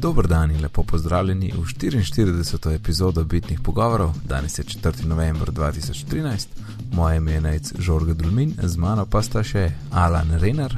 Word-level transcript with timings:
Dober 0.00 0.26
dan 0.26 0.50
in 0.50 0.62
lepo 0.62 0.82
pozdravljeni 0.82 1.52
v 1.54 1.60
44. 1.60 2.74
epizodo 2.74 3.24
Bitnih 3.24 3.60
pogovorov. 3.60 4.14
Danes 4.24 4.58
je 4.58 4.64
4. 4.64 5.04
november 5.04 5.48
2013, 5.48 6.46
moje 6.92 7.16
ime 7.16 7.32
je 7.32 7.40
Nec 7.40 7.72
Žorga 7.78 8.14
Dulmin, 8.14 8.54
z 8.62 8.76
mano 8.76 9.04
pa 9.06 9.22
sta 9.22 9.42
še 9.44 9.70
Alan 9.90 10.32
Renner. 10.40 10.72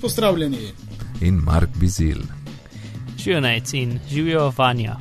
Pozdravljeni. 0.00 0.70
In 1.20 1.42
Mark 1.42 1.74
Bizil. 1.74 2.22
Živijo 3.18 3.40
Nec 3.40 3.72
in 3.72 3.98
živijo 4.08 4.52
Vanja. 4.56 4.96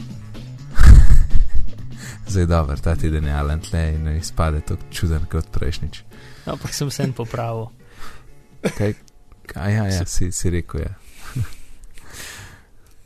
Zdaj 2.32 2.46
dobro, 2.46 2.77
ta 2.77 2.96
teden 2.96 3.27
je 3.27 3.34
Alan 3.34 3.62
tle 3.62 3.93
in 3.93 4.04
ne 4.04 4.18
izpade 4.18 4.62
tako 4.66 4.82
čuden 4.91 5.30
kot 5.30 5.52
prejšnjič. 5.52 6.04
Ampak 6.46 6.73
sem 6.73 6.89
se 6.89 7.04
en 7.04 7.14
popravil. 7.14 7.68
Kaj, 8.77 8.93
kaj 9.46 9.73
ja, 9.73 9.86
ja, 9.86 10.05
si, 10.05 10.32
si 10.32 10.50
rekel 10.50 10.82
je. 10.82 10.89
Ja. 10.89 11.05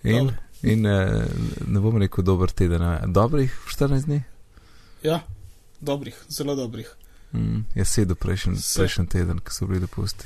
In, 0.04 0.32
in 0.62 0.86
uh, 0.86 1.24
ne 1.68 1.80
bom 1.80 1.98
rekel 1.98 2.24
dober 2.24 2.52
teden, 2.52 3.14
dobrih 3.14 3.60
14 3.68 4.06
dni? 4.06 4.24
Ja, 5.04 5.22
dobrih, 5.80 6.16
zelo 6.30 6.56
dobrih. 6.56 6.96
Mm, 7.32 7.60
je 7.76 7.86
sedel 7.86 8.16
prejšnji 8.16 8.56
prejšen 8.76 9.08
teden, 9.08 9.40
ko 9.40 9.54
so 9.54 9.68
bili 9.68 9.80
dopusti. 9.80 10.26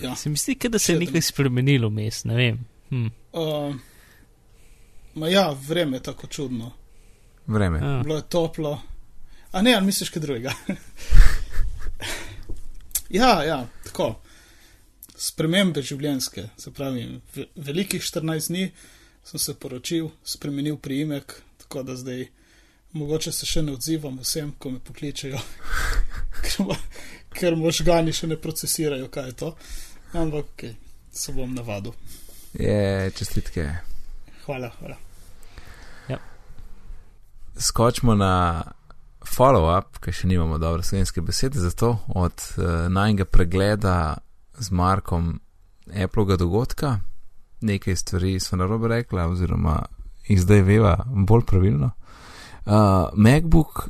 Ja. 0.00 0.16
Se 0.16 0.30
mi 0.30 0.36
zdi, 0.36 0.56
da 0.68 0.78
se 0.78 0.92
je 0.92 0.98
nekaj 0.98 1.22
spremenilo 1.22 1.88
vmes, 1.88 2.24
ne 2.24 2.34
vem. 2.34 2.58
Hm. 2.90 3.06
Uh, 3.32 3.74
ja, 5.28 5.56
vreme 5.68 5.96
je 5.96 6.02
tako 6.02 6.26
čudno. 6.26 6.72
Vreme. 7.46 7.78
Ja. 7.78 8.02
Bilo 8.02 8.16
je 8.16 8.22
toplo. 8.22 8.80
A 9.52 9.62
ne, 9.62 9.74
ali 9.74 9.86
misliš 9.86 10.10
kaj 10.10 10.22
drugega? 10.22 10.52
ja, 13.20 13.42
ja, 13.42 13.66
tako 13.84 14.20
spremembe 15.18 15.82
življenjske. 15.82 16.48
Se 16.58 16.72
pravi, 16.74 17.20
velikih 17.56 18.02
14 18.02 18.52
dni 18.52 18.68
sem 19.26 19.42
se 19.42 19.54
poročil, 19.58 20.12
spremenil 20.24 20.78
priimek, 20.80 21.34
tako 21.64 21.82
da 21.82 21.96
zdaj 21.98 22.28
mogoče 22.96 23.32
se 23.32 23.46
še 23.46 23.62
ne 23.66 23.74
odzivam 23.76 24.16
vsem, 24.22 24.54
ko 24.58 24.72
me 24.72 24.80
pokličejo, 24.80 25.40
ker, 26.46 26.70
ker 27.36 27.58
možgani 27.58 28.14
še 28.16 28.30
ne 28.30 28.38
procesirajo, 28.40 29.10
kaj 29.12 29.28
je 29.32 29.36
to. 29.42 29.50
Ampak 30.16 30.46
okay, 30.54 30.72
se 31.12 31.34
bom 31.36 31.52
navadil. 31.52 31.92
Je, 32.56 33.10
čestitke. 33.18 33.66
Hvala, 34.46 34.70
hvala. 34.78 34.96
Ja. 36.08 36.16
Skočimo 37.60 38.14
na 38.16 38.32
follow-up, 39.28 40.00
ker 40.00 40.14
še 40.14 40.30
nimamo 40.30 40.56
dobre 40.62 40.86
slovenske 40.86 41.20
besede 41.20 41.60
za 41.60 41.74
to, 41.76 41.98
od 42.16 42.46
uh, 42.56 42.86
najnega 42.88 43.28
pregleda 43.28 43.98
z 44.58 44.70
Markom 44.70 45.40
Applega 46.04 46.36
dogodka, 46.36 46.98
nekaj 47.60 47.96
stvari 47.96 48.40
smo 48.40 48.58
na 48.58 48.66
robe 48.66 48.88
rekla, 48.88 49.26
oziroma 49.26 49.82
jih 50.28 50.40
zdaj 50.40 50.62
veva 50.62 51.04
bolj 51.06 51.44
pravilno. 51.46 51.90
Uh, 52.66 52.72
MacBook, 53.16 53.88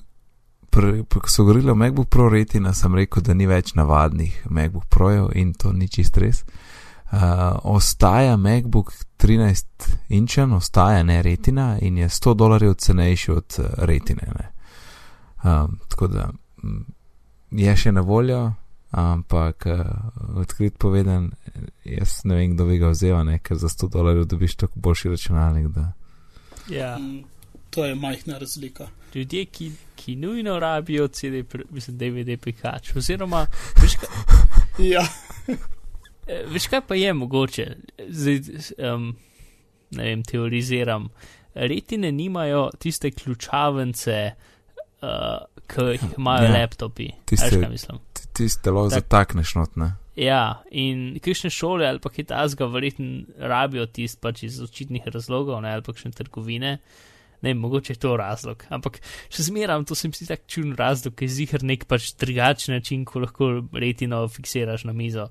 ko 1.08 1.30
so 1.30 1.44
govorili 1.44 1.70
o 1.70 1.74
MacBook 1.74 2.08
Pro 2.08 2.28
retina, 2.28 2.72
sem 2.74 2.94
rekel, 2.94 3.22
da 3.22 3.34
ni 3.34 3.46
več 3.46 3.74
navadnih 3.74 4.46
MacBook 4.50 4.84
Projev 4.88 5.30
in 5.34 5.52
to 5.54 5.72
ni 5.72 5.88
čist 5.88 6.16
res. 6.18 6.44
Uh, 7.12 7.18
ostaja 7.62 8.36
MacBook 8.36 8.92
13 9.18 9.64
inčen, 10.08 10.52
ostaja 10.52 11.02
ne 11.02 11.22
retina 11.22 11.78
in 11.80 11.98
je 11.98 12.08
100 12.08 12.34
dolarjev 12.34 12.74
cenejši 12.74 13.32
od 13.32 13.58
uh, 13.58 13.66
retine. 13.78 14.28
Uh, 15.42 15.66
tako 15.88 16.06
da 16.06 16.30
je 17.50 17.76
še 17.76 17.92
na 17.92 18.00
voljo, 18.00 18.52
ampak 18.90 19.66
uh, 19.66 20.40
odkrit 20.40 20.78
povedan, 20.78 21.30
jaz 21.84 22.20
ne 22.24 22.34
vem, 22.34 22.54
kdo 22.54 22.64
bi 22.64 22.78
ga 22.78 22.92
vzel, 22.92 23.20
ne? 23.24 23.38
ker 23.38 23.56
za 23.60 23.68
100 23.68 23.90
dolarjev 23.92 24.24
dobiš 24.24 24.56
tako 24.64 24.80
boljši 24.80 25.08
računalnik. 25.08 25.66
Da... 25.74 25.92
Ja. 26.70 26.98
Mm, 26.98 27.24
to 27.70 27.84
je 27.84 27.94
majhna 27.94 28.38
razlika. 28.38 28.88
Ljudje, 29.14 29.44
ki, 29.44 29.72
ki 29.96 30.16
nujno 30.16 30.58
rabijo 30.60 31.08
CD, 31.08 31.44
mislim, 31.70 31.98
DVD 31.98 32.40
prikač, 32.40 32.96
oziroma, 32.96 33.46
veš 33.82 33.98
kaj, 34.00 34.08
ja. 34.78 35.06
Eh, 36.28 36.42
veš 36.44 36.66
kaj 36.68 36.82
pa 36.84 36.94
je 36.94 37.12
mogoče, 37.16 37.64
zdaj, 38.08 38.40
um, 38.94 39.14
ne 39.90 40.04
vem, 40.04 40.22
teoriziram. 40.22 41.06
Retine 41.54 42.12
nimajo 42.12 42.66
tiste 42.78 43.10
ključavence, 43.10 44.32
uh, 45.02 45.08
ki 45.68 45.90
jih 45.92 46.04
imajo 46.16 46.48
ja, 46.48 46.54
laptopi. 46.56 47.10
Tiste, 47.28 47.60
kaj 47.60 47.98
tisti 48.38 48.62
telo 48.62 48.86
tak, 48.88 49.02
zatakneš 49.02 49.54
notne. 49.58 49.92
Ja, 50.18 50.62
in 50.74 51.18
kakšne 51.22 51.50
šole 51.54 51.86
ali 51.86 52.02
pa 52.02 52.10
kitajska 52.10 52.66
verjetno 52.72 53.26
rabijo 53.50 53.86
tist 53.86 54.20
pač 54.22 54.42
iz 54.48 54.58
očitnih 54.62 55.06
razlogov, 55.14 55.60
ne, 55.62 55.76
ali 55.76 55.86
pa 55.86 55.94
kakšne 55.94 56.14
trgovine. 56.16 56.78
Ne, 57.42 57.52
mogoče 57.54 57.94
je 57.94 58.00
to 58.02 58.16
razlog, 58.18 58.64
ampak 58.74 58.96
še 59.30 59.44
zmeram, 59.46 59.84
to 59.86 59.94
se 59.94 60.08
mi 60.10 60.16
zdi 60.18 60.26
tak 60.26 60.40
čuden 60.50 60.72
razlog, 60.78 61.14
ki 61.14 61.28
je 61.28 61.34
zihar 61.36 61.62
nek 61.62 61.84
pač 61.86 62.10
drugačen 62.18 62.74
način, 62.74 63.04
ko 63.06 63.22
lahko 63.22 63.50
retino 63.78 64.24
fiksiraš 64.26 64.88
na 64.88 64.94
mizo. 64.96 65.28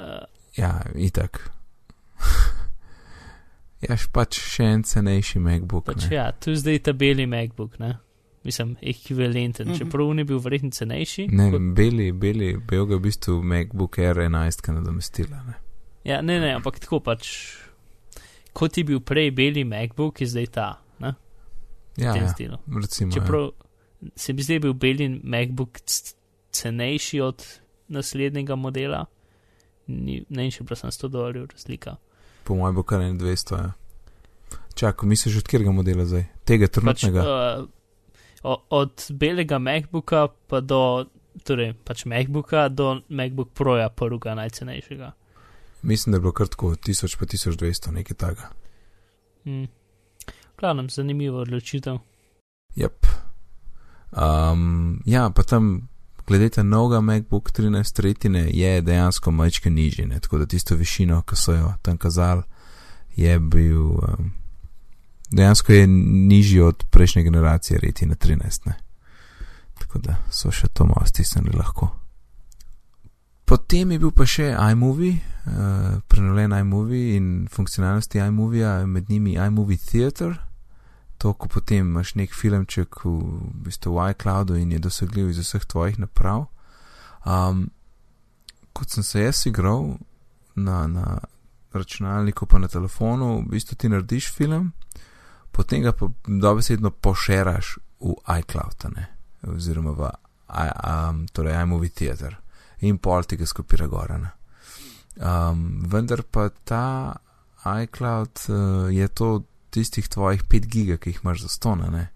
Uh, 0.00 0.24
ja, 0.56 0.78
itak. 0.96 1.42
Jaš 3.84 4.08
pač 4.16 4.40
še 4.40 4.70
en 4.78 4.86
cenejši 4.88 5.44
MacBook. 5.44 5.84
Pač 5.90 6.08
ja, 6.08 6.30
tu 6.32 6.56
zdaj 6.56 6.80
ta 6.88 6.96
beli 6.96 7.28
MacBook, 7.28 7.76
ne 7.84 7.98
mislim, 8.44 8.76
ekvivalenten, 8.82 9.68
mm 9.68 9.72
-hmm. 9.72 9.78
čeprav 9.78 10.14
ni 10.14 10.24
bil 10.24 10.38
verjetno 10.38 10.70
cenejši. 10.70 11.28
Ne, 11.28 11.50
kot... 11.50 11.60
beli, 11.60 12.12
beli, 12.12 12.56
bil 12.68 12.86
ga 12.86 12.96
v 12.96 13.00
bistvu 13.00 13.42
MacBook 13.42 13.98
Air 13.98 14.16
11, 14.16 14.60
ki 14.60 14.70
je 14.70 14.74
nadomestila. 14.74 15.42
Ne? 15.42 15.54
Ja, 16.04 16.22
ne, 16.22 16.40
ne, 16.40 16.54
ampak 16.54 16.78
tako 16.78 17.00
pač, 17.00 17.28
kot 18.52 18.78
je 18.78 18.84
bil 18.84 19.00
prej 19.00 19.30
beli 19.30 19.64
MacBook, 19.64 20.20
je 20.20 20.26
zdaj 20.26 20.46
ta. 20.46 20.80
Ne? 20.98 21.14
Ja, 21.96 22.10
v 22.10 22.14
tem 22.14 22.22
ja, 22.22 22.28
stilu. 22.28 22.56
Recimo, 22.82 23.10
ja. 23.10 23.14
čeprav 23.14 23.42
ja. 23.42 24.08
se 24.16 24.32
mi 24.32 24.42
zdaj 24.42 24.60
bil 24.60 24.72
beli 24.72 25.20
MacBook 25.24 25.80
cenejši 26.50 27.20
od 27.20 27.44
naslednjega 27.88 28.56
modela, 28.56 29.06
ni, 29.86 30.24
ne 30.28 30.42
vem, 30.42 30.50
če 30.50 30.64
pa 30.64 30.76
sem 30.76 30.90
100 30.90 31.08
dolarjev 31.08 31.46
razlika. 31.52 31.96
Po 32.44 32.54
mojem 32.54 32.74
bo 32.74 32.82
kar 32.82 33.00
200. 33.00 33.58
Ja. 33.58 33.72
Čakaj, 34.74 35.08
misliš 35.08 35.36
od 35.36 35.42
katerega 35.42 35.72
modela 35.72 36.04
zdaj? 36.04 36.24
Tega 36.44 36.66
trenutnega? 36.66 37.22
Pač, 37.22 37.28
uh, 37.62 37.83
od 38.70 39.06
belega 39.10 39.58
MacBooka 39.58 40.28
pa 40.46 40.60
do, 40.60 41.06
torej 41.42 41.72
pač 41.84 42.04
MacBooka 42.04 42.68
do 42.68 43.00
MacBook 43.08 43.52
Proja, 43.54 43.88
prvega 43.88 44.34
najcenejšega. 44.34 45.12
Mislim, 45.82 46.12
da 46.12 46.16
je 46.16 46.20
bilo 46.20 46.32
kratko 46.32 46.74
1000 46.74 47.18
pa 47.18 47.26
1200, 47.26 47.90
nekaj 47.90 48.16
takega. 48.16 48.50
Hmm. 49.44 49.66
Glavno, 50.60 50.88
zanimivo 50.88 51.40
odločitev. 51.40 51.98
Yep. 52.76 53.06
Um, 54.12 55.02
ja, 55.06 55.30
pa 55.30 55.42
tam, 55.42 55.88
gledajte, 56.26 56.64
novega 56.64 57.00
MacBook 57.00 57.52
13 57.52 57.96
tretjine 57.96 58.48
je 58.52 58.80
dejansko 58.82 59.30
majčke 59.30 59.70
nižji, 59.70 60.06
ne? 60.06 60.20
tako 60.20 60.38
da 60.38 60.46
tisto 60.46 60.74
višino, 60.74 61.22
ki 61.22 61.36
so 61.36 61.52
jo 61.52 61.72
tam 61.82 61.98
kazali, 61.98 62.42
je 63.16 63.38
bil. 63.38 63.82
Um, 63.82 64.43
dejansko 65.36 65.72
je 65.72 65.86
nižji 65.86 66.60
od 66.60 66.84
prejšnje 66.90 67.22
generacije, 67.22 67.80
reti 67.82 68.06
na 68.06 68.14
13. 68.14 68.66
Ne. 68.66 68.74
Tako 69.78 69.98
da 69.98 70.16
so 70.30 70.50
še 70.50 70.68
to 70.72 70.86
malo 70.86 71.06
stisnili 71.06 71.56
lahko. 71.56 71.90
Potem 73.44 73.90
je 73.92 73.98
bil 74.00 74.10
pa 74.10 74.24
še 74.26 74.54
iMovie, 74.72 75.18
uh, 75.20 76.00
prenovljen 76.08 76.54
iMovie 76.56 77.16
in 77.18 77.26
funkcionalnosti 77.52 78.18
iMovie, 78.18 78.86
med 78.86 79.10
njimi 79.10 79.36
iMovie 79.36 79.78
Theater. 79.78 80.38
To, 81.18 81.32
ko 81.32 81.48
potem 81.48 81.86
imaš 81.86 82.14
nek 82.18 82.32
filmček 82.34 83.04
v, 83.04 83.12
v 83.12 83.68
bistvu 83.68 83.94
v 83.94 84.08
iCloudu 84.14 84.56
in 84.58 84.72
je 84.72 84.80
dosegljiv 84.82 85.30
iz 85.30 85.42
vseh 85.44 85.64
tvojih 85.64 86.00
naprav. 86.00 86.48
Um, 87.24 87.68
kot 88.72 88.90
sem 88.90 89.04
se 89.04 89.22
jaz 89.22 89.44
igral 89.46 89.94
na, 90.56 90.86
na 90.86 91.18
računalniku, 91.72 92.46
pa 92.46 92.58
na 92.58 92.68
telefonu, 92.68 93.44
v 93.44 93.54
bistvu 93.54 93.76
ti 93.76 93.88
narediš 93.88 94.32
film, 94.32 94.72
potem 95.54 95.82
ga 95.82 95.94
pa 95.94 96.10
dobesedno 96.26 96.90
pošeraš 96.90 97.76
v 98.02 98.14
iCloud, 98.40 98.88
ne? 98.96 99.08
oziroma 99.44 99.92
v 99.92 100.08
um, 100.08 101.26
torej 101.32 101.62
iMovie 101.62 101.92
Theater 101.92 102.36
in 102.84 102.98
pol 102.98 103.24
tega 103.28 103.46
skopira 103.46 103.86
gora. 103.86 104.18
Um, 105.14 105.84
vendar 105.86 106.24
pa 106.26 106.48
ta 106.64 107.14
iCloud 107.64 108.48
uh, 108.48 108.90
je 108.92 109.08
to 109.08 109.44
tistih 109.70 110.08
tvojih 110.08 110.44
5 110.44 110.66
giga, 110.66 110.96
ki 110.96 111.10
jih 111.10 111.20
imaš 111.22 111.46
za 111.46 111.48
stone, 111.48 111.90
ne? 111.90 112.10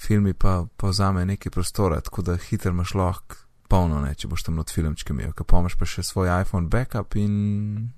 filmi 0.00 0.32
pa 0.32 0.64
povzame 0.76 1.26
nekaj 1.26 1.52
prostora, 1.52 2.00
tako 2.00 2.22
da 2.22 2.36
hiter 2.36 2.72
imaš 2.72 2.94
lahko 2.94 3.36
polno, 3.68 4.00
ne? 4.00 4.14
če 4.14 4.28
boš 4.28 4.46
tam 4.46 4.56
not 4.58 4.72
filmčke 4.72 5.12
imel, 5.12 5.34
ki 5.36 5.44
pa 5.46 5.60
imaš 5.60 5.76
pa 5.78 5.86
še 5.86 6.02
svoj 6.06 6.32
iPhone 6.40 6.70
backup 6.72 7.16
in 7.16 7.34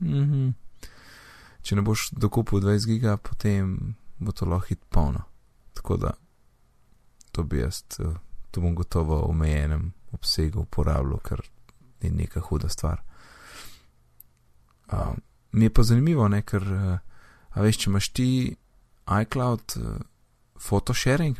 mm 0.01 0.25
-hmm. 0.25 0.53
če 1.63 1.77
ne 1.77 1.83
boš 1.83 2.11
dokupil 2.13 2.61
20 2.61 2.87
giga, 2.87 3.17
potem 3.17 3.95
bo 4.25 4.33
to 4.33 4.47
lahko 4.47 4.69
hit 4.69 4.85
polno. 4.89 5.23
Tako 5.75 5.97
da 5.97 6.13
to 7.33 7.43
bi 7.43 7.59
jaz, 7.59 7.83
eh, 7.99 8.15
to 8.51 8.61
bom 8.61 8.75
gotovo 8.75 9.17
v 9.17 9.31
omejenem 9.31 9.93
obsegu 10.13 10.61
uporabljal, 10.61 11.19
ker 11.19 11.41
ni 12.03 12.11
neka 12.11 12.41
huda 12.41 12.69
stvar. 12.69 13.03
Um, 14.93 15.21
mi 15.53 15.65
je 15.65 15.75
pa 15.75 15.83
zanimivo, 15.83 16.29
ne, 16.29 16.43
ker, 16.43 16.63
uh, 16.63 16.99
a 17.51 17.63
veš, 17.65 17.79
če 17.79 17.91
imaš 17.91 18.09
ti 18.13 18.27
iCloud 19.23 19.77
uh, 19.81 19.97
photosharing, 20.61 21.39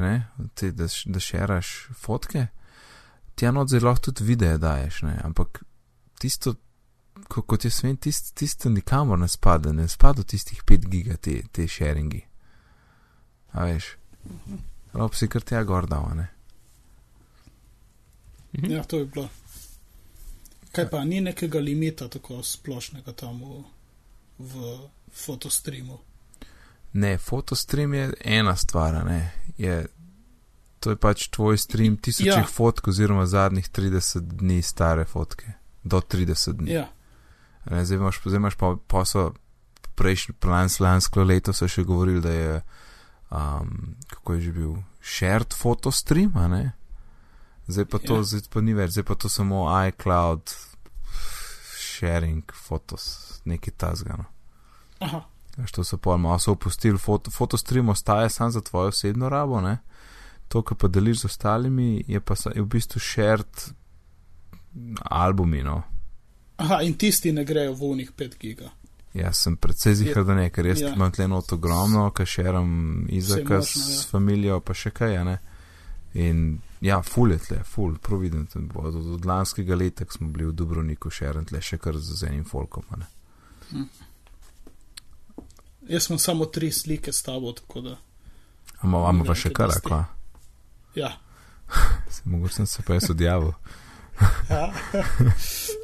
da, 0.57 0.89
da 1.05 1.21
šeraš 1.21 1.73
fotke, 1.95 2.47
ti 3.35 3.47
eno 3.47 3.67
zelo 3.69 3.95
tudi 3.97 4.25
videe 4.25 4.59
daješ, 4.59 5.03
ne, 5.03 5.19
ampak 5.25 5.63
tisto, 6.21 6.55
ko, 7.29 7.43
kot 7.43 7.65
jaz 7.65 7.83
vem, 7.85 7.97
tisto, 7.97 8.33
tisto 8.39 8.71
nikamor 8.71 9.19
ne 9.19 9.29
spada, 9.29 9.73
ne 9.73 9.89
spada 9.89 10.23
tistih 10.23 10.65
5 10.65 10.89
giga 10.89 11.17
te, 11.17 11.43
te 11.53 11.69
sharingi. 11.69 12.32
A 13.53 13.65
veš, 13.65 13.97
rob 14.93 15.15
si 15.15 15.29
kar 15.29 15.45
tega 15.45 15.65
gor 15.69 15.87
dal, 15.87 16.09
ne. 16.17 16.29
Mhm. 18.53 18.71
Ja, 18.73 18.85
to 18.85 18.99
je 18.99 19.07
bilo. 19.07 19.29
Kaj 20.73 20.89
pa 20.91 21.05
ni 21.05 21.21
nekega 21.21 21.61
limita 21.61 22.09
tako 22.09 22.43
splošnega 22.43 23.13
tam 23.13 23.43
v, 23.45 23.63
v 24.39 24.79
fotostreamu? 25.13 25.99
Ne, 26.93 27.19
fotostream 27.19 27.95
je 27.95 28.13
ena 28.25 28.57
stvar, 28.57 29.05
ne. 29.05 29.33
Je, 29.59 29.87
to 30.81 30.93
je 30.93 30.97
pač 30.97 31.29
tvoj 31.29 31.59
stream 31.59 31.97
tisočih 31.97 32.45
ja. 32.45 32.49
fotk 32.49 32.89
oziroma 32.89 33.27
zadnjih 33.27 33.69
30 33.69 34.33
dni 34.41 34.63
stare 34.63 35.05
fotke. 35.05 35.53
Do 35.85 36.01
30 36.01 36.53
dni. 36.53 36.73
Ja, 36.73 36.89
Ne, 37.65 37.85
zdaj 37.85 37.97
imaš, 37.97 38.21
zdaj 38.25 38.37
imaš 38.37 38.55
pa 38.55 38.77
posel, 38.87 39.31
prejšnji 39.95 40.35
plan, 40.35 40.69
lansko 40.81 41.23
leto 41.23 41.53
so 41.53 41.69
še 41.69 41.85
govorili, 41.85 42.21
da 42.21 42.31
je, 42.31 42.61
um, 43.33 43.71
kako 44.07 44.35
je 44.35 44.41
že 44.41 44.53
bil, 44.53 44.75
shared 45.03 45.55
photostream, 45.55 46.37
a 46.37 46.49
ne? 46.49 46.73
Zdaj 47.67 47.85
pa 47.85 47.99
to, 47.99 48.15
Ja. 48.15 48.23
zdaj 48.25 48.41
pa 48.49 48.61
ni 48.61 48.75
več, 48.75 48.91
zdaj 48.91 49.05
pa 49.05 49.15
to 49.15 49.29
samo 49.29 49.65
iCloud 49.83 50.51
sharing 51.71 52.43
fotos, 52.57 53.05
neki 53.45 53.71
tazgano. 53.71 54.25
aha, 54.99 55.21
Što 55.65 55.85
so 55.85 55.97
pa 55.97 56.17
malo 56.17 56.39
so 56.39 56.53
opustili, 56.53 56.99
foto, 56.99 57.31
fotostream 57.31 57.89
ostaje 57.89 58.31
samo 58.31 58.51
za 58.51 58.61
tvojo 58.61 58.89
osebno 58.89 59.29
rabo, 59.29 59.61
ne? 59.61 59.79
To, 60.49 60.63
kar 60.63 60.77
pa 60.77 60.89
deliš 60.89 61.19
z 61.19 61.25
ostalimi, 61.25 62.05
je 62.09 62.21
pa 62.21 62.35
je 62.55 62.63
v 62.63 62.67
bistvu 62.67 63.01
shared 63.01 63.47
albumi, 65.03 65.63
no. 65.63 65.83
aha, 66.57 66.83
in 66.83 66.95
tisti 66.95 67.33
ne 67.33 67.45
grejo 67.45 67.75
v 67.75 67.83
unih 67.83 68.13
5 68.13 68.39
giga. 68.39 68.71
Jaz 69.15 69.37
sem 69.45 69.57
predvsej 69.57 69.95
zihar, 69.95 70.25
da 70.25 70.35
ne, 70.35 70.51
ker 70.51 70.67
jaz 70.67 70.81
Ja. 70.81 70.95
imam 70.95 71.13
tle 71.13 71.27
not 71.29 71.53
ogromno, 71.53 72.11
kaj 72.11 72.27
šeram 72.27 73.07
Izaka 73.09 73.59
možno, 73.61 73.63
s 73.63 74.05
ja. 74.05 74.11
familijo, 74.11 74.61
pa 74.61 74.75
še 74.75 74.91
kaj, 74.91 75.25
ne. 75.25 75.39
In 76.15 76.59
ja, 76.81 77.03
ful 77.03 77.31
je 77.33 77.39
tle, 77.39 77.59
ful, 77.65 77.99
providen. 77.99 78.47
Od, 78.75 78.95
od, 78.97 79.07
od 79.15 79.27
lanskega 79.27 79.75
leta, 79.77 80.05
smo 80.11 80.29
bili 80.29 80.47
v 80.49 80.53
Dubrovniku, 80.53 81.11
šeram 81.11 81.45
tle 81.45 81.61
še 81.61 81.79
kar 81.79 81.99
z 81.99 82.25
enim 82.29 82.45
folkom, 82.45 82.85
ne. 82.97 83.07
Jaz 85.89 86.09
imam 86.11 86.19
samo 86.19 86.47
tri 86.47 86.73
slike 86.73 87.13
s 87.13 87.23
tabo, 87.23 87.53
tako 87.53 87.81
da. 87.81 87.97
Amo, 88.81 89.05
amo 89.07 89.25
pa 89.25 89.35
še 89.35 89.53
kar, 89.53 89.71
akva. 89.77 90.05
Ja. 90.95 91.13
Se, 92.13 92.23
mogoče 92.25 92.55
sem 92.55 92.67
se 92.67 92.83
pa 92.83 92.95
jaz 92.95 93.11
odjavil. 93.11 93.53
ja. 94.51 94.73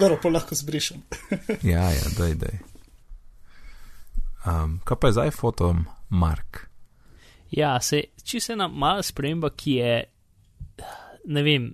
Dobro, 0.00 0.18
pa 0.22 0.28
lahko 0.28 0.54
zbrišem. 0.54 1.02
Ja, 1.72 1.90
ja, 1.90 2.06
daj, 2.18 2.34
daj. 2.34 2.58
Um, 4.44 4.80
kaj 4.84 4.96
pa 5.00 5.08
je 5.08 5.12
zdaj 5.12 5.30
fotom, 5.30 5.84
Mark? 6.10 6.66
Ja, 7.54 7.76
se, 7.80 8.02
če 8.24 8.40
se 8.40 8.52
ena 8.56 8.66
mala 8.68 9.04
sprememba, 9.06 9.52
ki 9.54 9.76
je, 9.78 9.94
ne 11.30 11.44
vem, 11.46 11.70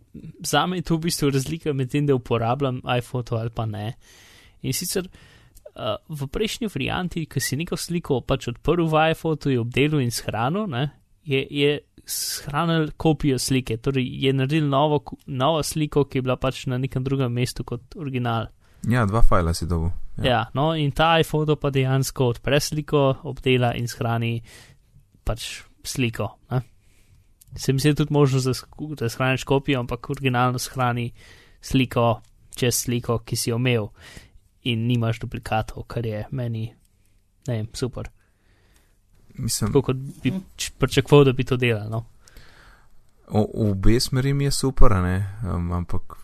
za 0.46 0.66
me 0.68 0.78
je 0.78 0.86
to 0.90 0.98
v 0.98 1.06
bistvu 1.08 1.32
razlika 1.32 1.72
med 1.72 1.90
tem, 1.90 2.06
da 2.06 2.14
uporabljam 2.14 2.82
iPhoto 2.98 3.40
ali 3.40 3.50
pa 3.50 3.66
ne. 3.66 3.94
In 4.62 4.76
sicer 4.76 5.08
uh, 5.08 5.96
v 6.08 6.28
prejšnji 6.28 6.68
varianti, 6.68 7.24
ki 7.26 7.40
si 7.40 7.56
neko 7.56 7.80
sliko 7.80 8.20
pač 8.20 8.50
odprl 8.52 8.84
v 8.84 9.06
iPhoto, 9.14 9.50
jo 9.50 9.64
obdelal 9.64 10.04
in 10.04 10.12
shranil, 10.12 10.68
ne, 10.70 10.90
je, 11.24 11.40
je 11.50 11.78
shranil 12.10 12.90
kopijo 12.96 13.38
slike, 13.38 13.76
torej 13.76 14.06
je 14.24 14.32
naredil 14.32 14.68
novo, 14.68 15.02
novo 15.26 15.62
sliko, 15.62 16.04
ki 16.04 16.18
je 16.18 16.22
bila 16.22 16.36
pač 16.36 16.66
na 16.66 16.78
nekem 16.78 17.04
drugem 17.04 17.32
mestu 17.32 17.64
kot 17.64 17.96
original. 17.96 18.50
Ja, 18.88 19.04
dva 19.06 19.22
fajla 19.22 19.54
si 19.54 19.66
dobil. 19.68 19.90
Ja. 20.18 20.24
ja, 20.24 20.40
no 20.54 20.72
in 20.74 20.92
ta 20.92 21.14
iPhoto 21.20 21.56
pa 21.56 21.70
dejansko 21.70 22.32
odpre 22.34 22.60
sliko, 22.60 23.04
obdela 23.28 23.74
in 23.76 23.88
shrani 23.88 24.40
pač 25.24 25.62
sliko. 25.84 26.28
Ne? 26.50 26.62
Se 27.56 27.72
mi 27.72 27.82
zdi 27.82 27.94
tudi 27.94 28.12
možno, 28.12 28.40
da, 28.40 28.54
sk- 28.54 28.94
da 28.98 29.08
shraniš 29.08 29.44
kopijo, 29.44 29.80
ampak 29.80 30.10
originalno 30.10 30.58
shrani 30.58 31.10
sliko 31.60 32.20
čez 32.56 32.84
sliko, 32.84 33.18
ki 33.24 33.36
si 33.36 33.50
jo 33.50 33.56
imel 33.56 33.88
in 34.68 34.86
nimaš 34.86 35.20
duplikatov, 35.22 35.86
kar 35.88 36.06
je 36.06 36.24
meni, 36.30 36.66
ne 37.48 37.56
vem, 37.56 37.68
super. 37.74 38.10
Mislim, 39.40 39.68
Tako 39.68 39.82
kot 39.82 39.96
bi 40.22 40.32
č- 40.56 40.72
pričakoval, 40.72 41.24
da 41.24 41.32
bi 41.32 41.44
to 41.44 41.56
delal. 41.56 41.88
No? 41.90 42.04
o, 43.28 43.40
v 43.44 43.70
obe 43.70 44.00
smeri 44.00 44.32
mi 44.32 44.44
je 44.44 44.50
super, 44.52 44.92
a 44.92 45.00
ne, 45.00 45.16
um, 45.44 45.72
ampak 45.72 46.16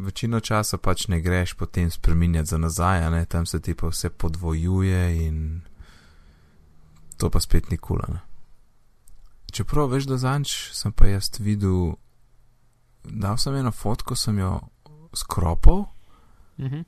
večino 0.00 0.40
časa 0.40 0.76
pač 0.78 1.08
ne 1.08 1.20
greš 1.20 1.54
potem 1.54 1.90
spreminjati 1.90 2.46
za 2.46 2.58
nazaj, 2.58 2.98
a 3.00 3.10
ne, 3.10 3.24
tam 3.24 3.46
se 3.46 3.60
ti 3.60 3.74
pa 3.74 3.86
vse 3.88 4.10
podvojuje 4.10 5.00
in 5.18 5.60
to 7.16 7.30
pa 7.30 7.40
spet 7.40 7.70
ni 7.70 7.76
kula. 7.78 8.04
Ne. 8.08 8.20
Čeprav 9.50 9.88
veš, 9.88 10.04
da 10.04 10.16
zanč 10.18 10.50
sem 10.72 10.92
pa 10.92 11.06
jaz 11.06 11.30
videl, 11.38 11.94
dal 13.04 13.36
sem 13.36 13.54
eno 13.54 13.70
fotko, 13.72 14.16
sem 14.16 14.38
jo 14.38 14.60
skropal, 15.14 15.84
Mhm. 16.58 16.82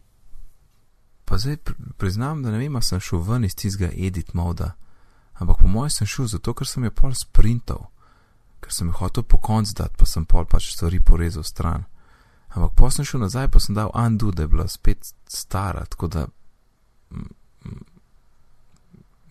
pa 1.25 1.39
zdaj 1.39 1.57
pr 1.57 1.73
priznam, 1.97 2.43
da 2.43 2.51
ne 2.51 2.59
vem, 2.59 2.83
sem 2.83 3.01
šel 3.01 3.19
ven 3.21 3.45
iz 3.45 3.55
tistega 3.55 3.89
edit 3.97 4.35
moda, 4.35 4.75
ampak 5.43 5.61
po 5.61 5.69
mojem 5.69 5.91
sem 5.91 6.07
šel 6.07 6.31
zato, 6.31 6.55
ker 6.55 6.69
sem 6.69 6.85
jo 6.87 6.93
pol 6.95 7.15
sprintal, 7.19 7.89
ker 8.63 8.75
sem 8.75 8.91
jo 8.91 8.99
hotel 9.01 9.27
po 9.27 9.41
konc 9.43 9.75
dati, 9.77 9.99
pa 9.99 10.07
sem 10.09 10.27
pol 10.29 10.47
pač 10.49 10.71
stvari 10.73 11.03
porezal 11.03 11.47
stran. 11.47 11.87
Ampak 12.53 12.75
pa 12.79 12.91
sem 12.93 13.07
šel 13.09 13.25
nazaj, 13.25 13.49
pa 13.53 13.61
sem 13.61 13.75
dal 13.75 13.93
undo, 13.97 14.31
da 14.31 14.45
je 14.45 14.53
bila 14.53 14.69
spet 14.69 15.15
stara, 15.29 15.85
tako 15.89 16.09
da. 16.09 16.27
mm, 17.11 17.31
mm, 17.67 17.87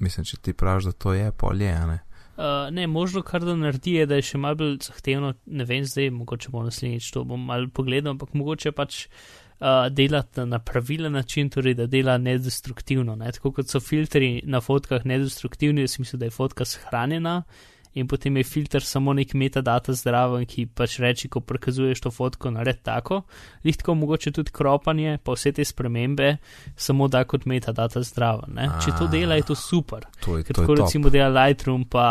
Mislim, 0.01 0.25
če 0.25 0.37
ti 0.41 0.53
praviš, 0.57 0.89
da 0.89 0.91
to 0.97 1.13
je 1.13 1.29
pol 1.31 1.61
je, 1.61 1.75
ne. 1.87 1.99
Uh, 2.41 2.71
ne, 2.73 2.87
možno 2.87 3.21
kar 3.21 3.43
da 3.45 3.53
naredi, 3.55 3.99
je, 3.99 4.05
da 4.09 4.17
je 4.17 4.25
še 4.25 4.39
malo 4.41 4.57
bolj 4.57 4.79
zahtevno, 4.87 5.35
ne 5.45 5.65
vem 5.69 5.85
zdaj, 5.85 6.09
mogoče 6.15 6.49
bo 6.49 6.63
naslednjič 6.65 7.11
to 7.13 7.21
bom 7.27 7.43
malo 7.45 7.69
pogledal, 7.69 8.15
ampak 8.15 8.33
mogoče 8.33 8.71
pač 8.73 9.03
uh, 9.05 9.40
delati 9.89 10.45
na 10.45 10.59
pravilen 10.59 11.13
način, 11.13 11.49
torej 11.49 11.73
da 11.73 11.85
dela 11.85 12.17
nedestruktivno. 12.17 13.15
Ne? 13.15 13.31
Tako 13.31 13.51
kot 13.51 13.69
so 13.69 13.79
filtri 13.79 14.41
na 14.45 14.61
fotkah 14.61 15.05
nedestruktivni, 15.05 15.81
jaz 15.81 15.99
mislim, 15.99 16.19
da 16.19 16.25
je 16.25 16.31
fotka 16.31 16.65
shranjena 16.65 17.43
in 17.93 18.07
potem 18.07 18.37
je 18.37 18.43
filter 18.43 18.83
samo 18.83 19.13
nek 19.13 19.33
metadata 19.33 19.93
zdraven, 19.93 20.45
ki 20.47 20.65
pač 20.65 20.99
reči, 20.99 21.27
ko 21.27 21.41
prikazuješ 21.43 21.99
to 22.01 22.11
fotko, 22.11 22.51
nared 22.51 22.79
tako. 22.83 23.21
Lihtko 23.65 23.95
mogoče 23.95 24.31
tudi 24.31 24.51
kropanje, 24.51 25.17
pa 25.23 25.35
vse 25.35 25.51
te 25.51 25.65
spremembe, 25.65 26.37
samo 26.75 27.07
da 27.07 27.23
kot 27.23 27.43
metadata 27.45 27.99
zdraven. 28.01 28.53
Ne? 28.55 28.69
Če 28.79 28.93
to 28.97 29.07
dela, 29.11 29.35
je 29.35 29.43
to 29.43 29.55
super. 29.55 30.05
To 30.23 30.37
je 30.37 30.43
Ker 30.43 30.55
to. 30.55 30.61
tako 30.61 30.73
Je 30.73 30.77
top. 30.77 30.85
recimo 30.85 31.09
dela 31.09 31.27
Lightroom 31.35 31.83
pa 31.85 32.05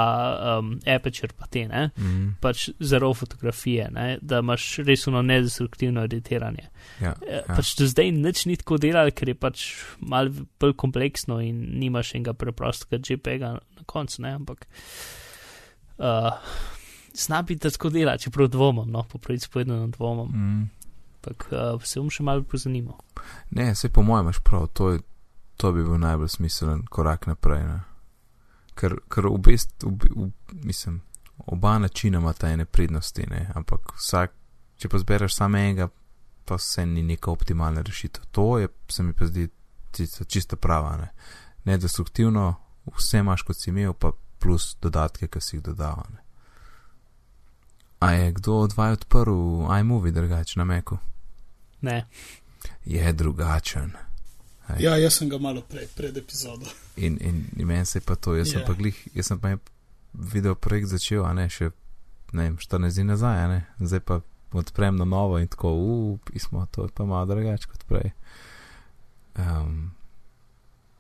um, 0.59 0.75
Aperture 0.87 1.33
pa 1.39 1.47
te, 1.47 1.65
ne? 1.69 1.87
Mm, 1.97 2.35
pač 2.41 2.69
zelo 2.81 3.15
fotografije, 3.15 3.89
ne? 3.91 4.19
da 4.23 4.43
imaš 4.45 4.79
res 4.85 5.07
ono 5.09 5.23
nedestruktivno 5.23 6.05
editiranje. 6.05 6.69
ja, 7.01 7.07
Ja. 7.11 7.15
ja. 7.49 7.55
Pač 7.57 7.73
do 7.79 7.87
zdaj 7.89 8.11
nič 8.13 8.45
ni 8.47 8.57
tako 8.61 8.77
delal, 8.77 9.09
ker 9.17 9.29
je 9.33 9.35
pač 9.35 9.65
malo 10.01 10.45
bolj 10.61 10.77
kompleksno 10.77 11.41
in 11.41 11.81
nimaš 11.81 12.15
enega 12.15 12.33
preprostega 12.37 13.01
JPEG-a 13.01 13.55
na 13.57 13.83
koncu, 13.87 14.23
ne? 14.23 14.35
ampak 14.37 14.67
uh, 14.69 15.30
zna 17.15 17.43
biti, 17.43 17.63
da 17.63 17.71
tako 17.71 17.91
dela, 17.91 18.19
čeprav 18.19 18.49
dvomim, 18.49 18.91
no, 18.91 19.03
po 19.03 19.19
pravici 19.19 19.49
povedano 19.53 19.87
dvomim, 19.87 20.31
Mm. 20.35 20.71
ampak 21.15 21.49
uh, 21.53 21.83
se 21.85 22.01
bom 22.01 22.11
še 22.11 22.23
malo 22.23 22.43
pozanimal. 22.43 22.97
Ne, 23.51 23.73
vse 23.73 23.89
po 23.89 24.03
mojem 24.03 24.25
imaš 24.25 24.39
prav, 24.45 24.67
to, 24.73 24.91
je, 24.91 25.01
to 25.57 25.73
bi 25.73 25.85
bil 25.85 25.99
najbolj 25.99 26.29
smiselen 26.29 26.87
korak 26.87 27.27
naprej. 27.27 27.65
Ne? 27.65 27.81
Ker, 28.75 28.97
ker 29.09 29.29
bistvu, 29.39 29.91
v, 29.91 30.11
v, 30.17 30.31
mislim, 30.65 31.01
oba 31.47 31.79
načina 31.79 32.19
imata 32.19 32.49
ene 32.49 32.65
prednosti, 32.65 33.27
ne? 33.31 33.51
ampak 33.55 33.93
vsak, 33.99 34.33
če 34.81 34.89
pa 34.89 34.99
zbereš 34.99 35.35
samo 35.35 35.59
enega, 35.59 35.91
pa 36.45 36.57
vse 36.57 36.87
ni 36.87 37.03
neka 37.03 37.31
optimalna 37.31 37.83
rešitev. 37.83 38.25
To 38.33 38.59
je, 38.59 38.69
se 38.89 39.03
mi 39.03 39.13
pa 39.13 39.27
zdi 39.27 39.49
čista, 39.93 40.25
čista 40.25 40.57
prava. 40.57 40.97
Ne? 40.97 41.11
Nedestruktivno, 41.65 42.55
vse 42.97 43.19
imaš 43.19 43.43
kot 43.43 43.61
si 43.61 43.71
imel, 43.71 43.93
pa 43.93 44.13
plus 44.41 44.77
dodatke, 44.83 45.29
ki 45.29 45.41
si 45.41 45.57
jih 45.57 45.63
dodal. 45.63 46.03
Ne? 46.11 46.19
A 48.01 48.13
je 48.13 48.33
kdo 48.33 48.55
od 48.59 48.77
vaju 48.77 48.93
odprl 48.93 49.37
iMovie 49.81 50.13
drugače 50.13 50.59
na 50.59 50.65
Meku? 50.65 50.99
Ne, 51.81 52.07
Je 52.85 53.13
drugačen. 53.13 53.93
Ej. 54.69 54.77
Ja, 54.81 54.97
jaz 54.97 55.15
sem 55.15 55.29
ga 55.29 55.39
malo 55.39 55.63
prej, 55.63 55.87
pred 55.97 56.17
epizodo. 56.17 56.67
In, 56.97 57.19
in, 57.21 57.45
in 57.57 57.67
meni 57.67 57.87
se 57.87 57.99
je 57.99 58.03
pa 58.03 58.15
to, 58.15 58.35
jaz 58.37 58.51
sem 58.51 58.61
Ja. 58.61 58.67
pa 58.67 58.73
glih, 58.73 59.09
jaz 59.15 59.27
sem 59.27 59.41
pa 59.41 59.57
video 60.13 60.55
projekt 60.55 60.89
začel, 60.89 61.25
a 61.25 61.33
ne 61.33 61.49
še, 61.49 61.71
ne 62.33 62.43
vem, 62.43 62.57
14 62.57 62.95
dni 62.95 63.05
nazaj, 63.05 63.39
a 63.39 63.49
ne, 63.49 63.61
zdaj 63.81 64.01
pa 64.01 64.21
odprem 64.53 64.97
na 64.97 65.05
novo 65.05 65.39
in 65.39 65.49
tako, 65.49 65.73
up, 65.73 66.31
pismo, 66.31 66.67
to 66.67 66.85
je 66.85 66.93
pa 66.95 67.05
malo 67.05 67.27
drugače 67.27 67.67
kot 67.67 67.85
prej. 67.85 68.13
Um, 69.39 69.93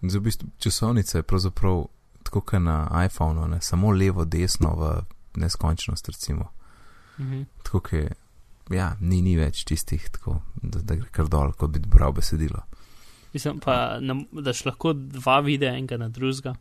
Zdaj, 0.02 0.20
v 0.20 0.25
bistvu, 0.25 0.49
časovnica 0.59 1.18
je 1.18 1.23
pravzaprav 1.23 1.82
tako 2.30 2.44
kot 2.46 2.62
na 2.62 3.04
iPhonu, 3.04 3.49
ne? 3.50 3.58
samo 3.60 3.90
levo, 3.90 4.25
desno 4.25 4.70
v 4.78 4.90
neskončnost, 5.42 6.08
recimo. 6.08 6.52
Mhm. 7.18 7.42
Tako 7.62 7.80
kot 7.80 7.92
je, 7.92 8.12
ja, 8.70 8.92
ni, 9.00 9.18
ni 9.22 9.34
več 9.37 9.64
tistih, 9.66 10.06
tako, 10.14 10.38
da, 10.62 10.78
da 10.78 10.94
gre 11.00 11.10
kar 11.10 11.26
dol, 11.28 11.52
kot 11.58 11.75
bi 11.75 11.82
bral 11.82 12.14
besedilo. 12.14 12.62
Mislim 13.34 13.58
pa, 13.62 13.99
na, 14.00 14.14
da 14.32 14.54
šlo 14.54 14.70
lahko 14.70 14.94
dva 14.94 15.40
videa 15.42 15.75
enega 15.75 15.99
na 15.99 16.08
drugega. 16.08 16.54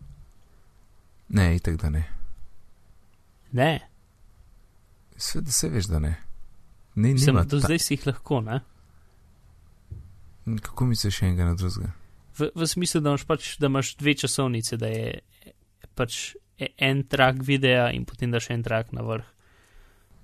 Ne, 1.30 1.56
itek 1.56 1.78
da 1.82 1.94
ne. 1.94 2.04
Ne, 3.52 3.72
Sveda 5.20 5.52
se 5.52 5.70
veš, 5.70 5.86
da 5.86 6.00
ne. 6.00 6.16
Ni, 6.96 7.14
Mislim, 7.14 7.36
nima, 7.36 7.44
do 7.44 7.60
ta, 7.60 7.66
zdaj 7.66 7.80
si 7.80 7.94
jih 7.94 8.08
lahko, 8.08 8.42
ne? 8.42 8.62
kako 10.62 10.86
misliš 10.86 11.22
enega 11.22 11.46
na 11.46 11.54
drugega? 11.54 11.92
V, 12.38 12.50
v 12.56 12.68
smislu, 12.68 13.02
da 13.02 13.10
imaš 13.10 13.26
pač 13.28 13.58
da 13.60 13.68
imaš 13.68 13.96
dve 13.96 14.14
časovnice, 14.14 14.78
da 14.78 14.88
je 14.88 15.20
pač 16.00 16.20
e- 16.58 16.72
en 16.80 17.04
trak 17.06 17.42
videa 17.42 17.90
in 17.92 18.06
potem 18.06 18.32
daš 18.32 18.50
en 18.50 18.64
trak 18.64 18.92
na 18.92 19.04
vrh. 19.04 19.28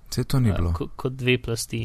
Vse 0.07 0.23
to 0.23 0.39
ni 0.39 0.51
bilo. 0.51 0.71
ko- 0.71 0.87
Kot 0.95 1.13
dve 1.13 1.35
plasti. 1.37 1.83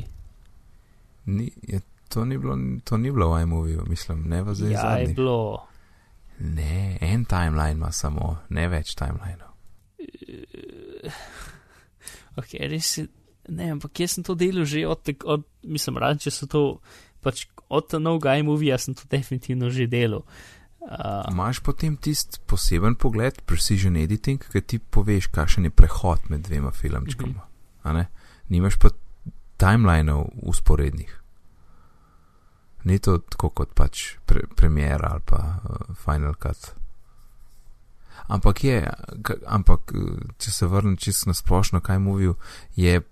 Ni, 1.26 1.48
je, 1.64 1.80
to, 2.08 2.24
ni 2.24 2.36
bilo 2.36 2.54
to 2.80 2.96
ni 2.96 3.10
bilo 3.10 3.28
v 3.28 3.42
iMoviju, 3.42 3.84
mislim, 3.86 4.24
ne 4.24 4.42
v 4.42 4.54
zdaj 4.54 4.70
Ja, 4.70 4.78
je 4.92 5.06
zadnji. 5.06 5.14
bilo. 5.14 5.38
Ne, 6.40 6.76
en 7.02 7.24
timeline 7.24 7.72
ima 7.72 7.90
samo, 7.92 8.30
ne 8.48 8.68
več 8.68 8.94
timelineov. 8.94 9.50
Ok, 12.36 12.54
res 12.62 12.98
je. 12.98 13.06
Ne, 13.50 13.70
ampak 13.70 13.98
jaz 13.98 14.14
sem 14.14 14.22
to 14.22 14.34
delal 14.34 14.64
že 14.64 14.86
od, 14.86 15.02
od 15.26 15.42
mislim, 15.64 15.98
rad, 15.98 16.20
če 16.20 16.30
so 16.30 16.46
to, 16.46 16.62
pač 17.20 17.44
od 17.68 17.90
novega 17.98 18.36
iMovija 18.36 18.78
sem 18.78 18.94
to 18.94 19.02
definitivno 19.06 19.68
že 19.68 19.86
delal. 19.86 20.22
Uh, 20.22 20.59
Imaš 21.30 21.60
potem 21.60 21.96
tisti 21.96 22.40
poseben 22.46 22.94
pogled, 22.94 23.42
precision 23.46 23.96
editing, 23.96 24.40
ki 24.52 24.60
ti 24.60 24.78
poveš, 24.78 25.28
kakšen 25.28 25.68
je 25.68 25.70
prehod 25.70 26.30
med 26.32 26.40
dvema 26.48 26.70
filmčkama. 26.70 27.46
a 27.82 27.92
ne? 27.92 28.06
Nimaš 28.48 28.76
pa 28.80 28.90
timelineov 29.56 30.28
usporednih. 30.42 31.20
Ni 32.84 32.98
to 32.98 33.18
tako 33.18 33.50
kot 33.50 33.74
pač 33.76 34.16
pre, 34.26 34.46
premiera 34.56 35.12
ali 35.12 35.24
pa 35.26 35.36
uh, 35.36 35.96
Final 36.04 36.34
Cut. 36.34 36.72
Ampak 38.26 38.64
je, 38.64 38.80
ampak 39.46 39.92
uh, 39.94 40.16
če 40.38 40.52
se 40.52 40.66
vrnem 40.66 40.96
čisto 40.96 41.28
na 41.28 41.36
splošno, 41.36 41.80
kaj 41.80 41.98
mówil, 41.98 42.34
je 42.76 43.02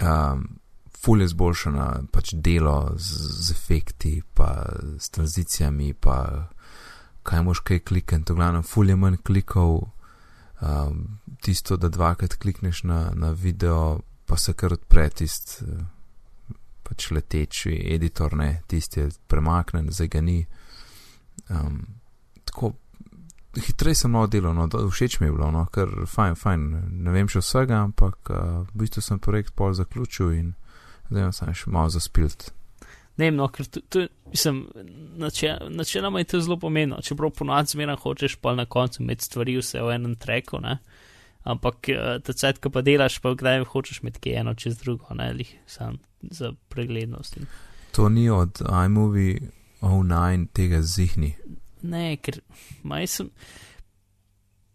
um, 0.00 0.46
fulje 1.02 1.28
zboljšana 1.28 1.86
pač 2.12 2.32
delo 2.32 2.94
z, 2.96 3.28
z 3.44 3.52
efekti, 3.52 4.22
pa 4.34 4.64
s 4.98 5.10
tranzicijami, 5.10 5.92
pa 5.92 6.48
kaj 7.22 7.42
moš 7.46 7.62
kaj 7.66 7.82
klikati, 7.88 8.32
v 8.32 8.36
glavnem 8.36 8.62
fulje 8.66 8.96
manj 8.96 9.20
klikov, 9.26 9.88
um, 10.60 11.02
tisto, 11.42 11.76
da 11.76 11.88
dvakrat 11.88 12.34
klikneš 12.42 12.82
na, 12.88 13.10
na 13.14 13.30
video, 13.30 14.00
pa 14.26 14.36
se 14.36 14.54
kar 14.54 14.74
odpre 14.78 15.08
tist. 15.10 15.62
Uh, 15.62 15.82
pač 16.92 17.08
leteči 17.14 17.72
editor, 17.94 18.36
ne, 18.36 18.62
tisti 18.68 19.00
je 19.00 19.10
premaknen, 19.30 19.88
zdaj 19.88 20.08
ga 20.12 20.20
ni. 20.20 20.42
Um, 21.48 21.78
tako, 22.44 22.74
hitreje 23.56 24.02
sem 24.02 24.12
malo 24.12 24.28
delal, 24.28 24.54
no, 24.56 24.68
všeč 24.68 25.20
mi 25.20 25.30
je 25.30 25.32
bilo, 25.32 25.48
no, 25.54 25.64
ker 25.72 25.88
fajn, 26.08 26.36
fajn, 26.36 26.66
ne 27.06 27.14
vem 27.14 27.30
še 27.32 27.40
vsega, 27.40 27.80
ampak 27.86 28.32
uh, 28.32 28.64
v 28.68 28.82
bistvu 28.84 29.04
sem 29.04 29.22
projekt 29.22 29.54
pol 29.56 29.72
zaključil 29.76 30.34
in 30.36 30.52
zdaj 31.08 31.32
sem 31.38 31.54
še 31.56 31.72
malo 31.72 31.92
zaspilt. 31.92 32.50
Ne 33.16 33.28
vem, 33.28 33.36
no, 33.36 33.48
ker 33.52 33.66
to, 33.66 33.80
to 33.88 34.06
mislim, 34.30 34.66
načel, 35.20 35.68
načeloma 35.70 36.22
je 36.22 36.30
to 36.32 36.40
zelo 36.40 36.56
pomembno. 36.56 37.00
Čeprav 37.02 37.30
ponovadi 37.30 37.74
zmeraj 37.74 37.96
hočeš 38.04 38.36
pa 38.36 38.54
na 38.54 38.64
koncu 38.64 39.02
imeti 39.02 39.24
stvari 39.24 39.56
vse 39.58 39.82
v 39.82 39.94
enem 39.94 40.14
treku, 40.16 40.60
ne. 40.60 40.78
Ampak 41.42 41.88
eh, 41.88 42.18
ta 42.24 42.32
cajt, 42.32 42.62
ko 42.62 42.70
pa 42.70 42.84
delaš, 42.86 43.18
pa 43.18 43.34
kdaj 43.34 43.64
hočeš 43.72 44.00
imeti 44.02 44.22
kaj 44.26 44.40
eno 44.40 44.54
čez 44.54 44.78
drugo, 44.78 45.14
ne, 45.14 45.32
lih 45.32 45.50
sam 45.66 45.98
za 46.22 46.52
preglednost. 46.68 47.36
In 47.36 47.46
To 47.92 48.08
ni 48.08 48.30
od 48.30 48.62
iMovie 48.84 49.40
09 49.80 50.46
tega 50.52 50.80
zihni. 50.82 51.34
Ne, 51.82 52.16
ker 52.16 52.40
maj 52.82 53.06
sem. 53.06 53.30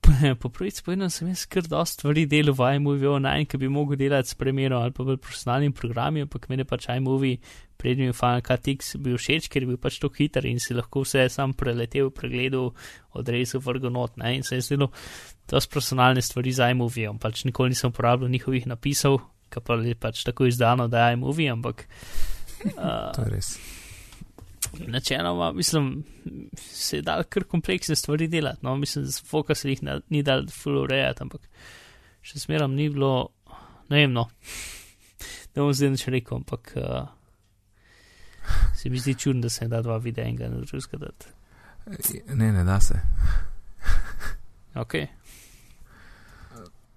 Po 0.42 0.50
pravici 0.50 0.84
povedano, 0.84 1.10
sem 1.10 1.28
jaz 1.28 1.46
kar 1.52 1.68
dosti 1.68 2.00
stvari 2.00 2.26
delal 2.30 2.56
v 2.56 2.68
iMovie 2.78 3.10
online, 3.10 3.46
ki 3.46 3.60
bi 3.60 3.70
mogel 3.72 4.00
delati 4.00 4.32
s 4.32 4.38
premjerom 4.40 4.84
ali 4.84 4.96
pa 4.96 5.04
bolj 5.04 5.20
profesionalnim 5.22 5.74
programom, 5.76 6.28
ampak 6.28 6.48
meni 6.50 6.64
je 6.64 6.70
pač 6.70 6.88
iMovie 6.94 7.38
prednji 7.78 8.14
Final 8.16 8.42
Cut 8.42 8.68
X 8.68 8.96
bil 9.04 9.20
všeč, 9.20 9.50
ker 9.52 9.64
je 9.64 9.70
bil 9.70 9.80
pač 9.82 10.00
to 10.02 10.10
hiter 10.10 10.48
in 10.50 10.60
si 10.64 10.74
lahko 10.74 11.04
vse 11.06 11.28
sam 11.30 11.54
preletel, 11.54 12.10
pregledal, 12.10 12.72
odrezal 13.14 13.62
vrgo 13.62 13.92
not, 13.94 14.18
ne, 14.18 14.38
in 14.40 14.44
se 14.48 14.58
je 14.58 14.66
zdelo 14.72 14.90
dosti 15.50 15.72
profesionalne 15.72 16.24
stvari 16.24 16.56
z 16.56 16.72
iMovie, 16.74 17.12
pač 17.22 17.46
nikoli 17.46 17.76
nisem 17.76 17.94
uporabljal 17.94 18.32
njihovih 18.34 18.68
napisov, 18.68 19.22
ki 19.54 19.64
pa 19.64 19.80
je 19.84 19.96
pač 19.96 20.24
tako 20.28 20.50
izdano, 20.50 20.88
da 20.88 21.10
je 21.10 21.20
iMovie, 21.20 21.52
ampak. 21.54 21.88
Uh, 22.74 23.12
To 23.14 23.28
je 23.28 23.36
res. 23.36 23.77
Načeloma, 24.88 25.52
mislim, 25.52 26.04
se 26.58 26.98
je 26.98 27.02
dal 27.02 27.24
kar 27.30 27.44
kompleksne 27.44 27.96
stvari 27.96 28.28
delati. 28.28 28.66
No, 28.66 28.76
mislim, 28.76 29.06
da 29.06 29.12
se 29.12 29.24
fokus 29.26 29.66
jih 29.66 29.84
na, 29.84 30.00
ni 30.10 30.24
dal 30.24 30.48
full 30.52 30.82
urejati, 30.84 31.24
ampak 31.24 31.50
še 32.22 32.40
smeram 32.40 32.74
ni 32.76 32.90
bilo, 32.90 33.30
ne 33.90 34.02
vem, 34.02 34.14
no, 34.14 34.28
ne 35.56 35.62
bom 35.62 35.74
zdaj 35.74 35.94
nič 35.96 36.08
rekel, 36.14 36.42
ampak 36.42 36.74
uh, 36.76 37.08
se 38.76 38.90
mi 38.90 39.00
zdi 39.00 39.16
čudno, 39.16 39.48
da 39.48 39.50
se 39.50 39.66
ne 39.66 39.76
da 39.76 39.82
dva 39.82 39.98
videa 39.98 40.26
enega 40.26 40.50
na 40.50 40.62
drugega 40.62 41.06
dati. 41.08 41.34
Ne, 42.36 42.52
ne 42.52 42.64
da 42.68 42.80
se. 42.84 43.00
Ok, 44.76 44.94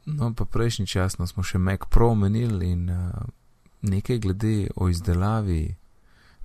No, 0.04 0.34
pa 0.34 0.44
prejšnji 0.44 0.86
čas 0.86 1.18
no, 1.18 1.26
smo 1.26 1.42
še 1.42 1.58
Mac 1.58 1.86
Pro 1.90 2.10
omenili 2.14 2.72
in 2.72 2.88
uh, 2.90 3.12
nekaj 3.82 4.18
glede 4.18 4.70
o 4.76 4.88
izdelavi 4.88 5.74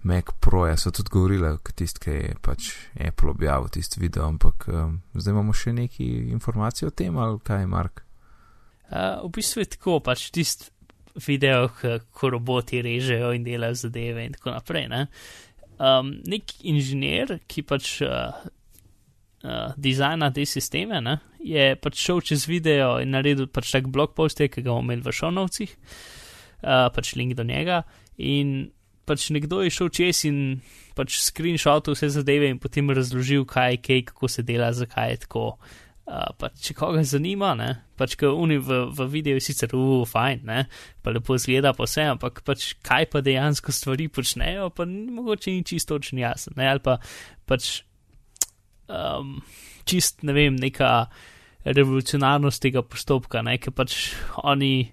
Mac 0.05 0.31
Proja 0.39 0.77
so 0.77 0.91
tudi 0.93 1.09
govorile, 1.09 1.55
tisti, 1.73 2.01
ki 2.03 2.11
je 2.13 2.33
pač 2.45 2.69
Apple 3.01 3.33
objavil 3.33 3.71
tisti 3.73 3.99
video, 3.99 4.27
ampak 4.29 4.67
um, 4.69 4.99
zdaj 5.17 5.33
imamo 5.33 5.53
še 5.57 5.73
neki 5.73 6.05
informacije 6.35 6.91
o 6.91 6.93
tem, 6.93 7.17
ali 7.17 7.41
kaj, 7.41 7.65
Mark? 7.65 8.03
uh, 8.91 9.23
v 9.25 9.31
bistvu 9.33 9.63
je 9.63 9.71
tako, 9.77 9.99
pač 10.05 10.29
tisti 10.35 10.69
video, 11.25 11.69
k- 11.73 11.99
ko 12.11 12.29
roboti 12.29 12.81
režejo 12.85 13.31
in 13.33 13.45
delajo 13.47 13.77
zadeve 13.85 14.25
in 14.27 14.35
tako 14.35 14.51
naprej. 14.51 14.87
Ne? 14.91 15.07
Um, 15.79 16.11
nek 16.27 16.53
inženir, 16.67 17.39
ki 17.47 17.63
pač 17.67 17.97
uh, 18.05 18.35
uh, 19.41 19.73
dizajna 19.77 20.29
te 20.35 20.45
sisteme, 20.45 21.01
ne, 21.01 21.17
je 21.39 21.73
pač 21.81 21.99
šel 22.01 22.21
čez 22.29 22.45
video 22.49 22.97
in 23.01 23.15
naredil 23.15 23.47
pač 23.47 23.73
tak 23.73 23.89
blog 23.89 24.13
post, 24.17 24.37
ki 24.37 24.61
ga 24.61 24.69
bomo 24.69 24.85
imeli 24.85 25.05
v 25.05 25.15
šovnovcih, 25.15 25.75
uh, 25.75 26.87
pač 26.93 27.15
link 27.15 27.35
do 27.39 27.47
njega. 27.47 27.83
In 28.21 28.69
pač 29.05 29.29
nekdo 29.33 29.61
je 29.63 29.73
šel 29.73 29.89
čez 29.93 30.25
in 30.29 30.37
pač 30.97 31.19
screenshotil 31.21 31.95
vse 31.95 32.11
zadeve 32.17 32.49
in 32.51 32.59
potem 32.61 32.89
razložil, 32.89 33.45
kaj 33.49 33.75
je 33.75 33.81
kaj, 33.87 34.05
kako 34.11 34.29
se 34.31 34.45
dela, 34.47 34.71
zakaj 34.73 35.11
je 35.11 35.17
tako. 35.27 35.47
Uh, 36.05 36.29
pa 36.37 36.51
če 36.53 36.75
koga 36.77 37.01
zanima, 37.01 37.55
ne, 37.57 37.71
pač 37.97 38.13
ko 38.21 38.29
oni 38.37 38.59
v, 38.61 38.83
v 38.93 39.07
videu 39.09 39.39
sicer 39.41 39.71
uf, 39.73 40.11
fajn, 40.13 40.43
ne, 40.45 40.59
pa 41.01 41.09
lepo 41.15 41.33
zgleda 41.41 41.71
pa 41.73 41.87
vse, 41.87 42.03
ampak 42.13 42.43
pač 42.45 42.75
kaj 42.85 43.07
pa 43.09 43.23
dejansko 43.25 43.73
stvari 43.73 44.05
počnejo, 44.13 44.69
pa 44.69 44.85
ni 44.85 45.09
mogoče 45.09 45.55
ni 45.55 45.65
čisto 45.65 45.97
točno 45.97 46.21
jasno, 46.21 46.53
ne, 46.61 46.69
ali 46.69 46.83
pa 46.85 46.99
pač 47.49 47.79
um, 48.85 49.39
čist, 49.89 50.21
ne 50.21 50.37
vem, 50.37 50.61
neka 50.61 51.07
revolucionarnost 51.65 52.61
tega 52.61 52.85
postopka, 52.85 53.41
ne, 53.41 53.57
ker 53.57 53.73
pač 53.73 54.13
oni, 54.45 54.91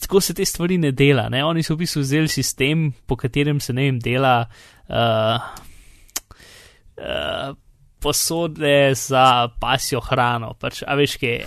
tako 0.00 0.20
se 0.20 0.34
te 0.34 0.44
stvari 0.44 0.78
ne 0.78 0.92
dela, 0.92 1.28
ne, 1.32 1.44
oni 1.44 1.62
so 1.62 1.74
v 1.74 1.84
bistvu 1.84 2.02
vzeli 2.04 2.28
sistem, 2.28 2.90
po 3.06 3.16
katerem 3.16 3.60
se 3.60 3.72
ne 3.72 3.88
vem, 3.90 4.00
dela. 4.02 4.40
Uh, 4.88 5.40
uh, 7.00 7.54
posode 8.00 8.94
za 8.94 9.48
pasjo 9.60 10.00
hrano. 10.00 10.52
Pač, 10.60 10.82
a 10.86 10.94
veš, 10.94 11.16
kaj 11.18 11.30
je 11.30 11.46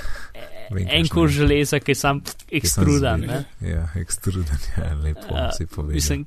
en 0.77 1.05
je. 1.05 1.27
železa, 1.27 1.79
ki 1.79 1.91
je 1.91 1.95
sam 1.95 2.21
ekstrudan. 2.51 3.23
Ja, 3.61 3.87
ekstrudan, 3.95 4.57
ja, 4.77 4.93
lepo 5.03 5.35
Ja, 5.35 5.51
si 5.51 5.65
povedal. 5.65 5.93
Mislim, 5.93 6.25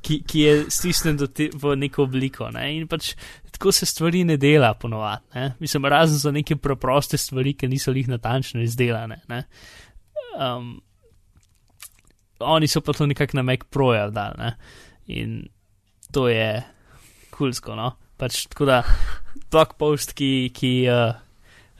ki, 0.00 0.22
ki 0.26 0.40
je 0.40 0.64
stisnjen 0.68 1.16
do 1.16 1.26
te, 1.26 1.50
v 1.54 1.76
neko 1.76 2.02
obliko. 2.02 2.50
Ne? 2.50 2.68
In 2.76 2.86
pač 2.88 3.14
tako 3.50 3.72
se 3.72 3.86
stvari 3.86 4.24
ne 4.24 4.36
dela 4.36 4.74
ponovadi. 4.74 5.24
Ne? 5.34 5.54
Mislim, 5.60 5.84
razen 5.84 6.18
za 6.18 6.30
neke 6.30 6.56
preproste 6.56 7.18
stvari, 7.18 7.54
ki 7.54 7.68
niso 7.68 7.92
jih 7.92 8.08
natančno 8.08 8.62
izdelane. 8.62 9.20
Ne? 9.28 9.44
Um, 10.38 10.80
oni 12.40 12.68
so 12.68 12.80
pa 12.80 12.92
to 12.92 13.06
nekako 13.06 13.36
na 13.36 13.42
Mac 13.42 13.64
Proja 13.70 14.10
dali. 14.10 14.34
Ne? 14.38 14.56
In 15.06 15.48
to 16.12 16.28
je 16.28 16.62
kulsko. 17.30 17.74
No? 17.74 17.92
Pač 18.16 18.46
tako 18.52 18.68
da 18.68 18.82
blog 19.50 19.74
post, 19.78 20.12
ki, 20.12 20.50
ki 20.54 20.72
uh, 20.90 21.14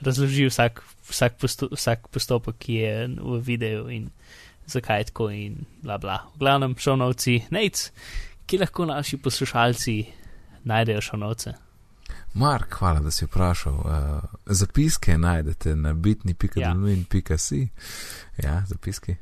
razloži 0.00 0.48
vsak, 0.48 0.82
vsak, 1.10 1.38
posto, 1.40 1.68
vsak 1.72 2.08
postopek, 2.08 2.58
ki 2.58 2.74
je 2.74 2.94
v 3.20 3.40
videu 3.44 3.88
in 3.92 4.10
zakaj 4.70 5.00
je 5.00 5.10
tako 5.10 5.30
in 5.34 5.64
bla 5.82 5.98
bla. 5.98 6.20
V 6.34 6.44
glavnem, 6.44 6.76
šovnovci, 6.78 7.40
nec, 7.50 7.90
ki 8.46 8.60
lahko 8.62 8.86
naši 8.86 9.18
poslušalci 9.18 9.96
najdejo 10.64 11.00
šovnovce. 11.00 11.54
Mark, 12.34 12.76
hvala, 12.78 13.00
da 13.00 13.10
si 13.10 13.26
vprašal. 13.26 13.74
Uh, 13.74 14.22
zapiske 14.46 15.18
najdete 15.18 15.74
na 15.76 15.92
bitni.com. 15.94 16.86
Ja, 18.38 18.62
zapiski. 18.66 19.16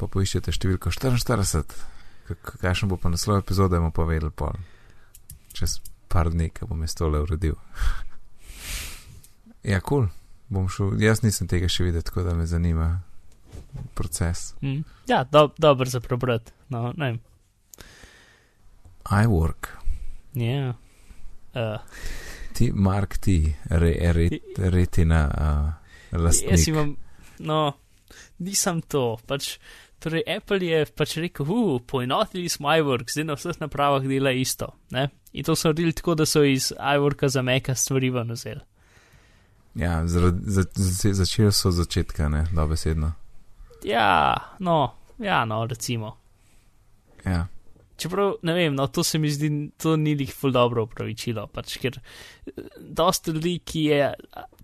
Pa 0.00 0.08
poiščete 0.08 0.54
številko 0.56 0.92
44. 0.94 1.64
Kakšen 2.62 2.88
bo 2.88 2.96
pa 3.00 3.10
naslov 3.12 3.42
epizode, 3.42 3.76
bomo 3.76 3.92
povedali 3.94 4.32
pol. 4.32 4.56
Čez 5.56 5.80
par 6.10 6.30
dni, 6.32 6.48
ko 6.54 6.70
bom 6.70 6.80
jaz 6.86 6.96
tole 6.96 7.20
uredil. 7.20 7.58
ja, 9.72 9.80
kul. 9.80 10.06
Cool. 10.06 10.08
Bom 10.50 10.66
šel, 10.72 10.96
jaz 10.98 11.20
nisem 11.22 11.46
tega 11.50 11.68
še 11.70 11.86
videl, 11.86 12.02
tako 12.02 12.24
da 12.26 12.32
me 12.34 12.46
zanima 12.48 12.88
proces. 13.94 14.54
Mm. 14.64 14.82
Ja, 15.10 15.22
do, 15.22 15.50
dobro 15.58 15.86
za 15.86 16.00
prebrati. 16.02 16.50
No, 16.74 16.90
I 19.10 19.26
work. 19.30 19.70
Ja. 20.34 20.74
Yeah. 20.74 20.74
Uh 21.54 22.28
ti, 22.60 22.72
Mark, 22.74 23.16
ti, 23.16 23.54
re, 23.64 24.12
re, 24.12 24.28
retina, 24.56 25.20
uh, 26.12 26.20
lastnik. 26.20 26.50
Jaz 26.50 26.68
imam, 26.68 26.96
no, 27.38 27.72
nisem 28.40 28.80
to. 28.82 29.18
Pač, 29.28 29.54
torej, 30.02 30.24
Apple 30.26 30.64
je 30.66 30.82
pač 30.96 31.16
rekel, 31.22 31.46
uh, 31.46 31.78
poenotili 31.86 32.48
smo 32.48 32.72
iWork, 32.72 33.12
zdaj 33.12 33.28
na 33.28 33.36
vseh 33.38 33.60
napravah 33.60 34.06
dela 34.08 34.32
isto. 34.32 34.72
Ne? 34.96 35.08
In 35.32 35.46
to 35.46 35.56
so 35.56 35.70
naredili 35.70 35.94
tako, 35.96 36.16
da 36.18 36.26
so 36.26 36.42
iz 36.44 36.72
iWorka 36.74 37.28
za 37.28 37.42
meka 37.46 37.74
stvari 37.74 38.10
ven 38.10 38.34
vzeli. 38.34 38.64
Ja, 39.74 40.06
za, 40.06 40.32
za, 40.42 40.64
začeli 41.12 41.52
so 41.52 41.70
začetka, 41.70 42.28
ne, 42.28 42.46
dobesedno. 42.52 43.12
Ja, 43.86 44.34
no, 44.58 44.94
ja, 45.18 45.44
no, 45.44 45.66
recimo. 45.66 46.16
Ja. 47.24 47.46
Čeprav, 47.96 48.34
ne 48.42 48.54
vem, 48.54 48.74
no, 48.74 48.86
to 48.86 49.04
se 49.04 49.18
mi 49.18 49.30
zdi, 49.30 49.70
to 49.76 49.96
ni 49.96 50.14
njih 50.14 50.32
ful 50.34 50.52
dobro 50.52 50.86
upravičilo, 50.88 51.46
pač, 51.52 51.76
ker 51.82 51.98
eh, 52.00 52.62
dosta 52.80 53.32
ljudi, 53.32 53.58
ki 53.64 53.84
je, 53.84 54.12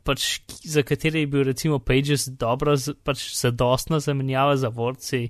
pač, 0.06 0.40
za 0.64 0.84
katere 0.86 1.24
je 1.24 1.30
bil 1.30 1.46
recimo 1.48 1.78
Pages 1.82 2.28
dobro, 2.28 2.76
pač 3.04 3.24
zadostna 3.36 4.00
zamenjava 4.00 4.56
za 4.60 4.70
vorci, 4.72 5.26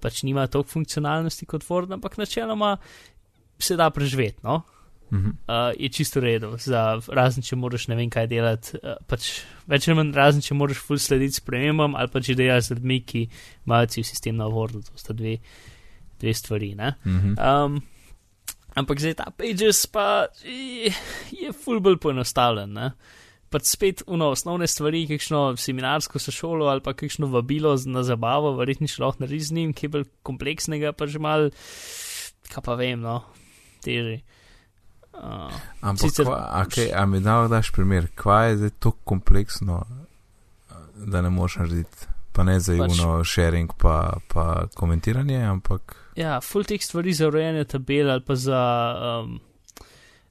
pač 0.00 0.22
nima 0.26 0.46
toliko 0.46 0.76
funkcionalnosti 0.78 1.48
kot 1.50 1.66
Word, 1.68 1.92
ampak 1.96 2.16
načeloma 2.20 2.76
se 3.58 3.76
da 3.76 3.90
preživeti, 3.90 4.40
no. 4.42 4.62
Uh 5.10 5.20
-huh. 5.20 5.30
uh, 5.30 5.74
je 5.78 5.88
čisto 5.88 6.20
redo, 6.20 6.56
za 6.58 7.00
razen, 7.08 7.42
če 7.42 7.56
moraš 7.56 7.88
ne 7.88 7.94
vem 7.94 8.10
kaj 8.10 8.26
delati, 8.26 8.78
uh, 8.82 8.96
pač 9.06 9.44
več 9.66 9.88
ali 9.88 9.96
manj 9.96 10.12
razen, 10.14 10.42
če 10.42 10.54
moraš 10.54 10.78
ful 10.78 10.98
slediti 10.98 11.36
spremembam 11.38 11.94
ali 11.94 12.08
pa 12.08 12.20
če 12.20 12.34
delaš 12.34 12.64
z 12.64 12.70
ljudmi, 12.70 13.00
ki 13.00 13.28
imajo 13.66 13.86
cel 13.86 14.04
sistem 14.04 14.36
na 14.36 14.44
Wordu, 14.44 14.82
to 14.82 14.98
sta 14.98 15.12
dve 15.12 15.38
dve 16.18 16.34
stvari. 16.34 16.74
Mm 16.74 16.80
-hmm. 17.04 17.64
um, 17.64 17.82
ampak 18.74 18.98
zdaj 18.98 19.14
ta 19.14 19.30
pages 19.38 19.86
pa 19.86 20.26
je 21.30 21.52
fulbol 21.52 21.98
poenostavljen. 21.98 22.72
Ne? 22.72 22.92
Pač 23.54 23.70
spet 23.70 24.02
uno 24.10 24.32
osnovne 24.34 24.66
stvari, 24.66 25.04
kakšno 25.06 25.54
seminarsko 25.60 26.18
so 26.18 26.34
šolo 26.34 26.66
ali 26.72 26.82
pa 26.82 26.96
kakšno 26.98 27.28
vabilo 27.30 27.76
na 27.86 28.02
zabavo, 28.02 28.56
verjetno 28.58 28.90
še 28.90 29.02
lahko 29.04 29.22
naredi 29.22 29.46
z 29.46 29.58
njim, 29.58 29.74
ki 29.76 29.86
je 29.86 29.92
bolj 29.94 30.06
kompleksnega, 30.26 30.90
pa 30.90 31.06
že 31.06 31.22
mal, 31.22 31.52
kaj 32.50 32.64
pa 32.66 32.74
vem, 32.80 32.98
no, 33.04 33.20
teži. 33.86 34.18
Uh, 35.14 35.54
Ampak, 35.86 36.02
sicer... 36.02 36.26
kva, 36.26 36.40
okay, 36.64 36.90
a 36.90 37.06
mi 37.06 37.22
da 37.22 37.44
daš 37.46 37.70
primer, 37.76 38.10
kva 38.18 38.48
je 38.48 38.58
zdaj 38.64 38.74
tako 38.82 39.14
kompleksno, 39.14 39.84
da 41.06 41.22
ne 41.22 41.30
moš 41.30 41.60
narediti? 41.62 42.10
pa 42.34 42.42
ne 42.42 42.58
za 42.60 42.74
pač, 42.74 42.98
sharing, 43.30 43.70
pa, 43.78 44.18
pa 44.28 44.66
komentiranje, 44.74 45.38
ampak. 45.46 45.94
Ja, 46.18 46.40
full 46.42 46.66
text 46.66 46.90
stvari 46.90 47.14
za 47.14 47.28
urejanje 47.30 47.64
tabel 47.76 48.10
ali 48.10 48.24
pa 48.26 48.34
za, 48.34 48.62
um, 49.22 49.38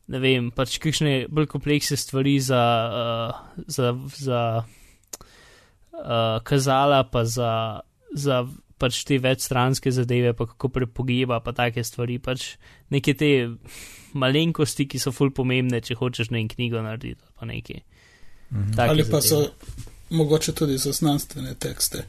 ne 0.08 0.20
vem, 0.20 0.50
pač 0.52 0.78
kakšne 0.84 1.28
bolj 1.32 1.48
kompleksne 1.52 1.98
stvari 2.00 2.36
za, 2.44 2.64
uh, 2.90 3.64
za, 3.68 3.94
za 4.20 4.42
uh, 4.64 6.40
kazala, 6.44 7.04
pa 7.08 7.24
za, 7.26 7.82
za 8.16 8.44
pač 8.78 9.04
te 9.08 9.20
večstranske 9.22 9.94
zadeve, 9.96 10.34
pa 10.36 10.48
kako 10.50 10.70
prepogiba, 10.70 11.40
pa 11.44 11.54
take 11.56 11.84
stvari, 11.88 12.20
pač 12.20 12.56
neke 12.92 13.16
te 13.16 13.32
malenkosti, 14.20 14.88
ki 14.90 15.00
so 15.00 15.14
full 15.16 15.34
pomembne, 15.36 15.80
če 15.82 15.98
hočeš 16.00 16.34
na 16.34 16.42
en 16.42 16.50
knjigo 16.52 16.84
narediti, 16.84 17.24
pa 17.40 17.48
nekaj. 17.50 17.84
Mhm. 18.52 18.74
Ali 18.84 19.08
pa 19.08 19.22
zadeve. 19.24 19.48
so 19.48 19.92
mogoče 20.14 20.54
tudi 20.54 20.78
za 20.78 20.92
znanstvene 20.92 21.56
tekste, 21.56 22.04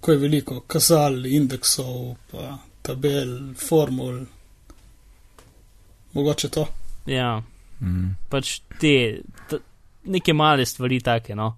ko 0.00 0.12
je 0.12 0.18
veliko 0.20 0.60
kazal, 0.66 1.22
indeksov, 1.26 2.16
pa 2.32 2.58
tabel, 2.82 3.54
formul. 3.56 4.18
Mogoče 6.12 6.48
to. 6.48 6.66
Ja, 7.06 7.42
mm. 7.80 8.14
pač 8.30 8.60
te 8.80 9.22
ta, 9.50 9.60
neke 10.04 10.34
male 10.34 10.66
stvari, 10.66 11.00
take. 11.00 11.36
No. 11.38 11.54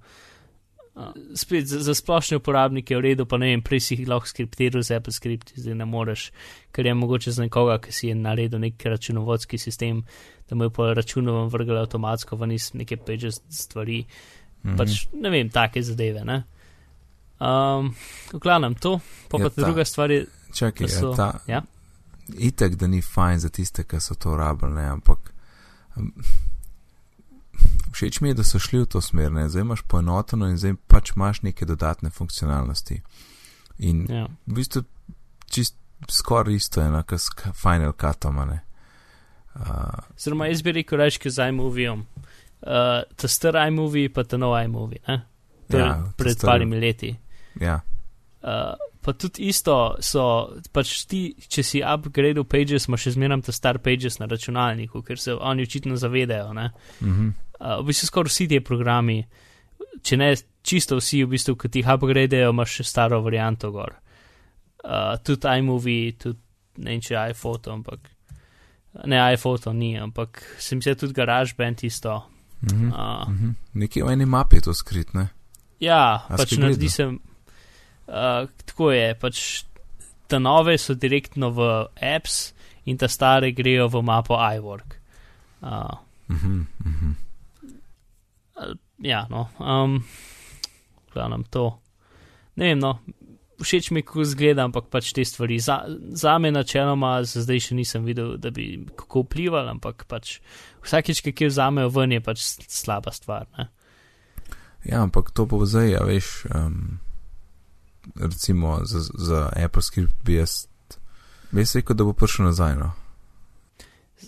Spet 1.39 1.69
za, 1.71 1.79
za 1.87 1.95
splošne 1.95 2.41
uporabnike 2.41 2.95
je 2.95 2.99
v 2.99 3.05
redu, 3.05 3.27
pa 3.31 3.39
ne 3.39 3.53
vem, 3.53 3.61
prej 3.63 3.85
si 3.85 3.95
jih 3.95 4.09
lahko 4.11 4.27
skriptiral 4.27 4.83
z 4.83 4.99
Apple 4.99 5.15
Script, 5.15 5.53
zdaj 5.55 5.77
ne 5.79 5.87
moreš, 5.87 6.33
ker 6.75 6.89
je 6.89 6.95
mogoče 6.99 7.35
za 7.37 7.47
nekoga, 7.47 7.79
ki 7.79 7.95
si 7.95 8.11
je 8.11 8.17
naredil 8.19 8.59
nek 8.59 8.83
računovodski 8.83 9.61
sistem, 9.63 10.03
da 10.51 10.59
mu 10.59 10.67
je 10.67 10.75
po 10.75 10.89
računu 10.91 11.45
vrgel 11.53 11.79
avtomatsko 11.79 12.37
ven 12.41 12.57
iz 12.57 12.73
neke 12.75 12.99
pages 12.99 13.41
stvari. 13.47 14.03
-hmm. 14.65 14.77
pač 14.77 15.07
ne 15.13 15.31
vem, 15.31 15.51
take 15.51 15.83
zadeve. 15.83 16.25
Ne? 16.25 16.43
Um, 17.39 17.93
v 18.33 18.41
glavnem 18.43 18.75
to, 18.75 18.99
pa 19.31 19.39
pa 19.39 19.51
ta 19.51 19.63
druga 19.63 19.85
stvar 19.85 20.11
je. 20.11 20.27
Čakaj, 20.55 20.89
so, 20.89 21.11
je 21.11 21.17
ta. 21.17 21.31
Ja? 21.47 21.63
Itek, 22.39 22.77
da 22.77 22.87
ni 22.87 23.03
fajn 23.03 23.39
za 23.39 23.49
tiste, 23.49 23.85
ki 23.85 24.01
so 24.01 24.19
to 24.19 24.37
rabljali, 24.37 24.85
ampak. 24.91 25.33
Všeč 27.93 28.21
mi 28.21 28.31
je, 28.31 28.39
da 28.39 28.45
so 28.45 28.61
šli 28.63 28.85
v 28.85 28.87
to 28.87 29.01
smer, 29.03 29.33
ne? 29.33 29.49
zdaj 29.49 29.65
imaš 29.65 29.83
poenoteno 29.83 30.47
in 30.47 30.59
zdaj 30.61 30.77
pač 30.87 31.13
imaš 31.17 31.43
neke 31.43 31.67
dodatne 31.67 32.11
funkcionalnosti. 32.11 33.01
In 33.79 34.07
ja. 34.11 34.27
v 34.47 34.59
bistvu 34.61 34.85
čist 35.51 35.75
skoraj 36.11 36.55
isto 36.55 36.83
je, 36.83 37.03
kot 37.03 37.19
s 37.21 37.31
Final 37.59 37.93
Cutom. 37.99 38.39
Zelo, 40.19 40.39
uh, 40.39 40.47
jaz 40.47 40.63
bi 40.63 40.73
rekel, 40.79 40.99
reči, 40.99 41.31
za 41.31 41.49
iMovie 41.51 41.97
uh, 42.63 43.03
ta 43.17 43.29
star 43.29 43.57
iMovie, 43.69 44.09
pa 44.09 44.25
ta 44.25 44.37
nov 44.37 44.57
iMovie, 44.59 45.01
ja, 45.07 45.95
pred 46.17 46.41
parimi 46.43 46.81
leti. 46.81 47.13
Ja. 47.61 47.81
Uh, 48.43 48.75
pa 49.03 49.13
tudi 49.13 49.49
isto 49.49 49.97
so, 50.01 50.25
pač 50.73 51.05
ti, 51.09 51.21
če 51.49 51.63
si 51.63 51.83
upgradil 51.83 52.45
Pages, 52.45 52.89
imaš 52.89 53.07
še 53.07 53.15
zmeraj 53.17 53.45
ta 53.47 53.53
star 53.53 53.79
Pages 53.79 54.19
na 54.19 54.27
računalniku, 54.27 55.03
ker 55.03 55.19
se 55.19 55.35
oni 55.35 55.63
očitno 55.63 55.97
zavedajo. 55.97 56.53
Mm 56.53 56.71
-hmm. 57.01 57.33
uh, 57.61 57.83
v 57.83 57.87
bistvu 57.87 58.07
skoraj 58.07 58.29
vsi 58.29 58.49
ti 58.49 58.61
programi, 58.61 59.25
če 60.03 60.17
ne 60.17 60.35
čisto 60.63 60.97
vsi, 60.97 61.25
v 61.25 61.29
bistvu, 61.29 61.57
ki 61.57 61.69
ti 61.69 61.79
jih 61.79 61.95
upgradejo, 61.95 62.51
imaš 62.51 62.71
še 62.71 62.85
staro 62.85 63.23
varianto 63.23 63.71
gor. 63.71 63.95
Uh, 64.85 65.17
tudi 65.25 65.59
iMovie, 65.59 66.13
tudi 66.13 66.39
ne 66.77 66.91
vem, 66.91 67.01
če 67.01 67.31
iPhoto, 67.31 67.73
ampak 67.73 68.11
ne 69.05 69.35
iPhoto 69.35 69.73
ni, 69.73 69.99
ampak 69.99 70.43
sem 70.59 70.83
se 70.83 70.95
tudi 70.95 71.13
GarageBand 71.13 71.85
isto. 71.85 72.23
Mm 72.61 72.69
-hmm. 72.69 72.93
uh, 72.93 73.29
mm 73.29 73.39
-hmm. 73.39 73.55
Nekje 73.73 74.05
v 74.05 74.13
eni 74.13 74.27
mapi 74.27 74.57
je 74.57 74.61
to 74.61 74.75
skrit, 74.75 75.15
ne? 75.15 75.29
Ja, 75.81 76.27
A 76.29 76.37
pač 76.37 76.53
naredi 76.59 76.89
se. 76.89 77.07
Uh, 78.09 78.49
tako 78.65 78.91
je, 78.93 79.15
pač 79.21 79.43
te 80.29 80.41
nove 80.41 80.79
so 80.81 80.95
direktno 80.95 81.51
v 81.53 81.69
apps 82.01 82.55
in 82.89 82.97
te 82.97 83.09
stare 83.09 83.53
grejo 83.53 83.89
v 83.93 84.03
mapo 84.03 84.37
iWork. 84.37 84.97
Uh, 85.61 85.93
mm 86.29 86.37
-hmm, 86.37 86.65
mm 86.85 86.95
-hmm. 87.01 87.15
Uh, 88.57 88.77
ja, 88.99 89.27
no, 89.31 89.49
um, 89.59 90.05
gledam 91.13 91.45
to. 91.45 91.81
Ne 92.55 92.65
vem, 92.65 92.79
no, 92.79 92.99
všeč 93.63 93.91
mi, 93.91 94.03
kako 94.03 94.25
zgleda, 94.25 94.65
ampak 94.65 94.89
pač 94.91 95.13
te 95.13 95.25
stvari. 95.25 95.59
Za, 95.59 95.83
za 96.11 96.39
me 96.39 96.51
načeloma, 96.51 97.23
za 97.25 97.43
zdaj 97.43 97.61
še 97.61 97.75
nisem 97.75 98.07
videl, 98.07 98.37
da 98.37 98.51
bi 98.51 98.87
kako 98.97 99.25
vplival, 99.27 99.69
ampak 99.69 100.07
pač 100.11 100.39
vsakeč, 100.85 101.23
ki 101.23 101.51
vzamejo 101.51 101.91
ven, 101.95 102.13
je 102.13 102.21
pač 102.21 102.45
slaba 102.69 103.13
stvar. 103.13 103.47
Ne? 103.59 103.69
Ja, 104.87 105.03
ampak 105.03 105.31
to 105.35 105.47
bo 105.47 105.65
zdaj, 105.67 105.91
ja, 105.91 106.03
veš, 106.07 106.47
um, 106.55 106.99
recimo 108.15 108.81
za, 108.85 109.01
za 109.15 109.51
Apple 109.65 109.83
Script 109.83 110.15
bi 110.25 110.35
jaz, 110.35 110.67
veš, 111.53 111.75
rekel, 111.81 111.97
da 111.97 112.05
bo 112.05 112.13
prišel 112.13 112.49
nazaj. 112.49 112.77
No? 112.77 112.93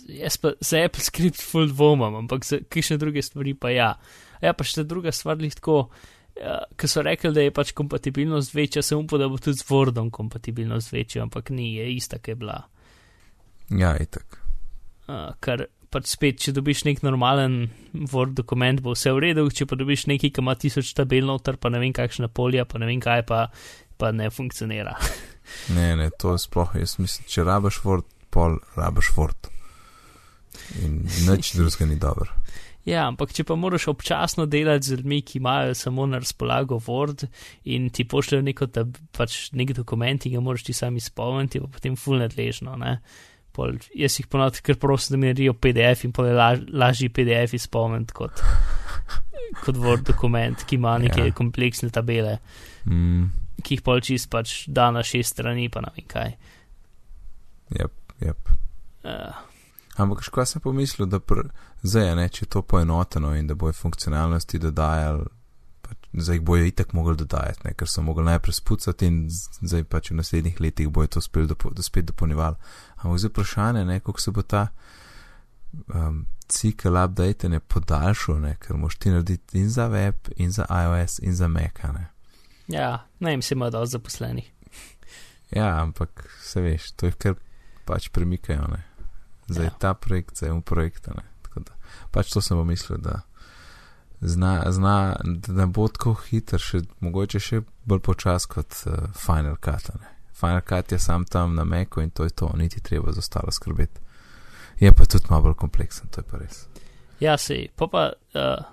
Jaz 0.07 0.37
pa 0.37 0.53
za 0.59 0.83
Apple 0.85 1.03
Script 1.03 1.41
full 1.41 1.67
dvomam, 1.67 2.15
ampak 2.15 2.45
za 2.45 2.61
kakšne 2.69 2.97
druge 2.97 3.21
stvari 3.21 3.53
pa 3.53 3.69
ja. 3.69 3.93
Ja, 4.41 4.53
pa 4.53 4.65
še 4.65 4.85
druga 4.87 5.11
stvar, 5.13 5.41
lahko. 5.41 5.89
Ja, 6.39 6.61
ki 6.79 6.87
so 6.87 7.03
rekli, 7.03 7.33
da 7.35 7.43
je 7.43 7.51
pač 7.53 7.73
kompatibilnost 7.75 8.53
večja, 8.55 8.81
sem 8.85 9.01
upal, 9.03 9.19
da 9.19 9.27
bo 9.29 9.37
tudi 9.37 9.59
z 9.59 9.67
Wordom 9.67 10.09
kompatibilnost 10.15 10.93
večja, 10.93 11.25
ampak 11.25 11.51
ni, 11.51 11.75
je 11.75 11.89
ista, 11.91 12.21
ki 12.23 12.31
je 12.31 12.37
bila. 12.39 12.55
Ja, 13.69 13.91
tako. 13.99 14.39
Uh, 15.11 15.33
kar 15.43 15.65
pač 15.91 16.13
spet, 16.13 16.39
če 16.41 16.53
dobiš 16.55 16.85
nek 16.87 17.03
normalen 17.05 17.69
Word 17.91 18.35
dokument, 18.39 18.81
bo 18.83 18.95
vse 18.95 19.13
v 19.13 19.25
redu, 19.27 19.45
če 19.51 19.67
pa 19.69 19.77
dobiš 19.79 20.07
nekaj, 20.11 20.31
ki 20.33 20.43
ima 20.43 20.55
tisoč 20.59 20.93
tabel 20.97 21.27
noter, 21.27 21.59
pa 21.61 21.71
ne 21.73 21.81
vem 21.83 21.93
kakšna 21.95 22.31
polja, 22.31 22.65
pa 22.65 22.81
ne 22.81 22.89
vem 22.89 23.01
kaj, 23.03 23.25
pa, 23.27 23.45
pa 23.99 24.13
ne 24.15 24.31
funkcionira. 24.33 24.95
ne, 25.77 25.93
ne, 25.99 26.09
to 26.17 26.35
je 26.37 26.45
sploh, 26.47 26.75
jaz 26.79 26.97
mislim, 27.01 27.27
če 27.31 27.47
rabaš 27.47 27.81
Word, 27.85 28.07
pol 28.31 28.59
rabaš 28.79 29.11
Word. 29.17 29.51
In 30.83 31.03
nič 31.27 31.55
drugega 31.57 31.89
ni 31.89 31.99
dobro. 31.99 32.31
Ja, 32.81 33.03
ampak 33.05 33.29
če 33.37 33.43
pa 33.45 33.53
moraš 33.53 33.85
občasno 33.91 34.47
delati 34.49 34.87
z 34.87 34.95
ljudmi, 34.95 35.19
ki 35.21 35.37
imajo 35.37 35.75
samo 35.77 36.07
na 36.09 36.17
razpolago 36.17 36.79
Word 36.81 37.27
in 37.69 37.91
ti 37.93 38.07
pošljajo 38.09 38.45
neko, 38.47 38.67
da 38.73 38.87
pač 39.13 39.51
nek 39.53 39.75
dokument, 39.77 40.17
ki 40.23 40.31
ga 40.33 40.41
moraš 40.41 40.65
ti 40.65 40.73
sami 40.73 41.03
spomniti, 41.03 41.61
pa 41.61 41.69
potem 41.69 41.93
full 41.93 42.17
nadležno, 42.17 42.73
ne. 42.81 42.95
Pol, 43.51 43.73
jaz 43.95 44.15
jih 44.19 44.27
ponovadi 44.31 44.61
kar 44.63 44.77
prosim, 44.79 45.13
da 45.13 45.19
mi 45.19 45.27
naredijo 45.27 45.53
PDF 45.53 46.05
in 46.07 46.13
pol 46.15 46.29
je 46.29 46.33
laž, 46.33 46.61
lažji 46.71 47.09
PDF 47.09 47.53
izpomniti 47.57 48.13
kot, 48.15 48.39
kot 49.65 49.75
Word 49.75 50.05
dokument, 50.07 50.63
ki 50.63 50.75
ima 50.79 50.97
neke 50.97 51.19
Ja. 51.19 51.27
ja. 51.27 51.33
kompleksne 51.35 51.89
tabele, 51.89 52.37
Mm, 52.85 53.27
ki 53.61 53.75
jih 53.75 53.83
pol 53.85 53.99
čist 54.01 54.29
pač 54.31 54.63
da 54.67 54.87
na 54.91 55.03
šest 55.03 55.35
strani, 55.35 55.67
pa 55.69 55.81
ne 55.81 55.91
vem 55.95 56.07
kaj. 56.07 56.31
yep, 57.77 57.91
yep. 58.21 58.51
Uh, 59.03 59.35
Ampak 59.97 60.23
škoda 60.23 60.45
sem 60.45 60.61
pomislil, 60.61 61.05
da 61.07 61.19
pr, 61.19 61.43
zdaj 61.83 62.07
je 62.07 62.15
ne, 62.15 62.29
če 62.29 62.45
je 62.45 62.49
to 62.49 62.61
poenoteno 62.61 63.35
in 63.35 63.47
da 63.47 63.55
bojo 63.55 63.73
funkcionalnosti 63.73 64.59
dodajali, 64.59 65.25
zdaj 66.13 66.35
jih 66.35 66.41
bojo 66.41 66.65
itak 66.65 66.93
mogli 66.93 67.15
dodajati, 67.17 67.61
ne, 67.63 67.73
ker 67.73 67.87
so 67.87 68.01
mogli 68.01 68.23
najprej 68.25 68.53
spucati 68.53 69.07
in 69.07 69.29
zdaj 69.61 69.83
pač 69.83 70.11
v 70.11 70.15
naslednjih 70.19 70.61
letih 70.61 70.89
bojo 70.89 71.07
to 71.07 71.21
spet, 71.21 71.47
dopo, 71.47 71.71
spet 71.81 72.05
dopolnjevali. 72.05 72.55
Ampak 72.97 73.19
zdaj 73.19 73.29
vprašanje, 73.29 73.85
ne, 73.85 73.99
koliko 73.99 74.21
se 74.21 74.31
bo 74.31 74.41
ta 74.41 74.67
um, 75.93 76.25
cikl 76.47 76.97
update 76.97 77.49
ne 77.49 77.59
podaljšal, 77.59 78.41
ne, 78.41 78.55
ker 78.59 78.75
moš 78.77 78.95
ti 78.97 79.09
narediti 79.09 79.59
in 79.59 79.69
za 79.69 79.87
web, 79.87 80.15
in 80.35 80.51
za 80.51 80.65
iOS, 80.69 81.19
in 81.19 81.35
za 81.35 81.47
Mac. 81.47 81.79
a 81.83 81.91
Ne. 81.91 82.07
ja, 82.67 83.07
ne 83.19 83.29
vem, 83.29 83.41
se 83.41 83.55
ima 83.55 83.69
dosti 83.69 83.91
zaposlenih. 83.91 84.51
Ja, 85.51 85.81
ampak 85.81 86.29
se 86.43 86.61
veš, 86.61 86.91
to 86.91 87.05
jih 87.05 87.15
kar 87.15 87.35
pač 87.85 88.09
premikajo. 88.09 88.67
Ne. 88.67 88.83
Zdaj 89.47 89.65
Ja. 89.65 89.69
ta 89.79 89.93
projekt, 89.93 90.37
zdaj 90.37 90.49
je 90.49 90.61
projekt. 90.61 91.07
Ne. 91.07 91.23
Tako 91.41 91.59
da, 91.59 91.71
pač 92.11 92.29
to 92.31 92.41
sem 92.41 92.57
pomislil, 92.57 92.97
da 92.97 93.21
zna, 94.21 94.63
zna, 94.71 95.15
da 95.23 95.53
ne 95.53 95.65
bo 95.65 95.87
tako 95.87 96.13
hiter, 96.13 96.61
še, 96.61 96.83
mogoče 97.01 97.39
še 97.41 97.61
bolj 97.89 98.01
počas 98.05 98.45
kot 98.49 98.83
uh, 98.85 99.09
Final 99.17 99.57
Cut. 99.57 99.89
Ne. 99.97 100.11
Final 100.37 100.61
Cut 100.67 100.91
je 100.91 100.99
sam 100.99 101.25
tam 101.25 101.55
na 101.55 101.65
Meku 101.65 102.01
in 102.01 102.09
to 102.09 102.23
je 102.23 102.35
to, 102.35 102.51
niti 102.57 102.81
treba 102.81 103.11
za 103.11 103.19
ostalo 103.19 103.51
skrbeti. 103.51 104.01
Je 104.79 104.91
pa 104.93 105.05
tudi 105.05 105.29
malo 105.29 105.49
bolj 105.49 105.57
kompleksen, 105.61 106.09
to 106.09 106.21
je 106.21 106.29
pa 106.29 106.41
res. 106.41 106.65
Ja, 107.21 107.37
sej, 107.37 107.67
pa 107.77 107.87
pa 107.91 108.05
uh, 108.37 108.63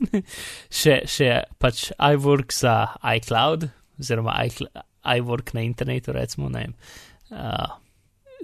še, 0.82 1.00
še 1.10 1.30
pač 1.58 1.88
iWork 1.96 2.54
za 2.54 2.94
iCloud, 3.16 3.70
oziroma 4.00 4.36
iWork 5.16 5.54
na 5.54 5.66
internetu, 5.66 6.14
recimo, 6.14 6.50
ne 6.52 6.66
vem. 6.66 6.76
Uh, 7.30 7.78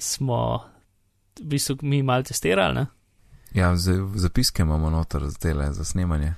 smo 0.03 0.40
v 1.40 1.49
bistvu 1.53 1.79
mi 1.83 2.03
malo 2.03 2.27
testirali, 2.27 2.75
ne? 2.75 2.87
Ja, 3.57 3.77
z, 3.77 4.01
zapiske 4.14 4.62
imamo 4.62 4.90
noter 4.90 5.31
zdaj 5.31 5.73
za 5.73 5.85
snemanje. 5.85 6.35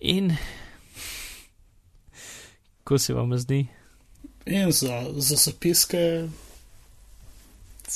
In 0.00 0.36
ko 2.84 2.98
se 2.98 3.14
vam 3.14 3.38
zdi? 3.38 3.66
In 4.46 4.72
za, 4.72 5.04
za 5.16 5.36
zapiske 5.36 6.28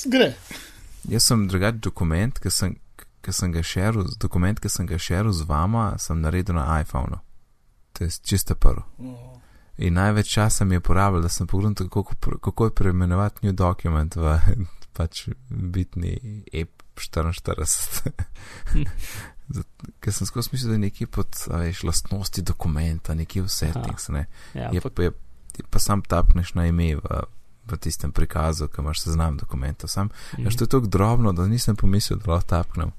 gre. 0.05 0.33
Jaz 1.03 1.23
sem 1.23 1.47
drugač 1.47 1.75
dokument, 1.75 2.39
ki 2.39 2.49
sem, 2.49 2.75
ki 3.21 3.33
sem 3.33 3.53
ga 3.53 3.63
šeril, 3.63 4.09
dokument, 4.19 4.59
ki 4.59 4.69
sem 4.69 4.89
ga 4.89 4.97
šeril 4.97 5.31
z 5.31 5.45
vama, 5.45 5.93
sem 5.99 6.21
naredil 6.21 6.55
na 6.55 6.81
iPhonu. 6.81 7.21
To 7.93 8.03
je 8.03 8.09
čiste 8.25 8.55
prvo. 8.55 8.83
No, 8.97 9.37
In 9.77 9.93
največ 9.93 10.33
časa 10.33 10.65
mi 10.65 10.75
je 10.75 10.79
porabilo, 10.79 11.21
da 11.21 11.29
sem 11.29 11.47
pogledal, 11.47 11.89
kako, 11.89 12.37
kako 12.41 12.65
je 12.65 12.73
preimenovati 12.75 13.45
New 13.45 13.53
Document 13.53 14.15
v 14.15 14.39
pač 14.93 15.27
bitni 15.49 16.43
E 16.51 16.65
EP44. 17.01 18.11
Ker 20.01 20.13
sem 20.13 20.27
skozi 20.27 20.49
mislil, 20.51 20.69
da 20.69 20.73
je 20.73 20.79
nekje 20.79 21.07
pod, 21.07 21.27
veš, 21.49 21.83
lastnosti 21.83 22.41
dokumenta, 22.41 23.13
nekje 23.13 23.41
v 23.43 23.49
settings, 23.49 24.09
ne. 24.09 24.25
Ja, 24.53 24.69
Je 24.73 24.81
pa, 24.81 24.89
je, 25.03 25.11
je 25.57 25.65
pa 25.69 25.79
sam 25.79 26.01
tapneš 26.01 26.53
na 26.53 26.65
ime 26.67 26.95
v, 26.95 27.21
v 27.67 27.77
tistem 27.77 28.11
prikazu, 28.11 28.67
ki 28.67 28.81
imaš 28.81 29.03
seznam 29.03 29.37
dokumentov. 29.37 29.89
Sam 29.89 30.07
mhm. 30.07 30.45
Veš, 30.45 30.55
to 30.55 30.63
je 30.63 30.69
tako 30.69 30.87
drobno, 30.87 31.33
da 31.33 31.47
nisem 31.47 31.75
pomislil, 31.75 32.19
da 32.19 32.31
lahko 32.31 32.47
tapnem. 32.47 32.91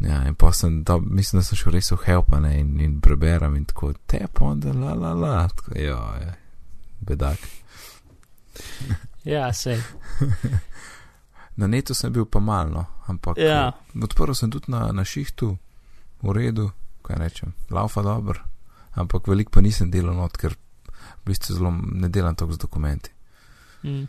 Ja, 0.00 0.22
in 0.28 0.34
pa 0.34 0.52
sem, 0.52 0.84
da, 0.84 0.98
mislim, 0.98 1.40
da 1.40 1.44
sem 1.44 1.58
šel 1.58 1.72
res 1.74 1.90
v 1.90 1.96
helpane 2.04 2.52
in, 2.60 2.76
in 2.80 3.00
preberem 3.02 3.56
in 3.58 3.64
tako, 3.66 3.92
tep 4.06 4.42
on 4.46 4.60
da 4.60 4.70
la 4.70 4.92
la 4.94 5.10
la, 5.12 5.48
tako, 5.48 5.74
jo, 5.74 5.98
je, 6.20 6.34
bedak. 7.00 7.48
Ja, 9.28 9.52
sej. 9.52 9.76
Na 11.58 11.66
netu 11.66 11.94
sem 11.94 12.12
bil 12.14 12.24
pa 12.24 12.38
malno, 12.40 12.84
ampak 13.10 13.38
Ja. 13.38 13.68
eh, 13.68 14.02
odprl 14.04 14.32
sem 14.34 14.50
tudi 14.50 14.70
na, 14.70 14.88
na 14.94 15.02
šihtu, 15.04 15.56
v 16.22 16.32
redu, 16.34 16.68
kaj 17.02 17.18
rečem, 17.18 17.52
laufa 17.70 18.02
dober, 18.02 18.38
ampak 18.94 19.26
veliko 19.26 19.50
pa 19.58 19.60
nisem 19.60 19.90
delal 19.90 20.14
not, 20.14 20.36
ker 20.38 20.54
v 20.54 21.24
bistvu 21.26 21.56
zelo 21.58 21.70
ne 21.72 22.08
delam 22.08 22.34
tako 22.38 22.54
z 22.54 22.62
dokumenti. 22.62 23.10
Mm. 23.82 24.06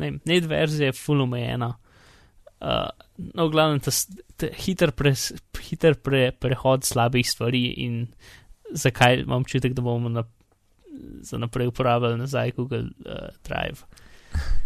Ne, 0.00 0.10
net 0.24 0.46
verzija 0.50 0.90
je 0.90 0.96
full 0.98 1.22
omejena. 1.22 1.70
Uh, 2.60 2.88
no, 3.34 3.46
v 3.48 3.52
glavnem, 3.54 3.80
ta, 3.80 3.90
ta 4.36 4.50
hiter, 4.52 4.92
pres, 4.92 5.30
hiter 5.62 5.94
pre, 5.96 6.30
prehod 6.32 6.84
slabih 6.84 7.24
stvari 7.26 7.62
in 7.86 8.02
zakaj 8.70 9.22
imam 9.22 9.42
občutek, 9.42 9.72
da 9.74 9.82
bomo 9.82 10.10
na, 10.12 10.24
za 11.24 11.38
naprej 11.38 11.70
uporabljali 11.70 12.18
nazaj 12.20 12.52
Google 12.58 12.90
uh, 13.06 13.30
Drive. 13.46 13.86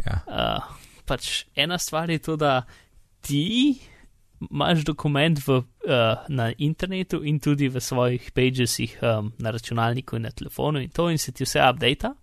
Ja, 0.07 0.21
Uh, 0.27 0.61
pač 1.07 1.45
ena 1.57 1.79
stvar 1.79 2.11
je 2.11 2.19
to, 2.19 2.37
da 2.37 2.63
ti 3.25 3.79
imaš 4.51 4.85
dokument 4.85 5.39
v, 5.47 5.63
uh, 5.63 5.65
na 6.29 6.53
internetu 6.59 7.23
in 7.25 7.41
tudi 7.41 7.69
v 7.69 7.81
svojih 7.81 8.33
pagesih 8.35 8.99
um, 9.01 9.33
na 9.39 9.51
računalniku 9.51 10.17
in 10.17 10.23
na 10.23 10.31
telefonu 10.31 10.83
in 10.83 10.91
to 10.91 11.09
in 11.11 11.19
se 11.19 11.33
ti 11.33 11.45
vse 11.45 11.61
updata. 11.71 12.15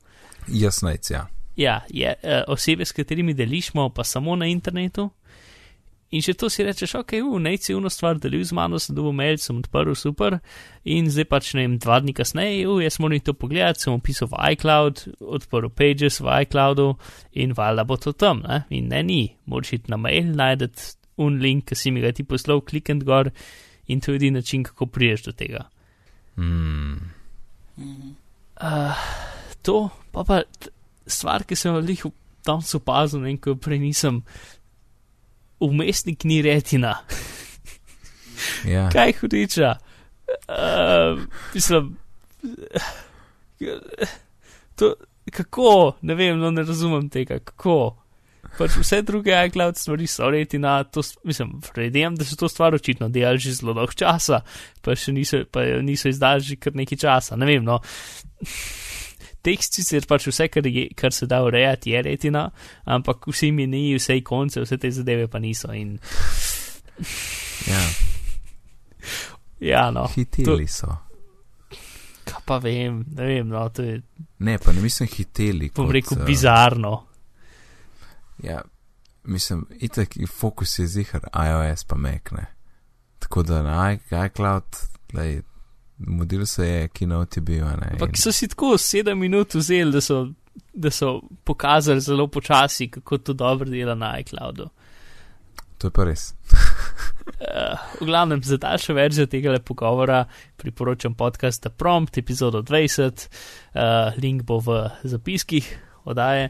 jasnajc, 0.47 1.11
ja. 1.11 1.27
Ja, 1.55 1.81
je, 1.89 2.13
uh, 2.23 2.43
osebe, 2.47 2.85
s 2.85 2.91
katerimi 2.91 3.33
delišmo, 3.33 3.89
pa 3.89 4.03
samo 4.03 4.35
na 4.35 4.45
internetu. 4.45 5.09
In 6.11 6.19
če 6.19 6.33
to 6.35 6.49
si 6.51 6.65
rečeš, 6.67 6.97
ok, 6.99 7.13
v 7.23 7.39
nejci 7.39 7.71
uno 7.71 7.87
stvar 7.87 8.17
delil 8.19 8.43
z 8.43 8.55
mano, 8.57 8.75
sem 8.83 8.95
dobil 8.95 9.13
mail, 9.15 9.37
sem 9.39 9.55
odprl, 9.55 9.93
super. 9.95 10.41
In 10.83 11.07
zdaj 11.07 11.27
pač 11.31 11.51
ne 11.55 11.63
vem, 11.63 11.77
dva 11.79 12.01
dni 12.03 12.11
kasneje, 12.17 12.65
u, 12.67 12.81
jaz 12.83 12.99
moram 12.99 13.21
to 13.23 13.31
pogledati, 13.31 13.85
sem 13.85 13.95
opisal 13.95 14.27
v 14.33 14.41
iCloud, 14.51 15.05
odprl 15.23 15.71
Pages 15.71 16.19
v 16.19 16.41
iCloudu 16.43 16.89
in 17.39 17.55
valjda 17.55 17.87
bo 17.87 17.95
to 17.95 18.11
tam, 18.11 18.43
ne? 18.43 18.65
In 18.75 18.91
ne, 18.91 18.99
ni, 19.07 19.21
moraš 19.47 19.77
iti 19.79 19.93
na 19.93 20.01
mail, 20.01 20.33
najdete 20.35 20.97
un 21.23 21.39
link, 21.39 21.69
ki 21.71 21.79
si 21.79 21.95
mi 21.95 22.03
ga 22.03 22.11
ti 22.11 22.27
poslal, 22.27 22.59
klikniti 22.59 23.07
gor 23.07 23.31
in 23.87 24.03
to 24.03 24.11
je 24.11 24.19
edini 24.19 24.41
način, 24.41 24.67
kako 24.67 24.91
priješ 24.91 25.29
do 25.29 25.31
tega. 25.31 25.65
Mm. 26.35 26.99
Uh, 28.59 29.07
to, 29.61 29.89
pa 30.11 30.23
pa 30.27 30.43
stvar, 31.07 31.47
ki 31.47 31.55
sem 31.55 31.79
jih 31.87 32.05
danes 32.45 32.75
opazil, 32.75 33.25
in 33.29 33.39
ko 33.39 33.55
prej 33.55 33.79
nisem, 33.79 34.21
umestnik 35.61 36.23
ni 36.23 36.41
retina. 36.41 36.97
ja. 38.65 38.89
Kaj 38.93 39.13
hudiča? 39.21 39.75
Uh, 40.47 41.21
mislim, 41.53 41.97
to, 44.75 44.93
kako, 45.31 45.97
ne 46.01 46.15
vem, 46.15 46.39
no 46.39 46.51
ne 46.51 46.63
razumem 46.63 47.09
tega, 47.09 47.39
kako. 47.39 47.97
Pač 48.57 48.75
vse 48.75 49.01
druge 49.07 49.31
iCloud 49.47 49.77
stvari 49.77 50.07
so 50.11 50.27
retina, 50.29 50.81
to, 50.83 51.03
mislim, 51.23 51.53
predvidevam, 51.73 52.15
da 52.19 52.25
so 52.25 52.35
to 52.35 52.49
stvar 52.49 52.75
očitno 52.75 53.07
delali 53.09 53.39
že 53.39 53.53
zelo 53.53 53.73
dolgo 53.77 53.95
časa, 53.95 54.41
pa 54.81 54.95
še 54.95 55.13
niso, 55.15 55.43
pa 55.51 55.63
niso 55.79 56.09
izdali 56.11 56.43
že 56.43 56.57
kar 56.59 56.75
nekaj 56.75 56.99
časa, 56.99 57.37
ne 57.39 57.47
vem, 57.47 57.63
no. 57.63 57.79
Tekst 59.41 59.73
sicer 59.79 60.05
pač 60.07 60.27
vse, 60.29 60.47
kar, 60.53 60.67
je, 60.67 60.87
kar 60.95 61.13
se 61.13 61.25
da 61.25 61.41
urejati, 61.43 61.95
je 61.95 62.01
retina, 62.05 62.43
ampak 62.85 63.25
vsi 63.27 63.51
meniji, 63.51 63.95
vse 63.97 64.19
ikonce, 64.21 64.61
vse 64.61 64.77
te 64.77 64.91
zadeve 64.91 65.27
pa 65.27 65.39
niso. 65.41 65.73
In, 65.73 65.95
ja. 67.71 67.81
ja, 69.59 69.87
no, 69.91 70.05
Hiteli 70.13 70.67
so. 70.69 70.93
kaj 72.25 72.43
pa 72.45 72.59
vem, 72.61 73.01
ne 73.17 73.25
vem, 73.25 73.49
no, 73.49 73.63
to 73.73 73.83
je, 73.83 74.01
Ne, 74.41 74.57
pa 74.57 74.71
ne 74.71 74.81
mislim 74.81 75.09
hiteli. 75.09 75.71
bom 75.75 75.85
kot, 75.85 75.93
rekel, 75.93 76.17
eh, 76.21 76.25
bizarno. 76.25 77.05
Ja, 78.43 78.61
mislim, 79.23 79.67
itak 79.79 80.15
fokus 80.33 80.79
je 80.79 80.87
zihar 80.87 81.21
iOS 81.33 81.83
pa 81.83 81.95
Mac, 81.95 82.31
ne. 82.31 82.45
Tako 83.19 83.43
da 83.43 83.61
na 83.61 83.97
iCloud, 84.25 84.77
lej, 85.13 85.41
model 86.07 86.45
se 86.45 86.67
je, 86.67 86.87
Keynote 86.89 87.37
je 87.37 87.41
bil, 87.41 87.63
a 87.63 87.75
ne. 87.75 87.89
Ampak 87.91 88.09
in- 88.09 88.15
so 88.15 88.31
si 88.31 88.47
tako 88.47 88.77
sedem 88.77 89.19
minut 89.19 89.53
vzeli, 89.53 89.91
da 89.91 90.01
so, 90.01 90.27
da 90.73 90.91
so 90.91 91.11
pokazali 91.43 92.01
zelo 92.01 92.27
počasi, 92.27 92.89
kako 92.89 93.17
to 93.17 93.33
dobro 93.33 93.69
dela 93.69 93.95
na 93.95 94.19
iCloudu. 94.19 94.69
To 95.77 95.87
je 95.87 95.91
pa 95.91 96.03
res. 96.03 96.33
Uh, 97.31 97.73
v 97.97 98.05
glavnem, 98.05 98.43
za 98.43 98.57
daljšo 98.57 98.93
verzijo 98.93 99.25
tega 99.25 99.59
pogovora 99.59 100.25
priporočam 100.57 101.13
podcast 101.13 101.67
Prompt, 101.69 102.17
epizodo 102.17 102.61
20, 102.61 103.27
uh, 103.73 103.81
link 104.17 104.43
bo 104.43 104.59
v 104.59 104.75
zapiskih 105.03 105.65
oddaje. 106.03 106.49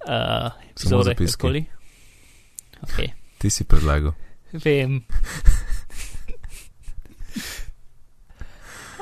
Uh, 0.00 0.50
Samo 0.74 1.02
epizode, 1.02 1.04
zapiski. 1.04 1.32
karkoli. 1.32 1.64
Okay, 2.80 3.08
Ti 3.38 3.50
si 3.50 3.64
predlagal. 3.64 4.12
vem. 4.54 5.02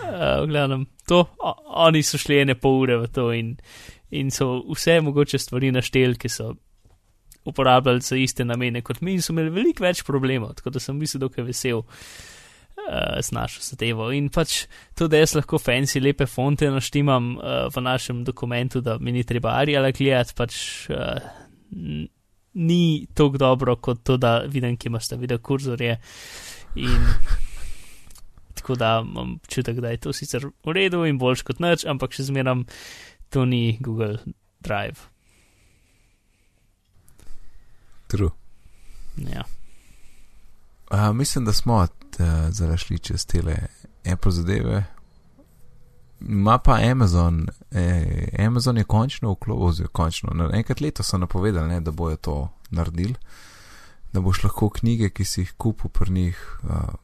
Uh, 0.06 0.44
gledam, 0.48 0.86
to, 1.08 1.24
o, 1.38 1.54
oni 1.86 2.02
so 2.02 2.18
šli 2.18 2.40
ene 2.42 2.54
pol 2.54 2.80
ure 2.84 3.00
v 3.02 3.10
to 3.12 3.30
in, 3.32 3.56
in 4.10 4.30
so 4.30 4.60
vse 4.70 5.00
mogoče 5.04 5.38
stvari 5.38 5.72
našteli, 5.74 6.18
ki 6.18 6.30
so 6.32 6.54
uporabljali 7.46 8.00
za 8.00 8.16
iste 8.16 8.44
namene 8.44 8.82
kot 8.82 9.00
mi 9.00 9.14
in 9.14 9.22
so 9.22 9.32
imeli 9.32 9.52
veliko 9.54 9.84
več 9.84 10.02
problemov, 10.06 10.56
tako 10.58 10.74
da 10.74 10.82
sem 10.82 10.98
da 10.98 11.28
je 11.36 11.44
vesel 11.44 11.78
uh, 11.78 13.20
z 13.22 13.32
našo 13.32 13.62
zadevo. 13.62 14.10
In 14.12 14.28
pač 14.28 14.66
to, 14.94 15.08
da 15.08 15.22
jaz 15.22 15.36
lahko 15.38 15.58
fancy 15.62 16.02
lepe 16.02 16.26
fonte 16.26 16.70
naštimam 16.70 17.36
uh, 17.36 17.66
v 17.74 17.82
našem 17.82 18.24
dokumentu, 18.24 18.80
da 18.80 18.98
mi 18.98 19.12
ni 19.12 19.24
treba 19.24 19.54
Ariala 19.60 19.90
gledati, 19.90 20.34
pač 20.34 20.90
uh, 20.90 21.20
ni 22.56 23.06
tako 23.14 23.38
dobro 23.38 23.76
kot 23.76 24.02
to, 24.02 24.16
da 24.16 24.38
vidim, 24.48 24.76
ki 24.76 24.88
imaš 24.88 25.08
ta 25.08 25.16
video 25.16 25.38
kurzorje. 25.38 26.00
In 26.76 27.02
tako 28.66 28.74
da 28.74 29.04
imam 29.06 29.38
čutek, 29.48 29.80
da 29.80 29.88
je 29.88 29.96
to 29.96 30.12
sicer 30.12 30.46
v 30.64 30.72
redu 30.72 31.04
in 31.06 31.18
boljš 31.18 31.42
kot 31.46 31.60
nič, 31.62 31.84
ampak 31.86 32.10
še 32.10 32.26
zmeram 32.26 32.64
to 33.30 33.44
ni 33.46 33.78
Google 33.80 34.18
Drive. 34.60 35.06
True. 38.10 38.30
Ja. 39.16 39.44
Uh, 40.90 41.14
mislim, 41.14 41.44
da 41.44 41.52
smo 41.52 41.76
uh, 41.76 41.86
zdaj 42.50 42.76
šli 42.76 42.98
čez 42.98 43.26
tele 43.26 43.56
Apple 44.02 44.32
zadeve. 44.32 44.84
Ma 46.18 46.58
pa 46.58 46.80
Amazon, 46.90 47.46
eh, 47.70 48.34
Amazon 48.46 48.76
je 48.76 48.84
končno 48.84 49.36
vklopil, 49.36 49.86
končno. 49.92 50.34
Na 50.34 50.50
enkrat 50.52 50.80
leto 50.80 51.02
so 51.02 51.18
napovedali, 51.18 51.68
ne, 51.68 51.80
da 51.80 51.90
bojo 51.90 52.16
to 52.16 52.36
naredili, 52.70 53.14
da 54.12 54.20
boš 54.20 54.42
lahko 54.44 54.70
knjige, 54.70 55.10
ki 55.10 55.24
si 55.24 55.40
jih 55.40 55.52
kupil 55.58 55.90
pri 55.90 56.12
njih 56.12 56.38
uh, 56.62 56.94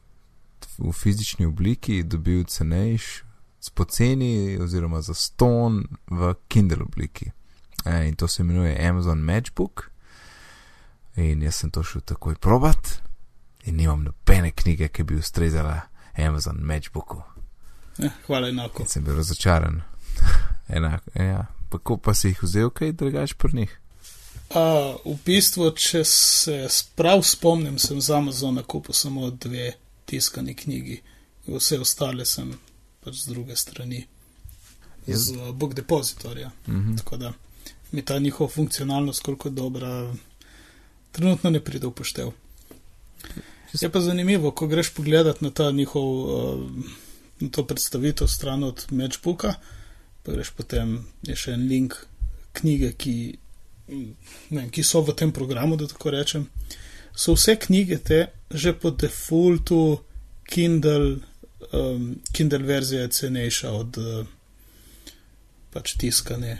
v 0.83 0.91
fizični 0.91 1.45
obliki, 1.45 2.03
dobil 2.03 2.43
cenejš, 2.43 3.23
spoceni 3.63 4.57
oziroma 4.61 5.01
za 5.01 5.13
ston 5.13 5.83
v 6.07 6.33
Kindle 6.47 6.83
obliki. 6.83 7.31
E, 7.85 8.07
in 8.07 8.15
to 8.15 8.27
se 8.27 8.43
imenuje 8.43 8.87
Amazon 8.89 9.19
Matchbook. 9.19 9.89
In 11.15 11.43
jaz 11.43 11.55
sem 11.55 11.71
to 11.71 11.83
šel 11.83 12.01
takoj 12.01 12.35
probat, 12.35 13.01
in 13.65 13.75
nimam 13.75 14.03
nobene 14.03 14.51
knjige, 14.51 14.87
ki 14.87 15.03
bi 15.03 15.15
ustrezala 15.15 15.81
Amazon 16.17 16.57
Matchbooku. 16.61 17.21
Ja, 17.97 18.09
hvala 18.27 18.49
enako. 18.49 18.83
In 18.83 18.89
sem 18.89 19.03
bil 19.03 19.15
razočaran. 19.15 19.81
enako, 20.77 21.11
ja. 21.15 21.45
Pa 21.69 21.97
pa 22.03 22.13
si 22.13 22.27
jih 22.27 22.43
vzel, 22.43 22.69
kaj 22.69 22.91
drugač 22.91 23.33
pri 23.33 23.53
njih? 23.53 23.79
Uh, 24.53 24.99
v 25.05 25.17
bistvu, 25.25 25.71
če 25.71 26.03
se 26.05 26.67
prav 26.95 27.23
spomnim, 27.25 27.79
sem 27.81 28.01
z 28.01 28.13
Amazona 28.13 28.61
kupil 28.63 28.93
samo 28.93 29.31
dve 29.31 29.71
tiskani 30.13 30.53
knjigi, 30.53 30.99
vse 31.47 31.79
ostale 31.81 32.25
sem 32.25 32.53
pač 33.03 33.23
z 33.23 33.33
druge 33.33 33.55
strani, 33.57 34.05
z 35.07 35.33
uh, 35.35 35.49
Book 35.51 35.73
Depositorja. 35.73 36.51
Mhm. 36.67 36.95
Tako 37.01 37.17
da 37.17 37.33
mi 37.91 38.05
ta 38.05 38.19
njihova 38.19 38.49
funkcionalnost, 38.49 39.21
koliko 39.21 39.47
je 39.47 39.51
dobra, 39.51 40.13
trenutno 41.11 41.49
ne 41.49 41.59
pride 41.59 41.87
v 41.87 41.91
poštev. 41.91 42.31
Je 43.81 43.89
pa 43.89 43.99
zanimivo, 43.99 44.51
ko 44.51 44.67
greš 44.67 44.93
pogledat 44.93 45.41
na 45.41 45.49
ta 45.49 45.71
njihov, 45.71 46.05
uh, 46.05 46.61
na 47.39 47.49
to 47.49 47.65
predstavitev 47.65 48.27
stran 48.27 48.63
od 48.63 48.85
Matchbooka, 48.89 49.53
pa 50.23 50.31
greš 50.31 50.53
potem, 50.57 50.99
je 51.25 51.35
še 51.35 51.57
en 51.57 51.67
link 51.67 51.97
knjige, 52.53 52.93
ki, 52.93 53.15
mm, 53.89 54.09
ne, 54.49 54.67
ki 54.69 54.83
so 54.85 55.01
v 55.01 55.17
tem 55.17 55.33
programu, 55.33 55.77
da 55.77 55.89
tako 55.89 56.13
rečem. 56.13 56.47
So 57.15 57.33
vse 57.33 57.55
knjige 57.57 57.97
te 57.99 58.19
že 58.51 58.73
po 58.73 58.91
defaultu 58.91 59.97
Kindle, 60.43 61.15
um, 61.71 62.03
Kindle 62.31 62.59
verzija 62.59 63.01
je 63.01 63.07
cenejša 63.09 63.71
od 63.71 63.97
uh, 63.97 64.25
pač 65.71 65.93
tiskane. 65.93 66.59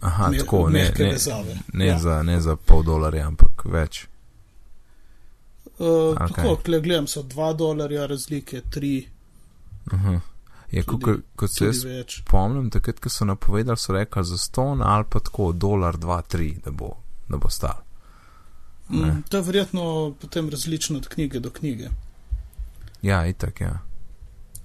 Aha, 0.00 0.28
me- 0.28 0.38
tako, 0.38 0.68
ne, 0.68 0.90
ne, 0.90 1.04
vezave. 1.06 1.58
ne, 1.72 1.86
Ja. 1.86 1.98
za, 1.98 2.22
ne 2.22 2.40
za 2.40 2.56
pol 2.56 2.82
dolarja, 2.82 3.26
ampak 3.26 3.62
več. 3.66 4.06
Uh. 5.78 6.16
Kako, 6.18 6.48
okay. 6.48 6.80
gledam, 6.80 7.06
so 7.06 7.22
2 7.22 7.56
dolarja 7.56 8.06
razlike, 8.06 8.62
3, 8.70 9.06
Aha. 9.92 10.20
Je, 10.70 10.82
Tudi- 10.82 11.04
kot, 11.04 11.20
kot 11.36 11.50
se 11.50 11.64
jaz 11.64 11.84
več. 11.84 12.20
spomnim, 12.20 12.70
takrat, 12.70 12.98
ko 12.98 13.08
so 13.08 13.24
napovedali, 13.24 13.76
so 13.76 13.92
rekli 13.92 14.24
za 14.24 14.38
ston 14.38 14.82
ali 14.82 15.04
pa 15.04 15.20
tako 15.20 15.52
dolar, 15.52 15.96
dva, 15.96 16.22
tri, 16.22 16.56
da 16.64 16.70
bo, 16.70 16.96
da 17.28 17.36
bo 17.36 17.50
stal. 17.50 17.82
Ne. 18.88 19.06
Mm, 19.06 19.22
to 19.28 19.36
je 19.36 19.42
verjetno 19.42 20.14
potem 20.20 20.50
različno 20.50 20.98
od 20.98 21.08
knjige 21.08 21.40
do 21.40 21.50
knjige. 21.50 21.88
Ja, 23.02 23.26
itak, 23.26 23.60
ja. 23.60 23.78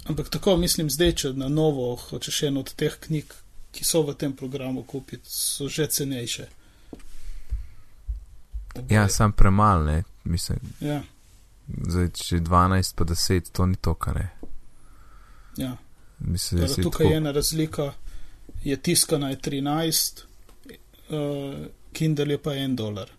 Ampak 0.05 0.29
tako 0.29 0.57
mislim, 0.57 0.89
zdaj, 0.89 1.11
če 1.11 1.33
na 1.33 1.49
novo 1.49 1.95
hočeš 1.95 2.43
eno 2.43 2.59
od 2.59 2.73
teh 2.75 2.95
knjig, 2.99 3.33
ki 3.71 3.85
so 3.85 4.01
v 4.01 4.15
tem 4.15 4.33
programu 4.33 4.83
kupiti, 4.83 5.29
so 5.29 5.67
že 5.69 5.87
cenejše. 5.87 6.47
Ja, 8.89 9.07
sam 9.09 9.31
premal, 9.31 9.83
ne, 9.83 10.03
mislim, 10.23 10.59
ja, 10.79 11.01
zdaj, 11.67 12.11
če 12.13 12.39
12 12.45 12.95
pa 12.95 13.05
10, 13.05 13.51
to 13.51 13.65
ni 13.65 13.75
to, 13.75 13.93
kar 13.93 14.17
je. 14.17 14.29
ja. 15.57 15.77
Mislim, 16.19 16.67
si 16.67 16.81
tukaj 16.81 17.05
tako, 17.05 17.11
je 17.11 17.17
ena 17.17 17.31
razlika, 17.31 17.93
je 18.63 18.77
tiskana 18.77 19.29
je 19.29 19.37
13, 19.37 20.23
uh, 21.09 21.67
Kindle 21.93 22.31
je 22.31 22.37
pa 22.41 22.51
1 22.51 22.75
dolar. 22.75 23.11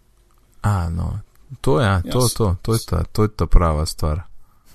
A, 0.63 0.89
no, 0.89 1.21
to 1.61 1.81
je, 1.81 1.87
ja, 1.87 2.03
to, 2.03 2.19
Ja, 2.19 2.29
s- 2.29 2.35
to, 2.35 2.57
to 2.63 2.73
je 2.73 2.79
ta, 2.81 3.05
to 3.05 3.23
je 3.23 3.29
ta 3.31 3.47
prava 3.47 3.87
stvar. 3.87 4.23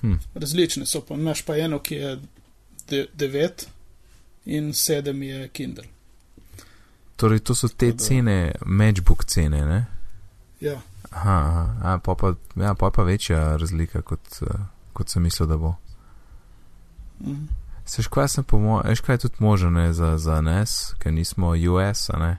Hm. 0.00 0.14
Različne 0.34 0.86
so 0.86 1.00
pa, 1.00 1.14
imaš 1.14 1.42
pa 1.42 1.56
eno, 1.56 1.78
ki 1.78 1.94
je 1.94 2.18
9 2.88 3.66
in 4.46 4.64
7 4.66 4.88
je 5.22 5.48
Kindle. 5.48 5.84
Torej, 7.16 7.38
to 7.40 7.54
so 7.54 7.68
te 7.68 7.74
Tako 7.86 7.92
da- 7.92 8.04
cene, 8.04 8.36
matchbook 8.60 9.24
cene, 9.24 9.60
ne? 9.62 9.86
Ja, 10.60 10.80
Aha, 11.10 11.30
aha, 11.32 11.64
a, 11.84 11.98
pa, 11.98 12.14
pa, 12.14 12.32
ja, 12.56 12.74
pa 12.74 12.90
pa 12.90 13.02
večja 13.02 13.56
razlika, 13.56 14.02
kot, 14.02 14.20
uh, 14.42 14.48
kot 14.92 15.08
sem 15.08 15.22
mislil, 15.22 15.46
da 15.46 15.56
bo. 15.56 15.74
mhm. 17.20 17.44
Seš, 17.86 18.06
kaj 18.08 18.28
sem 18.28 18.44
po 18.44 18.58
mojem, 18.58 18.88
veš, 18.88 19.00
kaj 19.00 19.14
je 19.14 19.18
tudi 19.18 19.34
možno 19.38 19.70
ne, 19.70 19.92
za, 19.92 20.18
za 20.18 20.40
nas, 20.40 20.94
ker 20.98 21.12
nismo 21.12 21.48
US, 21.68 22.10
a 22.10 22.18
ne? 22.18 22.36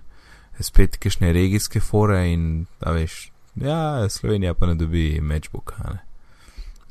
Spet 0.59 0.97
kišne 0.97 1.31
regijske 1.31 1.79
fore 1.79 2.33
in, 2.33 2.45
a 2.79 2.91
veš, 2.91 3.31
ja, 3.55 4.09
Slovenija 4.09 4.53
pa 4.53 4.65
ne 4.65 4.75
dobi 4.75 5.19
matchbook, 5.21 5.73
a 5.77 5.93
ne? 5.93 5.99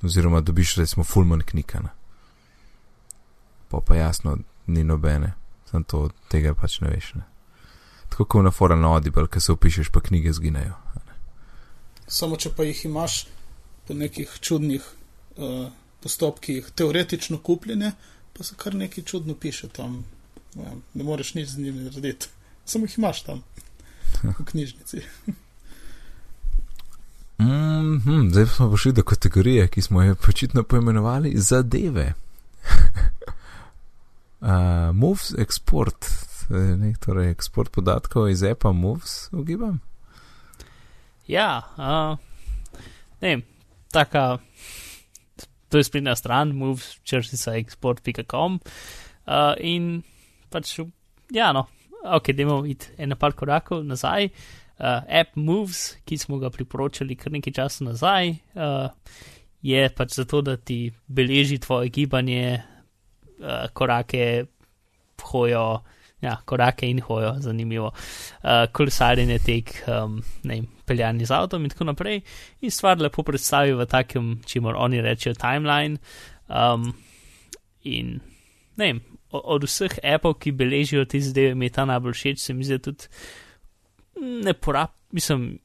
Oziroma 0.03 0.41
dobiš 0.41 0.77
recimo 0.77 1.05
Fulman 1.05 1.41
knjika, 1.41 1.81
ne? 1.81 1.89
Pa 3.69 3.81
pa 3.87 3.95
jasno, 3.97 4.39
ni 4.67 4.85
nobene, 4.85 5.33
sem 5.71 5.85
to, 5.85 6.09
tega 6.29 6.55
pač 6.55 6.81
ne 6.81 6.91
veš, 6.93 7.15
ne? 7.15 7.25
Tako 8.09 8.25
kot 8.25 8.45
na 8.45 8.51
fora 8.51 8.77
na 8.77 8.93
Audible, 8.95 9.27
ker 9.27 9.43
se 9.43 9.53
upišeš, 9.53 9.89
pa 9.91 10.01
knjige 10.01 10.33
zginejo. 10.33 10.77
Samo 12.07 12.37
če 12.37 12.53
pa 12.57 12.67
jih 12.69 12.85
imaš 12.85 13.25
po 13.89 13.95
nekih 13.97 14.31
čudnih 14.41 14.85
uh, 14.85 15.71
postopkih 16.05 16.69
teoretično 16.77 17.41
kupljene, 17.43 17.95
pa 18.37 18.45
se 18.45 18.55
kar 18.61 18.75
nekaj 18.75 19.05
čudno 19.05 19.35
piše 19.35 19.69
tam. 19.69 20.05
Ja, 20.55 20.77
ne 20.95 21.05
moreš 21.05 21.35
nič 21.35 21.49
z 21.49 21.65
njimi 21.65 21.89
narediti. 21.89 22.29
Samo 22.65 22.85
jih 22.85 22.99
imaš 22.99 23.23
tam 23.23 23.43
v 24.23 24.45
knjižnici. 24.51 25.03
Mm 27.39 27.99
-hmm, 27.99 28.31
zdaj 28.31 28.47
smo 28.47 28.71
prišli 28.71 28.93
do 28.93 29.03
kategorije, 29.03 29.69
ki 29.69 29.83
smo 29.83 30.03
jo 30.03 30.15
počitno 30.15 30.63
poimenovali 30.63 31.33
zadeve. 31.37 32.13
uh, 34.41 34.49
moves 34.95 35.35
export, 35.39 36.07
eh, 36.51 36.77
ne, 36.77 36.95
torej 37.01 37.31
eksport 37.31 37.71
podatkov 37.71 38.29
iz 38.31 38.43
Apple 38.43 38.73
Moves, 38.73 39.29
ugibam. 39.33 39.81
Ja, 41.27 41.63
uh, 41.77 42.19
ne 43.21 43.41
taka, 43.91 44.39
to 45.69 45.79
je 45.79 45.85
spletna 45.85 46.17
stran, 46.17 46.49
moves, 46.49 46.99
črtica 47.03 47.51
export.com 47.51 48.61
uh, 49.27 49.33
in 49.61 50.03
pač, 50.51 50.79
ja, 51.31 51.53
no, 51.53 51.67
ok, 52.05 52.33
dajmo 52.33 52.67
iti 52.67 52.87
eno 52.99 53.17
par 53.17 53.33
korakov 53.33 53.85
nazaj. 53.85 54.25
Uh, 54.25 54.64
app 54.79 55.37
Moves, 55.37 55.97
ki 56.05 56.19
smo 56.19 56.39
ga 56.39 56.51
priporočali 56.51 57.17
kar 57.17 57.33
nekaj 57.33 57.53
časa 57.53 57.85
nazaj, 57.85 58.35
uh, 58.59 58.89
je 59.63 59.89
pač 59.97 60.19
zato, 60.19 60.43
da 60.43 60.57
ti 60.57 60.93
beleži 61.07 61.59
tvoje 61.59 61.89
gibanje, 61.89 62.63
uh, 63.39 63.69
korake, 63.73 64.45
hojo, 65.23 65.81
ja, 66.21 66.37
korake 66.45 66.89
in 66.91 67.01
hojo, 67.01 67.35
zanimivo 67.41 67.93
uh, 67.93 68.67
kolesarjenje 68.73 69.39
tek, 69.47 69.73
um, 69.89 70.19
ne 70.43 70.59
vem, 70.59 70.69
peljanje 70.85 71.31
z 71.31 71.37
avtom 71.37 71.65
in 71.65 71.73
tako 71.73 71.89
naprej. 71.93 72.21
In 72.61 72.71
stvar 72.71 73.01
lepo 73.01 73.23
predstavi 73.25 73.73
v 73.73 73.87
takem, 73.89 74.37
čemur 74.47 74.77
oni 74.77 75.01
rečejo 75.05 75.39
timeline. 75.41 75.97
Um, 76.49 76.93
in 77.85 78.19
ne 78.77 78.91
vem, 78.91 79.01
od 79.31 79.65
vseh 79.67 79.97
appov, 80.05 80.39
ki 80.43 80.53
beležijo 80.53 81.05
te 81.09 81.21
zadeve, 81.21 81.55
mi 81.55 81.67
je 81.67 81.77
ta 81.79 81.87
najbolj 81.89 82.15
všeč, 82.15 82.43
se 82.43 82.55
mi 82.55 82.65
zdi 82.65 82.79
tudi 82.79 83.09
ne 84.21 84.55
porab, 84.55 84.95
mislim, 85.13 85.59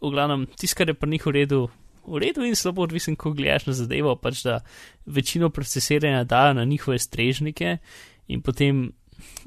v 0.00 0.10
glavnem, 0.10 0.46
tisto, 0.58 0.78
kar 0.78 0.88
je 0.88 0.94
pri 0.94 1.10
njih 1.10 1.26
v 1.26 1.34
redu, 1.40 1.60
v 2.06 2.20
redu 2.22 2.44
in 2.46 2.56
slabo, 2.56 2.84
odvisen, 2.86 3.16
ko 3.16 3.32
gledaš 3.34 3.66
na 3.66 3.74
zadevo, 3.76 4.14
pač 4.20 4.42
da 4.46 4.60
večino 5.06 5.50
procesiranja 5.50 6.24
dajo 6.24 6.54
na 6.54 6.64
njihove 6.64 6.98
strežnike 6.98 7.78
in 8.28 8.42
potem 8.42 8.90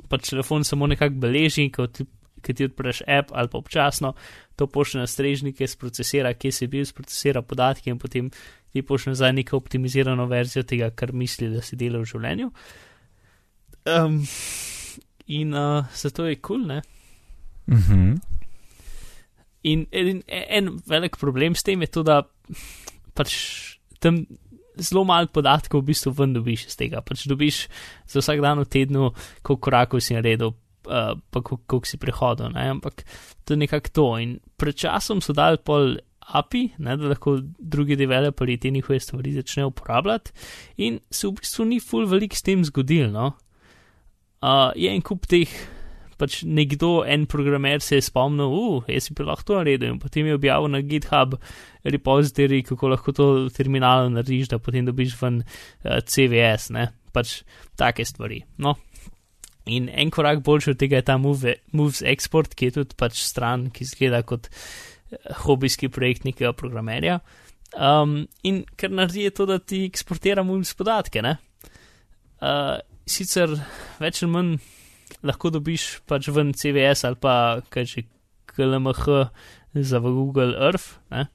pač 0.09 0.31
telefon 0.31 0.63
samo 0.63 0.87
nekako 0.87 1.21
beleži, 1.21 1.69
ko 1.71 1.87
ti, 1.87 2.05
ko 2.45 2.53
ti 2.55 2.67
odpreš 2.67 3.03
app 3.07 3.31
ali 3.31 3.51
pa 3.51 3.57
občasno 3.57 4.13
to 4.55 4.67
pošlje 4.67 4.99
na 4.99 5.07
strežnike, 5.07 5.67
sprocesira, 5.67 6.33
kje 6.33 6.51
si 6.51 6.67
bil, 6.67 6.85
sprocesira 6.85 7.41
podatke 7.41 7.91
in 7.91 7.99
potem 7.99 8.31
ti 8.73 8.81
pošlje 8.81 9.15
nazaj 9.15 9.33
neko 9.33 9.57
optimizirano 9.57 10.25
verzijo 10.25 10.63
tega, 10.63 10.89
kar 10.91 11.13
misli, 11.13 11.49
da 11.49 11.61
si 11.61 11.79
dela 11.79 12.01
v 12.01 12.09
življenju. 12.09 12.51
Um, 13.89 14.19
in 15.27 15.55
uh, 15.55 15.87
zato 15.95 16.27
je 16.27 16.35
kul, 16.35 16.59
cool, 16.59 16.67
ne? 16.67 16.81
Mhm. 17.69 18.19
In 19.61 19.87
en, 19.91 20.23
en 20.27 20.69
velik 20.87 21.17
problem 21.19 21.55
s 21.55 21.63
tem 21.63 21.81
je 21.81 21.87
to, 21.87 22.03
da 22.03 22.23
pač 23.13 23.33
tam 23.99 24.23
zelo 24.79 25.03
malo 25.03 25.27
podatkov 25.27 25.83
v 25.83 25.91
bistvu 25.91 26.13
ven 26.15 26.33
dobiš 26.33 26.69
iz 26.71 26.79
tega. 26.79 27.03
Pač 27.03 27.27
dobiš 27.27 27.67
za 28.07 28.23
vsak 28.23 28.39
dan 28.43 28.63
v 28.63 28.69
tednu, 28.71 29.11
koliko 29.43 29.59
korakov 29.59 29.99
si 29.99 30.15
naredil, 30.15 30.55
uh, 30.87 31.19
pa 31.19 31.39
koliko 31.43 31.83
si 31.83 31.99
prehodil. 31.99 32.53
Ne? 32.55 32.79
Ampak 32.79 33.03
to 33.43 33.53
je 33.53 33.59
nekako 33.59 33.89
to. 33.91 34.07
In 34.23 34.29
pred 34.55 34.75
časom 34.79 35.19
so 35.19 35.35
dali 35.35 35.59
pol 35.59 35.99
API, 36.29 36.77
ne, 36.77 36.93
da 36.95 37.09
lahko 37.09 37.39
drugi 37.41 37.97
developerji 37.97 38.59
te 38.61 38.71
njihove 38.71 38.99
stvari 39.01 39.33
začnejo 39.33 39.73
uporabljati. 39.73 40.31
In 40.85 41.01
se 41.11 41.27
v 41.27 41.35
bistvu 41.41 41.65
ni 41.65 41.79
full 41.83 42.07
velik 42.07 42.37
s 42.37 42.45
tem 42.45 42.63
zgodil. 42.63 43.11
No? 43.11 43.33
Uh, 44.39 44.71
je 44.79 44.87
en 44.93 45.03
kup 45.03 45.27
teh 45.27 45.51
pač 46.19 46.41
nekdo, 46.43 46.99
en 47.07 47.25
programer 47.29 47.81
se 47.83 47.97
je 47.99 48.05
spomnil, 48.09 48.51
uh, 48.51 48.89
jaz 48.91 49.09
bi 49.15 49.25
lahko 49.25 49.47
to 49.47 49.57
naredil 49.59 49.93
in 49.93 50.01
potem 50.01 50.27
je 50.27 50.35
objavil 50.37 50.69
na 50.71 50.81
GitHub 50.85 51.37
repository, 51.87 52.61
kako 52.67 52.91
lahko 52.93 53.15
to 53.15 53.27
v 53.47 53.53
terminalu 53.55 54.11
narediš, 54.13 54.51
da 54.51 54.59
potem 54.59 54.87
dobiš 54.87 55.15
ven 55.21 55.41
uh, 55.41 55.49
eh, 55.85 56.03
CVS, 56.03 56.69
ne, 56.75 56.89
pač 57.15 57.39
take 57.79 58.05
stvari. 58.05 58.43
No. 58.59 58.75
In 59.69 59.89
en 59.89 60.11
korak 60.11 60.43
boljši 60.43 60.73
od 60.73 60.79
tega 60.81 60.99
je 60.99 61.07
ta 61.07 61.17
Move, 61.21 61.55
Moves 61.77 62.01
Export, 62.01 62.55
ki 62.57 62.69
je 62.69 62.79
tudi 62.79 62.97
pač 62.99 63.21
stran, 63.23 63.69
ki 63.73 63.87
zgleda 63.87 64.23
kot 64.27 64.49
uh, 64.51 65.35
hobijski 65.45 65.91
projekt 65.93 66.27
nekega 66.27 66.53
programerja. 66.57 67.19
Um, 67.77 68.23
in 68.43 68.63
ker 68.77 68.89
naredi 68.89 69.27
je 69.27 69.35
to, 69.37 69.45
da 69.45 69.59
ti 69.61 69.83
eksportira 69.85 70.43
Moves 70.43 70.73
podatke, 70.75 71.21
ne. 71.23 71.37
Uh, 72.39 72.79
sicer 73.09 73.51
več 73.99 74.21
ali 74.23 74.31
manj 74.31 74.53
lahko 75.23 75.51
dobiš 75.53 75.99
pač 76.07 76.29
ven 76.33 76.53
CVS 76.53 77.05
ali 77.09 77.19
pa 77.21 77.35
kaj 77.69 77.85
že 77.85 78.05
KLMH 78.49 79.05
za 79.73 79.99
Google 79.99 80.55
Earth. 80.57 80.99
Ne? 81.11 81.27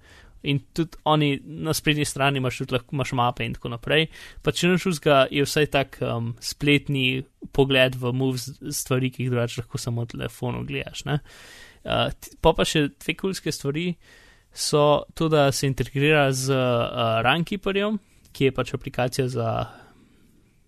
In 0.44 0.60
tudi 0.76 0.98
oni 1.04 1.40
na 1.44 1.72
sprednji 1.72 2.04
strani 2.04 2.38
imaš 2.38 2.58
tudi 2.58 2.74
lahko 2.74 2.96
imaš 2.96 3.12
mape 3.12 3.44
in 3.44 3.54
tako 3.56 3.70
naprej. 3.72 4.08
Pa 4.42 4.52
če 4.52 4.68
noč 4.68 4.87
vzga, 4.90 5.24
je 5.32 5.44
vsaj 5.46 5.70
tak 5.72 5.96
um, 6.04 6.34
spletni 6.40 7.24
pogled 7.52 7.96
v 7.96 8.12
moves 8.12 8.50
stvari, 8.68 9.10
ki 9.10 9.24
jih 9.24 9.32
drugače 9.32 9.62
lahko 9.62 9.80
samo 9.80 10.04
na 10.04 10.10
telefonu 10.12 10.64
gledaš. 10.68 11.06
Uh, 11.08 12.10
pa 12.44 12.52
pa 12.52 12.66
še 12.68 12.90
dve 12.92 13.16
kulske 13.16 13.52
stvari 13.52 13.94
so 14.54 15.04
to, 15.14 15.28
da 15.32 15.48
se 15.52 15.66
integrira 15.66 16.28
z 16.32 16.52
uh, 16.52 17.22
Runkeeperjem, 17.24 17.98
ki 18.34 18.50
je 18.50 18.54
pač 18.54 18.74
aplikacija 18.76 19.28
za 19.32 19.48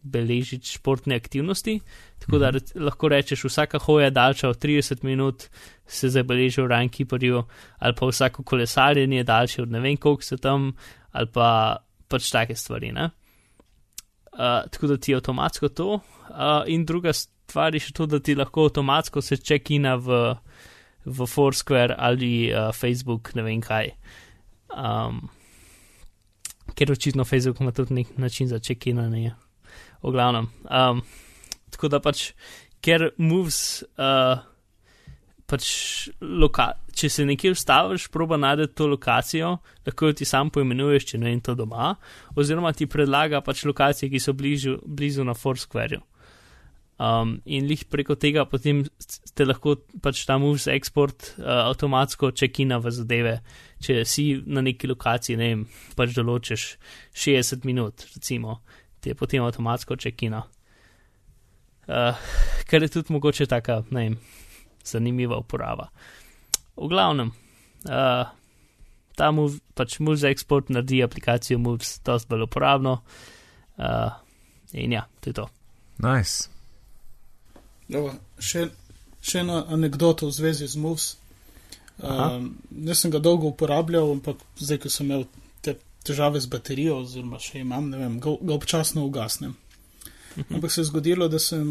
beležiti 0.07 0.77
športne 0.77 1.17
aktivnosti. 1.17 1.81
Tako 2.19 2.39
da 2.39 2.51
mhm. 2.51 2.85
lahko 2.85 3.09
rečeš, 3.09 3.45
vsaka 3.45 3.79
hoja 3.79 4.11
daljša 4.11 4.49
od 4.49 4.63
30 4.63 5.05
minut 5.05 5.49
se 5.87 6.09
zabeleži 6.09 6.63
v 6.63 6.71
Rankiperju, 6.73 7.43
ali 7.79 7.95
pa 7.95 8.07
vsako 8.07 8.43
kolesarjenje 8.43 9.25
daljše 9.25 9.63
od 9.63 9.71
ne 9.71 9.81
vem 9.81 9.97
koliko 9.97 10.23
se 10.23 10.37
tam, 10.37 10.73
ali 11.13 11.31
pa 11.33 11.77
pač 12.09 12.31
take 12.31 12.55
stvari. 12.55 12.93
Uh, 12.93 13.11
tako 14.71 14.87
da 14.87 14.97
ti 14.97 15.13
je 15.13 15.17
avtomatsko 15.17 15.69
to. 15.69 15.95
Uh, 15.95 16.01
in 16.67 16.85
druga 16.85 17.13
stvar 17.13 17.75
je 17.75 17.81
še 17.81 17.93
to, 17.93 18.07
da 18.07 18.21
ti 18.21 18.35
lahko 18.35 18.67
avtomatsko 18.69 19.23
se 19.23 19.37
čekina 19.37 19.97
v, 19.97 20.35
v 21.05 21.27
Foursquare 21.27 21.95
ali 21.99 22.51
uh, 22.53 22.73
Facebook, 22.75 23.35
ne 23.35 23.47
vem 23.47 23.61
kaj. 23.61 23.93
Um, 24.77 25.29
ker 26.77 26.93
očitno 26.93 27.25
Facebook 27.25 27.61
ima 27.61 27.73
tudi 27.73 27.95
nek 27.95 28.19
način 28.19 28.49
za 28.49 28.59
čekinanje 28.59 29.33
v 30.07 30.15
glavnem. 30.15 30.51
Um, 30.71 31.03
tako 31.75 31.91
da 31.91 32.01
pač, 32.03 32.31
ker 32.85 33.11
moves, 33.19 33.83
uh, 33.99 34.39
pač 35.51 35.69
loka, 36.23 36.71
če 36.97 37.11
se 37.13 37.27
nekje 37.29 37.53
ustaviš, 37.57 38.09
proba 38.15 38.39
najti 38.41 38.71
to 38.79 38.89
lokacijo, 38.91 39.57
lahko 39.87 40.11
jo 40.11 40.19
ti 40.21 40.29
sam 40.29 40.51
poimenuješ, 40.55 41.11
če 41.13 41.23
ne 41.23 41.35
in 41.35 41.43
to 41.45 41.57
doma, 41.59 41.95
oziroma 42.39 42.73
ti 42.77 42.89
predlaga 42.91 43.43
pač 43.45 43.67
lokacije, 43.69 44.11
ki 44.13 44.23
so 44.23 44.37
bližu, 44.37 44.79
blizu 44.87 45.27
na 45.27 45.35
Foursquare. 45.37 46.03
Um, 46.97 47.35
in 47.45 47.67
lih 47.69 47.83
preko 47.93 48.15
tega 48.17 48.47
potem 48.49 48.79
te 49.37 49.45
lahko 49.45 49.75
pač 50.01 50.23
ta 50.25 50.39
moves 50.41 50.65
export 50.73 51.35
uh, 51.35 51.67
avtomatsko 51.67 52.31
čekina 52.33 52.79
v 52.81 52.93
zadeve. 52.97 53.35
Če 53.85 54.01
si 54.09 54.31
na 54.49 54.63
neki 54.65 54.89
lokaciji, 54.89 55.37
ne 55.37 55.51
vem, 55.51 55.67
pač 55.99 56.15
določiš 56.17 56.65
60 57.13 57.69
minut, 57.69 58.07
recimo, 58.15 58.63
ti 59.07 59.11
je 59.11 59.15
potem 59.15 59.45
avtomatsko 59.45 59.97
čekina. 59.97 60.43
Uh, 61.87 62.19
kar 62.67 62.83
je 62.83 62.89
tudi 62.89 63.13
mogoče 63.13 63.47
taka, 63.47 63.83
ne 63.91 64.01
vem, 64.01 64.17
zanimiva 64.85 65.39
uporaba. 65.39 65.87
V 66.77 66.89
glavnem, 66.91 67.31
uh, 67.87 68.27
ta 69.15 69.31
move, 69.31 69.61
pač 69.79 70.01
move 70.03 70.19
za 70.19 70.29
eksport 70.35 70.75
naredi 70.75 71.05
aplikacijo 71.07 71.59
Moves 71.59 72.01
dosti 72.03 72.29
bolj 72.29 72.49
uporabno. 72.49 72.97
Uh, 73.79 74.11
in 74.73 74.99
ja, 74.99 75.07
to 75.21 75.31
je 75.31 75.39
to. 75.39 75.47
Nice. 76.03 76.51
Evo, 77.87 78.11
še, 78.43 78.67
še 79.23 79.45
ena 79.47 79.63
anekdota 79.71 80.27
v 80.27 80.35
zvezi 80.35 80.67
z 80.67 80.83
Moves. 80.83 81.13
Um, 82.03 82.57
nisem 82.75 83.15
ga 83.15 83.23
dolgo 83.23 83.55
uporabljal, 83.55 84.11
ampak 84.19 84.43
zdaj, 84.59 84.83
ko 84.83 84.91
sem 84.91 85.07
imel 85.07 85.29
težave 86.07 86.41
z 86.41 86.51
baterijo, 86.53 87.01
oziroma 87.03 87.41
še 87.43 87.61
imam, 87.65 87.91
ne 87.91 88.01
vem, 88.01 88.21
ga, 88.23 88.37
ga 88.41 88.55
občasno 88.55 89.07
ugasnem. 89.07 89.57
Ampak 90.51 90.73
se 90.73 90.81
je 90.81 90.91
zgodilo, 90.91 91.29
da 91.33 91.39
sem 91.41 91.67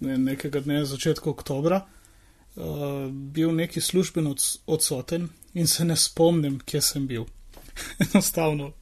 ne, 0.00 0.18
nekega 0.18 0.62
dne 0.64 0.84
začetka 0.88 1.30
oktobra 1.30 1.82
uh, 1.84 3.08
bil 3.12 3.52
neki 3.54 3.80
služben 3.80 4.26
od, 4.26 4.42
odsoten 4.66 5.28
in 5.54 5.66
se 5.66 5.84
ne 5.84 5.96
spomnim, 5.96 6.60
kje 6.64 6.82
sem 6.82 7.06
bil. 7.06 7.26
Enostavno 8.04 8.72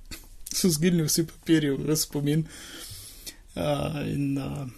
so 0.52 0.70
zginili 0.70 1.08
vsi 1.08 1.26
papirji 1.26 1.76
v 1.76 1.96
spomin. 1.96 2.46
Uh, 3.56 4.02
in 4.06 4.38
uh, 4.38 4.68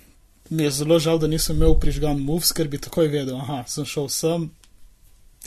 mi 0.51 0.63
je 0.63 0.71
zelo 0.71 0.99
žal, 0.99 1.19
da 1.19 1.27
nisem 1.27 1.57
imel 1.57 1.77
prižgan 1.81 2.21
Moves, 2.21 2.53
ker 2.53 2.69
bi 2.69 2.81
takoj 2.81 3.11
vedel, 3.13 3.37
da 3.37 3.65
sem 3.67 3.85
šel 3.85 4.09
sem 4.09 4.49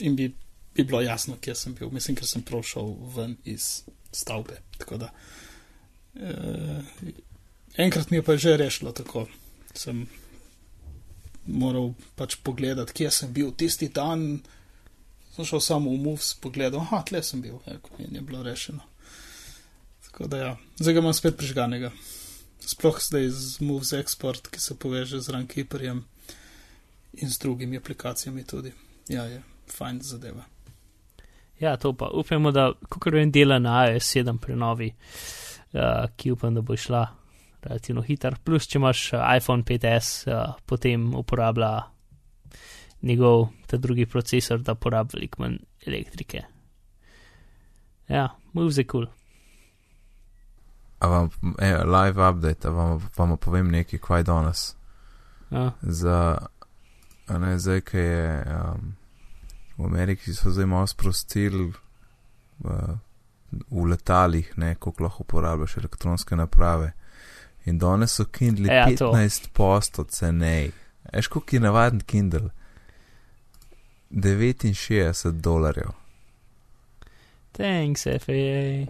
in 0.00 0.16
bi, 0.16 0.30
bi 0.74 0.84
bilo 0.84 1.00
jasno, 1.00 1.36
kje 1.40 1.54
sem 1.54 1.74
bil. 1.74 1.90
Mislim, 1.90 2.16
ker 2.16 2.26
sem 2.28 2.42
prošel 2.42 2.94
ven 3.16 3.36
iz 3.44 3.82
stavbe. 4.12 4.60
Da, 4.90 5.10
eh, 6.14 6.82
enkrat 7.76 8.10
mi 8.10 8.16
je 8.16 8.22
pa 8.22 8.36
že 8.36 8.56
rešilo 8.56 8.92
tako. 8.92 9.26
Sem 9.74 10.06
moral 11.46 11.94
pač 12.16 12.36
pogledati, 12.42 12.92
kje 12.92 13.10
sem 13.10 13.32
bil 13.32 13.52
tisti 13.56 13.88
dan. 13.88 14.42
Sem 15.32 15.44
šel 15.48 15.60
samo 15.60 15.90
v 15.90 15.96
Moves, 15.96 16.34
pogledal, 16.34 16.84
ah, 16.92 17.04
tle 17.08 17.22
sem 17.22 17.40
bil, 17.40 17.56
in 17.98 18.14
je 18.14 18.20
bilo 18.20 18.42
rešeno. 18.42 18.84
Tako 20.04 20.26
da, 20.28 20.36
ja, 20.36 20.56
zdaj 20.76 20.94
ga 20.94 21.00
imam 21.00 21.14
spet 21.16 21.38
prižganega. 21.40 21.90
Sploh 22.60 23.00
zdaj 23.00 23.30
z 23.30 23.64
Moves 23.64 23.94
Export, 23.96 24.50
ki 24.52 24.60
se 24.60 24.76
poveže 24.76 25.20
z 25.20 25.32
Runkeeperjem 25.32 26.04
in 27.12 27.30
z 27.30 27.38
drugimi 27.38 27.80
aplikacijami 27.80 28.44
tudi. 28.44 28.72
Ja, 29.08 29.24
je 29.24 29.42
fajn 29.72 30.02
zadeva. 30.04 30.51
Ja, 31.62 31.76
to 31.76 31.92
pa 31.94 32.08
upamo, 32.10 32.50
da 32.50 32.72
kar 32.98 33.14
vem 33.14 33.30
dela 33.30 33.58
na 33.62 33.84
AS7 33.84 34.38
prenovi, 34.42 34.88
uh, 34.90 36.08
ki 36.16 36.32
upam, 36.34 36.54
da 36.54 36.60
bo 36.60 36.74
šla 36.76 37.04
relativno 37.62 38.02
hiter. 38.02 38.34
Plus, 38.44 38.66
če 38.66 38.80
imaš 38.80 39.02
uh, 39.12 39.20
iPhone 39.36 39.62
5S, 39.62 40.08
uh, 40.26 40.56
potem 40.66 41.12
uporablja 41.14 41.70
njegov 43.02 43.46
ta 43.70 43.78
drugi 43.78 44.06
procesor, 44.06 44.58
da 44.58 44.74
porabi 44.74 45.14
veliko 45.14 45.42
manj 45.42 45.60
elektrike. 45.86 46.42
Ja, 48.08 48.28
moves 48.52 48.78
je 48.78 48.86
kul. 48.86 49.06
Cool. 49.06 49.20
Vam, 51.12 51.30
e, 51.58 51.70
live 51.84 52.28
update, 52.28 52.70
vam, 52.70 52.98
vam 53.16 53.36
povem 53.36 53.70
nekaj, 53.70 53.98
kaj 54.02 54.22
danes. 54.26 54.74
Ja. 55.50 55.70
Za, 55.82 56.18
ne, 57.38 57.54
zdaj, 57.58 57.80
ki 57.86 57.98
je. 57.98 58.26
Um, 58.58 58.92
v 59.82 59.86
Ameriki 59.86 60.34
so 60.34 60.50
zdaj 60.50 60.66
malo 60.66 60.86
sprostili 60.86 61.72
v, 62.58 62.76
v 63.70 63.86
letalih, 63.86 64.52
ne, 64.56 64.74
koliko 64.74 65.04
lahko 65.04 65.22
uporabljaš 65.26 65.76
elektronske 65.76 66.36
naprave. 66.36 66.92
In 67.64 67.78
danes 67.78 68.14
so 68.14 68.24
Kindle 68.24 68.74
ja, 68.74 68.86
15 68.86 69.48
posto 69.52 70.04
cenej. 70.04 70.72
Eš, 71.12 71.26
koliko 71.26 71.56
je 71.56 71.60
navaden 71.60 72.00
Kindle? 72.00 72.50
69 74.10 75.32
dolarjev. 75.32 75.90
Thanks, 77.52 78.02
FAA. 78.02 78.86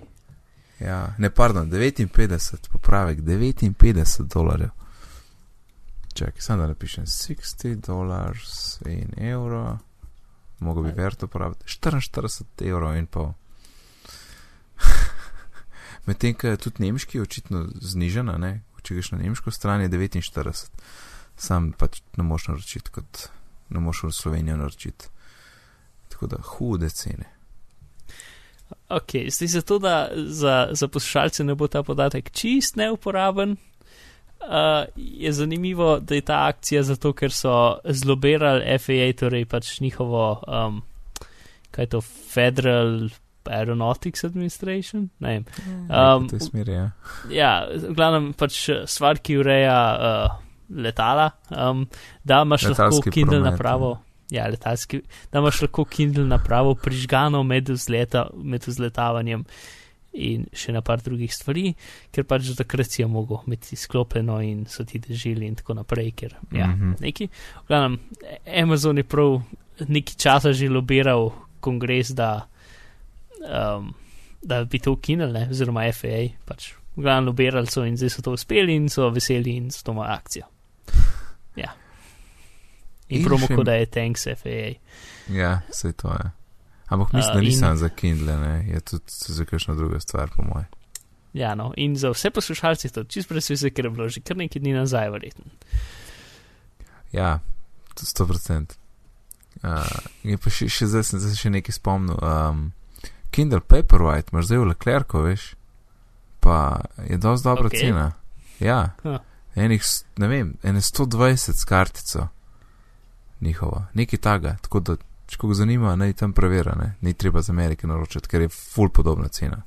Ja, 0.81 1.15
ne, 1.19 1.31
pardon, 1.31 1.71
59, 1.71 2.69
popravek, 2.73 3.19
59 3.19 4.23
dolarjev. 4.35 4.71
Čakaj, 6.15 6.41
samo 6.41 6.63
da 6.63 6.67
napišem 6.67 7.05
60 7.07 7.75
dolarjev 7.87 8.43
in 8.87 9.25
evro, 9.25 9.79
mogo 10.63 10.83
bi 10.83 10.93
verto 10.97 11.29
praviti, 11.29 11.67
44 11.67 12.69
evrov 12.69 12.97
in 12.97 13.07
pol. 13.07 13.33
Medtem, 16.07 16.35
ko 16.35 16.53
je 16.53 16.57
tudi 16.57 16.87
nemški 16.87 17.21
očitno 17.23 17.67
znižena, 17.75 18.39
ne, 18.39 18.53
če 18.83 18.99
greš 18.99 19.13
na 19.15 19.21
nemško 19.23 19.53
stran, 19.55 19.85
je 19.85 19.91
49. 19.91 20.71
Sam 21.39 21.73
pač 21.79 22.03
ne 22.19 22.27
moš 22.27 22.49
naročiti, 22.51 22.91
kot 22.95 23.29
ne 23.73 23.81
moš 23.81 24.05
v 24.09 24.13
Slovenijo 24.15 24.57
naročiti. 24.61 25.11
Tako 26.13 26.27
da 26.27 26.43
hude 26.45 26.91
cene. 26.91 27.31
Ok, 28.89 29.15
zdaj 29.29 29.49
zato, 29.49 29.79
da 29.79 30.11
za, 30.15 30.69
za 30.73 30.89
poslušalce 30.89 31.45
ne 31.45 31.55
bo 31.55 31.69
ta 31.69 31.83
podatek 31.83 32.31
čist 32.31 32.77
neuporaben, 32.77 33.57
uh, 34.49 34.85
je 34.97 35.33
zanimivo, 35.33 35.99
da 36.01 36.15
je 36.15 36.21
ta 36.21 36.47
akcija 36.47 36.83
zato, 36.83 37.13
ker 37.13 37.33
so 37.33 37.79
zlobirali 37.85 38.79
FAA, 38.79 39.13
torej 39.19 39.45
pač 39.45 39.81
njihovo, 39.81 40.43
um, 40.47 40.83
kaj 41.71 41.85
je 41.85 41.89
to, 41.89 42.01
Federal 42.35 43.09
Aeronautics 43.45 44.25
Administration, 44.25 45.09
ne 45.19 45.29
vem. 45.29 45.45
Um, 45.67 45.91
Um, 45.91 46.27
v 46.27 46.31
tej 46.31 46.41
smeri, 46.41 46.73
ja. 46.73 46.87
Ja, 47.31 47.53
v 47.67 47.95
glavnem 47.97 48.33
pač 48.39 48.69
stvar, 48.87 49.19
ki 49.19 49.41
ureja 49.43 49.79
uh, 49.93 50.39
letala, 50.71 51.33
um, 51.51 51.87
da 52.25 52.43
imaš 52.47 52.71
lahko 52.71 52.79
Letalski 52.79 53.11
Kindle 53.11 53.41
promet, 53.41 53.53
napravo. 53.53 53.93
Ja, 54.33 54.47
letalski, 54.49 55.03
da 55.33 55.43
imaš 55.43 55.63
lahko 55.67 55.85
Kindle 55.85 56.25
napravo 56.25 56.75
prižgano 56.75 57.43
med, 57.43 57.69
vzleta, 57.69 58.29
med 58.33 58.65
vzletavanjem 58.67 59.45
in 60.13 60.47
še 60.53 60.73
na 60.73 60.81
par 60.85 61.01
drugih 61.01 61.33
stvari, 61.33 61.75
ker 62.13 62.25
pač 62.25 62.51
do 62.51 62.55
takrat 62.55 62.91
si 62.91 63.03
je 63.03 63.07
mogel 63.09 63.39
imeti 63.47 63.77
sklopljeno 63.77 64.41
in 64.45 64.67
so 64.67 64.85
ti 64.85 64.99
držili 64.99 65.47
in 65.47 65.55
tako 65.57 65.75
naprej, 65.75 66.11
ker 66.13 66.35
ja, 66.53 66.67
Mhm. 66.67 66.95
neki. 67.01 67.27
V 67.65 67.67
glavnem, 67.69 67.99
Amazon 68.63 68.97
je 68.97 69.05
prav 69.05 69.43
nekaj 69.89 70.15
časa 70.17 70.53
že 70.53 70.69
lobiral 70.69 71.31
kongres, 71.61 72.11
da, 72.11 72.47
um, 73.41 73.95
da 74.43 74.65
bi 74.65 74.79
to 74.79 74.93
ukinili, 74.93 75.47
oziroma 75.51 75.87
FAA, 75.93 76.29
pač 76.45 76.73
v 76.97 77.03
glavnem 77.03 77.27
lobirali 77.27 77.67
so 77.67 77.85
in 77.85 77.97
zdaj 77.97 78.11
so 78.11 78.23
to 78.23 78.33
uspeli 78.33 78.75
in 78.77 78.89
so 78.89 79.09
veseli 79.11 79.57
in 79.57 79.71
so 79.71 79.83
to 79.85 79.93
imajo 79.93 80.13
akcijo. 80.13 80.45
Ja. 81.57 81.73
In, 83.09 83.19
In 83.21 83.25
promo 83.25 83.47
koda 83.49 83.73
je 83.75 83.87
Thanks 83.87 84.25
FAA. 84.25 84.77
Ja, 85.29 85.61
vse 85.71 85.93
to 85.93 86.09
je. 86.09 86.31
Ampak 86.93 87.13
mislim, 87.13 87.35
da 87.35 87.41
ni 87.41 87.47
in- 87.47 87.59
samo 87.59 87.77
za 87.77 87.89
Kindle, 87.89 88.37
ne? 88.39 88.65
je 88.67 88.81
tudi 88.83 89.03
za 89.09 89.45
kakšno 89.45 89.75
drugo 89.75 90.01
stvar, 90.01 90.31
po 90.31 90.43
mojem. 90.45 90.67
Ja, 91.33 91.55
no, 91.55 91.73
in 91.77 91.97
za 91.97 92.11
vse 92.11 92.31
poslušalce 92.31 92.85
je 92.85 92.93
to 92.93 93.05
čist 93.05 93.29
brez 93.29 93.51
veze, 93.51 93.71
ker 93.71 93.85
je 93.85 93.91
bilo 93.91 94.09
že 94.09 94.21
kar 94.21 94.37
nekaj 94.37 94.61
dni 94.61 94.73
nazaj, 94.75 95.09
verjetno. 95.11 95.45
Ja, 97.13 97.39
to 97.95 98.05
100%. 98.05 98.77
Uh, 99.63 99.85
in 100.25 100.39
pa 100.39 100.51
še, 100.51 100.67
še 100.69 100.87
zdaj 100.87 101.05
sem 101.05 101.21
se 101.21 101.33
še 101.37 101.51
nekaj 101.51 101.73
spomnil. 101.73 102.17
Um, 102.19 102.73
Kindle 103.31 103.61
Paperwhite, 103.61 104.33
imaš 104.33 104.45
zdaj 104.47 104.59
v 104.59 104.67
Leclercu, 104.67 105.23
veš, 105.23 105.45
pa 106.41 106.57
je 107.09 107.17
dosti 107.17 107.45
dobra 107.47 107.67
Ok. 107.67 107.73
okay. 107.73 107.81
cena. 107.81 108.07
Ja, 108.61 108.93
Ha. 109.03 109.19
enih, 109.57 109.83
ne 110.19 110.29
vem, 110.29 110.53
ene 110.63 110.81
120 110.81 111.57
s 111.57 111.65
kartico 111.65 112.29
njihova, 113.41 113.87
nekaj 113.95 114.19
taga, 114.19 114.57
tako 114.63 114.81
da, 114.81 114.97
če 115.33 115.41
koga 115.41 115.57
zanima, 115.63 115.95
naj 115.97 116.13
tam 116.21 116.35
prevera, 116.37 116.75
ne, 116.77 116.91
ni 117.01 117.15
treba 117.17 117.41
z 117.43 117.55
Amerike 117.55 117.89
naročati, 117.89 118.29
ker 118.29 118.45
je 118.45 118.53
full 118.53 118.93
podobna 118.93 119.31
cena. 119.33 119.63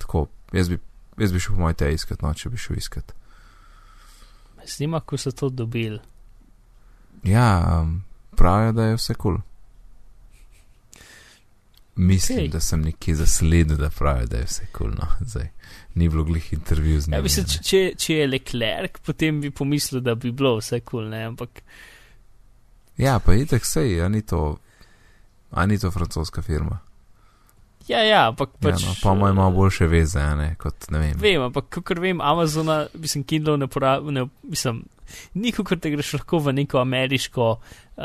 Tako, 0.00 0.26
jaz 0.56 0.70
bi, 0.72 0.78
jaz 1.20 1.34
bi 1.34 1.42
šel 1.44 1.58
po 1.58 1.66
moj 1.66 1.76
te 1.76 1.90
iskat, 1.92 2.24
no, 2.24 2.32
če 2.32 2.52
bi 2.52 2.60
šel 2.60 2.80
iskat. 2.80 3.12
Me 4.56 4.68
zanima, 4.70 5.02
ko 5.04 5.20
so 5.20 5.34
to 5.36 5.50
dobili. 5.52 6.00
Ja, 7.28 7.48
um, 7.82 7.98
pravijo, 8.36 8.72
da 8.72 8.88
je 8.88 8.96
vse 8.96 9.14
kul. 9.14 9.36
Cool. 9.36 9.42
Mislim, 11.96 12.38
okay. 12.38 12.50
da 12.50 12.60
sem 12.60 12.80
nekje 12.82 13.14
zasledil, 13.20 13.76
da 13.78 13.90
pravijo, 13.92 14.26
da 14.32 14.40
je 14.40 14.48
vse 14.48 14.66
kul. 14.72 14.88
Cool, 14.88 14.96
no. 14.98 15.26
Zdaj, 15.34 15.50
ni 15.94 16.08
bilo 16.08 16.24
glih 16.24 16.52
intervju 16.52 17.00
z 17.00 17.08
njim. 17.08 17.18
Ja, 17.18 17.22
mislim, 17.22 17.46
če, 17.52 17.62
če, 17.62 17.82
če 18.00 18.16
je 18.22 18.30
Leclerc, 18.32 18.98
potem 19.04 19.44
bi 19.44 19.52
pomislil, 19.52 20.00
da 20.00 20.16
bi 20.16 20.32
bilo 20.32 20.56
vse 20.58 20.80
kul, 20.80 21.04
cool, 21.04 21.12
ne, 21.12 21.26
ampak 21.28 21.62
ja, 22.96 23.18
pa 23.18 23.34
itek 23.34 23.64
sej, 23.66 23.98
a 24.04 24.08
ni 24.08 24.22
to, 24.22 24.56
a 25.54 25.66
ni 25.66 25.78
to 25.78 25.90
francoska 25.90 26.42
firma. 26.42 26.78
ja, 27.88 28.00
ja, 28.02 28.28
ampak 28.28 28.50
Ja, 28.60 28.70
pač. 28.72 28.82
no, 28.84 28.94
pa 29.02 29.12
ima 29.30 29.50
boljše 29.50 29.86
veze, 29.86 30.20
a 30.20 30.34
ne, 30.34 30.54
kot 30.58 30.88
ne 30.90 30.98
vem. 30.98 31.18
Vem, 31.20 31.42
ampak 31.42 31.80
ker 31.84 32.00
vem, 32.00 32.20
Amazona, 32.20 32.86
mislim, 32.94 33.24
Kindle 33.24 33.58
ne 33.58 33.64
uporabljam, 33.68 34.30
mislim, 34.42 34.84
nikakor 35.34 35.78
te 35.78 35.90
greš 35.90 36.12
lahko 36.16 36.38
v 36.38 36.52
neko 36.52 36.78
ameriško 36.80 37.50
uh, 37.50 38.02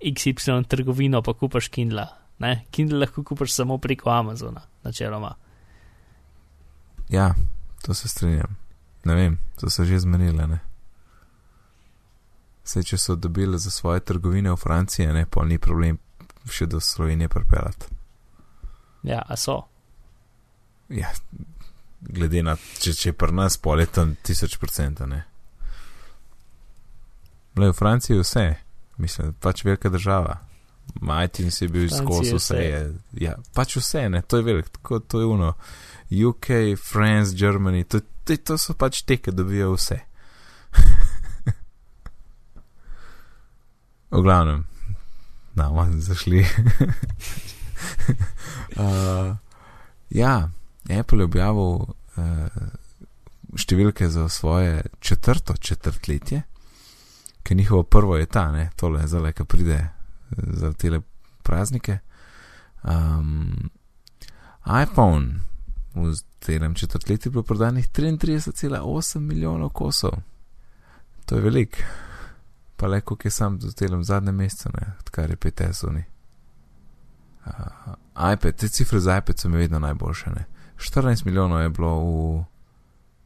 XY 0.00 0.64
trgovino, 0.68 1.22
pa 1.22 1.34
kupaš 1.34 1.68
Kindle. 1.68 2.06
Ne? 2.38 2.64
Kindle 2.70 2.98
lahko 2.98 3.24
kupaš 3.26 3.52
samo 3.52 3.78
preko 3.78 4.10
Amazona, 4.10 4.60
načeloma. 4.84 5.34
Ja, 7.08 7.34
to 7.82 7.94
se 7.94 8.08
strinjam. 8.08 8.56
Ne 9.04 9.14
vem, 9.14 9.38
to 9.60 9.70
so 9.70 9.84
že 9.84 9.98
zmenile, 9.98 10.46
ne. 10.46 10.58
Vse, 12.64 12.82
če 12.84 12.98
so 12.98 13.16
dobili 13.16 13.58
za 13.58 13.70
svoje 13.70 14.00
trgovine 14.00 14.52
v 14.52 14.56
Franciji, 14.56 15.06
ne, 15.06 15.26
pa 15.26 15.44
ni 15.44 15.58
problem 15.58 15.98
še 16.52 16.66
do 16.66 16.80
Slovenije 16.80 17.28
pripeljati. 17.28 17.86
Ja, 19.02 19.22
a 19.26 19.36
so. 19.36 19.62
Ja, 20.88 21.10
glede 22.00 22.42
na, 22.42 22.56
če, 22.56 22.92
če 22.94 23.08
je 23.10 23.16
pri 23.16 23.32
nas 23.34 23.56
pol 23.60 23.80
je 23.82 23.86
tam 23.92 24.16
tisoč 24.22 24.56
procent, 24.60 25.00
ne. 25.06 25.24
Le 27.58 27.70
v 27.72 27.76
Franciji 27.76 28.16
je 28.16 28.22
vse, 28.22 28.46
mislim, 29.02 29.34
pač 29.42 29.64
velika 29.66 29.88
država. 29.90 30.38
Majtin 31.04 31.50
si 31.52 31.68
bil 31.68 31.88
skozi 31.90 32.30
je 32.30 32.34
vse, 32.38 32.54
vse. 32.54 32.64
je, 32.64 32.94
ja, 33.26 33.34
pač 33.54 33.76
vse, 33.76 34.08
ne, 34.08 34.22
to 34.22 34.36
je 34.40 34.42
velik, 34.46 34.68
tako 34.78 34.98
to 35.00 35.20
je 35.20 35.26
uno. 35.26 35.54
UK, 36.08 36.46
France, 36.80 37.36
Germany, 37.36 37.84
to, 37.84 38.00
to, 38.24 38.36
to 38.36 38.58
so 38.58 38.74
pač 38.78 39.02
te, 39.04 39.16
ki 39.20 39.30
dobijo 39.36 39.72
vse. 39.74 39.98
v 44.10 44.22
glavnem, 44.22 44.64
na, 45.58 45.68
no, 45.68 46.00
zašli. 46.00 46.40
uh, 48.76 49.36
ja, 50.10 50.50
Apple 50.88 51.18
je 51.18 51.24
objavil 51.24 51.72
uh, 51.84 51.88
številke 53.58 54.08
za 54.08 54.28
svoje 54.28 54.82
četrto 55.00 55.56
četrtletje, 55.56 56.42
ker 57.42 57.56
njihovo 57.56 57.82
prvo 57.82 58.16
je 58.16 58.26
ta, 58.26 58.50
ne, 58.52 58.70
tole 58.76 59.06
zdaj, 59.08 59.32
ki 59.32 59.44
pride 59.48 59.78
eh, 59.78 59.90
za 60.60 60.72
tele 60.72 61.00
praznike. 61.42 61.98
Um, 62.82 63.70
iPhone 64.68 65.40
v 65.94 66.12
celem 66.40 66.74
četrtletju 66.74 67.28
je 67.28 67.32
bilo 67.32 67.42
prodanih 67.42 67.88
33,8 67.88 69.18
milijonov 69.18 69.72
kosov. 69.74 70.20
To 71.26 71.36
je 71.36 71.42
velik. 71.42 71.82
Pa 72.78 72.86
le, 72.86 73.00
koliko 73.00 73.26
je 73.26 73.34
sam 73.34 73.58
v 73.58 73.72
celem 73.74 74.04
zadnjem 74.04 74.36
mesecu, 74.36 74.70
ne, 74.74 74.92
odkar 75.00 75.30
je 75.30 75.36
5S 75.36 75.86
uni. 75.88 76.04
Uh, 77.46 77.94
iPad, 78.32 78.54
te 78.54 78.68
cifre 78.68 79.00
za 79.00 79.16
iPad 79.18 79.38
so 79.38 79.48
mi 79.48 79.58
vedno 79.58 79.78
najboljše. 79.78 80.30
Ne. 80.30 80.44
14 80.76 81.26
milijonov 81.26 81.62
je 81.62 81.68
bilo 81.68 81.98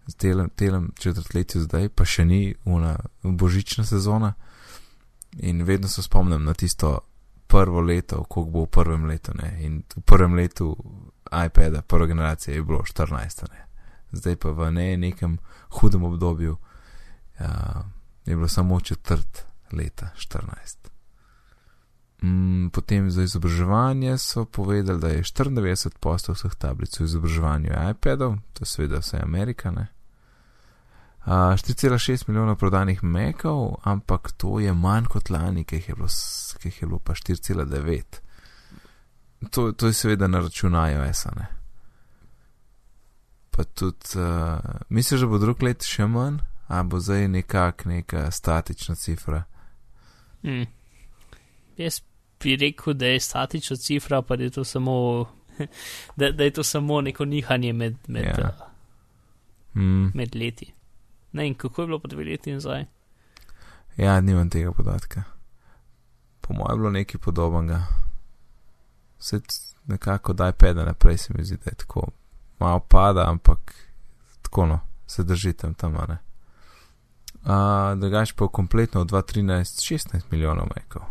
v 0.07 0.15
telem, 0.17 0.49
telem 0.49 0.91
četrtletju 0.99 1.61
zdaj, 1.61 1.89
pa 1.89 2.05
še 2.05 2.25
ni 2.25 2.55
una 2.65 2.97
božična 3.23 3.85
sezona. 3.85 4.33
In 5.39 5.63
vedno 5.63 5.89
se 5.89 6.03
spomnim 6.03 6.45
na 6.45 6.55
tisto 6.55 6.99
prvo 7.47 7.81
leto, 7.81 8.25
koliko 8.25 8.51
bo 8.51 8.65
v 8.65 8.71
prvem 8.71 9.05
letu. 9.05 9.33
Ne. 9.43 9.57
In 9.61 9.83
v 9.97 10.01
prvem 10.01 10.35
letu 10.35 10.77
iPada, 11.47 11.83
prve 11.83 12.07
generacije, 12.07 12.57
je 12.57 12.63
bilo 12.63 12.83
14. 12.83 13.45
Ne. 13.53 13.67
Zdaj 14.13 14.37
pa 14.37 14.51
v 14.51 14.71
ne 14.73 14.97
nekem 14.97 15.39
hudem 15.69 16.05
obdobju 16.05 16.57
uh, 16.57 17.47
je 18.25 18.37
bilo 18.37 18.49
samo 18.49 18.81
četrt 18.81 19.45
leta, 19.73 20.11
14. 20.17 20.83
Mm, 22.23 22.69
potem 22.69 23.11
za 23.11 23.23
izobraževanje 23.23 24.19
so 24.19 24.45
povedali, 24.45 25.01
da 25.01 25.09
je 25.09 25.23
94 25.23 25.91
postov 26.01 26.35
vseh 26.35 26.55
tablic 26.55 27.01
v 27.01 27.05
izobraževanju 27.05 27.73
iPadov, 27.91 28.37
to 28.53 28.63
je 28.63 28.67
seveda 28.67 28.99
vse 28.99 29.19
Amerikane. 29.23 29.87
Uh, 31.27 31.33
4,6 31.33 32.29
milijonov 32.29 32.57
prodanih 32.57 33.05
Mekov, 33.05 33.75
ampak 33.83 34.33
to 34.33 34.61
je 34.61 34.73
manj 34.75 35.05
kot 35.05 35.31
lani, 35.31 35.65
ki 35.65 35.77
jih 35.77 35.89
je 35.89 35.95
bilo, 35.95 36.09
ki 36.59 36.69
jih 36.69 36.83
je 36.83 36.87
bilo 36.87 36.99
pa 36.99 37.15
4,9. 37.15 38.03
To, 39.51 39.73
to 39.73 39.87
je 39.87 39.93
seveda 39.93 40.27
na 40.27 40.41
račun 40.41 40.75
iOS-a. 40.75 41.31
ne. 41.37 41.47
Pa 43.51 43.65
tudi, 43.65 44.19
uh, 44.19 44.59
misliš, 44.89 45.21
da 45.21 45.27
bo 45.27 45.39
drug 45.39 45.63
let 45.63 45.83
še 45.85 46.07
manj, 46.07 46.39
a 46.73 46.83
bo 46.83 47.01
zdaj 47.01 47.29
nekak 47.29 47.85
neka 47.85 48.31
statična 48.31 48.95
cifra. 48.95 49.43
Hmm. 50.43 50.67
Jaz 51.77 52.01
bi 52.43 52.57
rekel, 52.57 52.95
da 52.95 53.07
je 53.07 53.21
statična 53.21 53.77
cifra, 53.77 54.23
pa 54.23 54.37
da 54.37 54.45
je 54.45 54.51
to 54.51 54.65
samo 54.65 55.25
da, 56.17 56.31
da 56.31 56.45
je 56.45 56.51
to 56.51 56.63
samo 56.63 57.01
neko 57.01 57.25
nihanje 57.25 57.73
med, 57.73 57.97
med, 58.09 58.25
Ja. 58.25 58.57
uh, 59.75 59.83
mm, 59.83 60.11
med 60.15 60.37
leti. 60.37 60.73
Ne, 61.33 61.47
in 61.49 61.55
kako 61.55 61.83
je 61.83 61.87
bilo 61.87 61.99
pa 61.99 62.09
dve 62.09 62.25
leti 62.25 62.53
nazaj? 62.53 62.85
ja, 63.97 64.21
nimam 64.21 64.51
tega 64.51 64.73
podatka. 64.73 65.23
Po 66.41 66.55
mojem 66.55 66.71
je 66.73 66.77
bilo 66.77 66.91
nekaj 66.91 67.21
podobnega. 67.21 67.87
Vse 69.19 69.41
nekako 69.87 70.33
da 70.33 70.49
iPad 70.49 70.77
naprej 70.77 71.19
se 71.19 71.35
mi 71.37 71.45
zdi, 71.45 71.57
da 71.57 71.71
je 71.71 71.75
tako 71.75 72.07
malo 72.59 72.81
pada, 72.81 73.31
ampak 73.31 73.75
tako 74.43 74.67
no, 74.67 74.81
se 75.07 75.23
drži 75.23 75.53
tam 75.53 75.75
ne. 76.09 76.32
Uh, 77.43 77.99
drugač 77.99 78.33
pa 78.39 78.47
kompletno 78.47 79.03
v 79.03 79.11
2013 79.11 79.83
16 79.83 80.31
milijonov 80.31 80.71
mekov. 80.77 81.03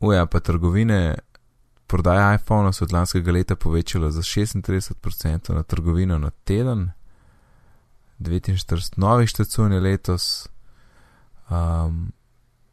Uja, 0.00 0.26
pa 0.26 0.40
trgovine, 0.40 1.14
prodaja 1.86 2.34
iPhona 2.34 2.72
se 2.72 2.84
od 2.84 2.92
lanskega 2.92 3.32
leta 3.32 3.56
povečala 3.56 4.10
za 4.10 4.20
36% 4.20 5.54
na 5.54 5.62
trgovino 5.62 6.18
na 6.18 6.30
teden, 6.30 6.90
49 8.18 8.98
novih 8.98 9.28
štacun 9.28 9.72
je 9.72 9.80
letos, 9.80 10.48
um, 11.50 12.12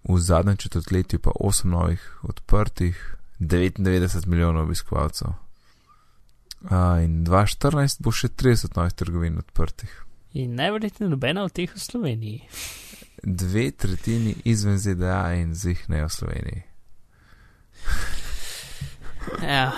v 0.04 0.20
zadnjem 0.20 0.58
četrtletju 0.58 1.20
pa 1.20 1.32
8 1.40 1.66
novih 1.66 2.20
odprtih, 2.24 3.16
99 3.40 4.28
milijonov 4.28 4.64
obiskovalcev. 4.64 5.28
Uh, 5.28 7.04
in 7.04 7.26
2014 7.26 8.02
bo 8.02 8.12
še 8.12 8.28
30 8.28 8.78
novih 8.78 8.94
trgovin 8.94 9.38
odprtih. 9.38 10.03
In 10.34 10.56
najverjetneje 10.58 11.10
nobena 11.10 11.44
od 11.44 11.54
teh 11.54 11.70
v 11.70 11.80
Sloveniji. 11.80 12.42
Dve 13.24 13.72
tretjini 13.72 14.36
izven 14.50 14.80
ZDA 14.80 15.34
in 15.40 15.54
zih 15.56 15.90
ne 15.90 16.04
v 16.06 16.10
Sloveniji. 16.10 16.64
Ja, 19.40 19.72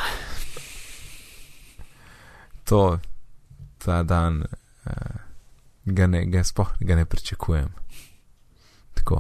To, 2.65 2.99
ta 3.77 4.03
dan, 4.03 4.43
uh, 4.85 5.17
ga 5.85 6.07
ne, 6.07 6.25
ga 6.25 6.43
sploh 6.43 6.73
ga 6.79 6.95
ne 6.95 7.05
pričakujem. 7.05 7.69
Tako. 8.93 9.15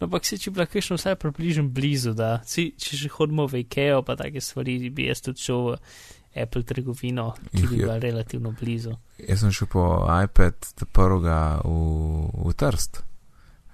no, 0.00 0.06
ampak 0.06 0.26
si 0.26 0.38
če 0.38 0.50
bi 0.50 0.58
bila 0.58 0.66
kakšno 0.66 0.98
vsaj 0.98 1.14
približno 1.22 1.68
blizu, 1.70 2.10
da 2.18 2.40
si, 2.46 2.72
če 2.74 2.98
že 2.98 3.12
hodimo 3.14 3.46
v 3.46 3.62
IKEA, 3.62 4.00
pa 4.02 4.16
take 4.18 4.42
stvari, 4.42 4.90
bi 4.90 5.06
jaz 5.06 5.22
tudi 5.22 5.44
šel 5.46 5.62
v 5.68 5.76
Apple 6.34 6.62
trgovino, 6.62 7.34
ki 7.50 7.66
bi 7.66 7.76
bila 7.76 7.98
relativno 7.98 8.54
blizu. 8.60 8.94
Jaz 9.18 9.40
sem 9.40 9.52
šel 9.52 9.68
po 9.68 9.84
iPad 10.24 10.54
ta 10.74 10.86
prvega 10.86 11.60
v, 11.64 11.72
v 12.48 12.54
Trst, 12.56 13.02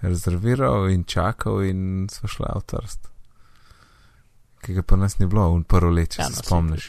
rezerviral 0.00 0.90
in 0.90 1.04
čakal, 1.04 1.62
in 1.64 2.08
smo 2.10 2.28
šla 2.28 2.56
v 2.58 2.64
Trst. 2.66 3.08
Ki 4.62 4.74
ga 4.74 4.82
pa 4.82 4.98
nas 4.98 5.18
ni 5.18 5.26
bilo, 5.26 5.52
v 5.54 5.62
prvo 5.62 5.90
let, 5.94 6.16
če 6.16 6.22
Ja, 6.22 6.30
no, 6.32 6.34
se 6.34 6.42
spomniš. 6.42 6.88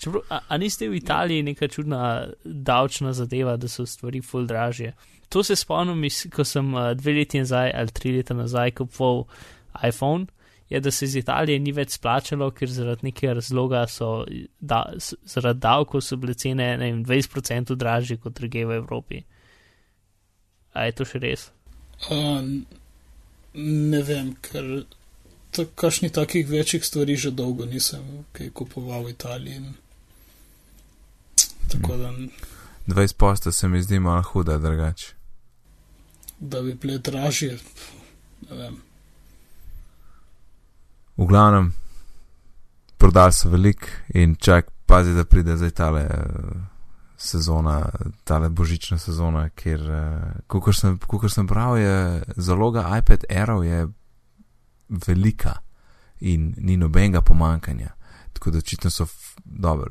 Čeprav, 0.00 0.22
a, 0.28 0.40
a 0.48 0.58
niste 0.60 0.88
v 0.88 1.00
Italiji 1.00 1.42
neka 1.42 1.68
čudna 1.68 2.28
davčna 2.44 3.12
zadeva, 3.12 3.56
da 3.56 3.68
so 3.68 3.86
stvari 3.86 4.20
ful 4.20 4.46
dražje? 4.46 4.92
To 5.28 5.44
se 5.44 5.56
spomnim, 5.56 6.04
ko 6.34 6.44
sem 6.44 6.74
uh, 6.74 6.92
dve 6.98 7.12
leti 7.20 7.40
nazaj 7.40 7.72
ali 7.76 7.94
tri 7.94 8.12
leta 8.16 8.34
nazaj 8.34 8.74
kupoval 8.80 9.24
iPhone, 9.86 10.26
je, 10.70 10.80
da 10.80 10.90
se 10.90 11.04
iz 11.04 11.16
Italije 11.16 11.58
ni 11.58 11.72
več 11.72 11.96
splačalo, 11.98 12.50
ker 12.54 12.70
zaradi 12.70 13.08
nekega 13.08 13.34
razloga 13.40 13.82
so, 13.90 14.24
da, 14.60 14.84
zaradi 15.26 15.60
davkov 15.60 16.04
so 16.06 16.16
bile 16.16 16.34
cene 16.38 16.76
ne 16.78 16.92
vem, 16.92 17.04
20% 17.04 17.74
dražje 17.74 18.20
kot 18.22 18.38
druge 18.38 18.64
v 18.66 18.78
Evropi. 18.78 19.22
A 20.72 20.86
je 20.86 20.94
to 20.94 21.04
še 21.04 21.18
res? 21.18 21.48
Uh, 22.06 22.38
ne 23.58 24.02
vem, 24.06 24.34
ker 24.46 24.84
kakšnih 25.74 26.12
takih 26.14 26.46
večjih 26.46 26.84
stvari 26.86 27.16
že 27.18 27.34
dolgo 27.34 27.66
nisem 27.66 28.24
kaj 28.32 28.52
kupoval 28.54 29.08
v 29.08 29.16
Italiji. 29.16 29.72
Tako 31.70 31.96
da, 31.96 32.12
20 32.86 33.16
posta 33.18 33.52
se 33.52 33.68
mi 33.68 33.82
zdi 33.82 33.98
malo 33.98 34.22
huda, 34.22 34.58
drugače. 34.58 35.14
da 36.40 36.62
bi 36.62 36.74
bile 36.74 36.98
dražje, 36.98 37.58
ne 38.50 38.56
vem. 38.56 38.78
V 41.20 41.26
glavnem, 41.28 41.72
prodali 42.96 43.32
so 43.32 43.50
velik 43.52 43.84
in 44.16 44.38
čak, 44.40 44.70
pazi, 44.86 45.12
da 45.14 45.24
pride 45.24 45.56
zdaj 45.56 45.70
tale 45.76 46.00
eh, 46.00 46.70
sezona, 47.16 47.90
tale 48.24 48.48
božična 48.48 48.96
sezona, 48.98 49.50
ker, 49.52 49.82
kot 50.48 50.72
sem, 50.74 50.96
kakor 50.98 51.30
sem 51.30 51.46
prav, 51.46 51.76
je 51.76 52.22
zaloga 52.36 52.86
iPad 52.98 53.26
Aero 53.28 53.62
je 53.62 53.88
velika 54.88 55.58
in 56.20 56.54
ni 56.56 56.76
nobenega 56.76 57.20
pomankanja. 57.20 57.92
Tako 58.32 58.50
da 58.50 58.58
očitno 58.58 58.90
so 58.90 59.06
dobro, 59.44 59.86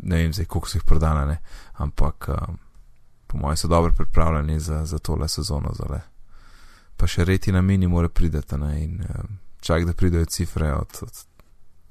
ne 0.00 0.16
vem 0.16 0.32
zdaj, 0.32 0.44
koliko 0.44 0.68
so 0.68 0.78
jih 0.78 0.84
prodana, 0.84 1.24
ne, 1.24 1.38
ampak 1.72 2.28
um, 2.28 2.58
po 3.26 3.38
mojem 3.38 3.56
so 3.56 3.68
dobro 3.68 3.92
pripravljeni 3.92 4.60
za, 4.60 4.84
za 4.86 4.98
tole 4.98 5.28
sezono. 5.28 5.72
Zale. 5.74 6.00
Pa 6.96 7.06
še 7.06 7.24
reti 7.24 7.52
na 7.52 7.62
mini 7.62 7.88
more 7.88 8.08
prideti 8.08 8.58
ne, 8.58 8.84
in 8.84 9.00
um, 9.00 9.38
čak 9.66 9.84
da 9.84 9.92
pridejo 9.92 10.24
cifre 10.24 10.72
od, 10.72 10.98
od, 11.02 11.24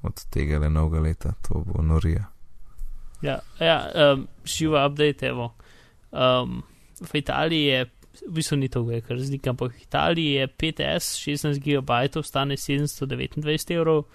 od 0.01 0.25
tega 0.31 0.59
le 0.59 0.69
novega 0.69 1.03
leta, 1.03 1.33
to 1.47 1.63
bo 1.67 1.83
norija. 1.83 2.23
Ja, 3.21 3.39
ja 3.59 3.77
um, 4.13 4.27
živa 4.45 4.85
update, 4.87 5.27
evo. 5.27 5.53
Um, 6.11 6.63
v 7.01 7.15
Italiji 7.19 7.65
je, 7.65 7.85
v 8.27 8.31
bistvu 8.37 8.57
ni 8.57 8.69
to 8.69 8.83
velika 8.83 9.13
razlika, 9.13 9.49
ampak 9.49 9.73
v 9.73 9.81
Italiji 9.81 10.31
je 10.31 10.47
5S 10.47 11.19
16 11.25 11.59
GB 11.59 12.23
stane 12.23 12.55
729 12.55 13.75
evrov, 13.75 14.05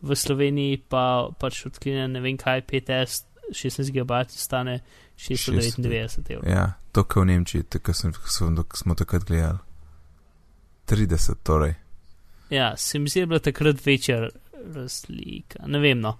v 0.00 0.16
Sloveniji 0.16 0.80
pa 0.88 1.28
pač 1.40 1.64
odklenjen 1.66 2.12
ne 2.12 2.20
vem 2.20 2.36
kaj 2.40 2.64
5S 2.68 3.24
16 3.52 3.92
GB 3.92 4.24
stane 4.28 4.80
699 5.16 6.32
evrov. 6.32 6.48
Ja, 6.48 6.72
to 6.92 7.04
kot 7.04 7.24
v 7.24 7.32
Nemčiji, 7.32 7.68
tako 7.68 7.92
sem, 7.92 8.12
smo 8.74 8.94
takrat 8.94 9.24
gledali. 9.28 9.58
30, 10.88 11.40
torej. 11.42 11.83
Ja, 12.50 12.76
se 12.76 12.98
mi 12.98 13.08
zdi, 13.08 13.18
da 13.18 13.22
je 13.22 13.26
bila 13.26 13.38
takrat 13.40 13.86
večja 13.86 14.28
razlika. 14.74 15.66
Ne 15.66 15.78
vem, 15.78 16.00
no. 16.00 16.16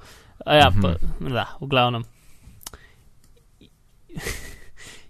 A 0.47 0.55
ja, 0.55 0.73
pa, 0.83 0.95
da, 1.21 1.57
v 1.61 1.67
glavnem. 1.67 2.05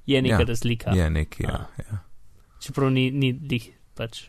je 0.06 0.22
neka 0.22 0.34
Ja, 0.34 0.44
razlika. 0.44 0.90
Je 0.90 1.10
neki, 1.10 1.42
ja, 1.42 1.50
A. 1.50 1.82
ja. 1.82 1.98
Čeprav 2.60 2.90
ni, 2.90 3.10
ni 3.10 3.32
dih, 3.32 3.70
pač. 3.94 4.28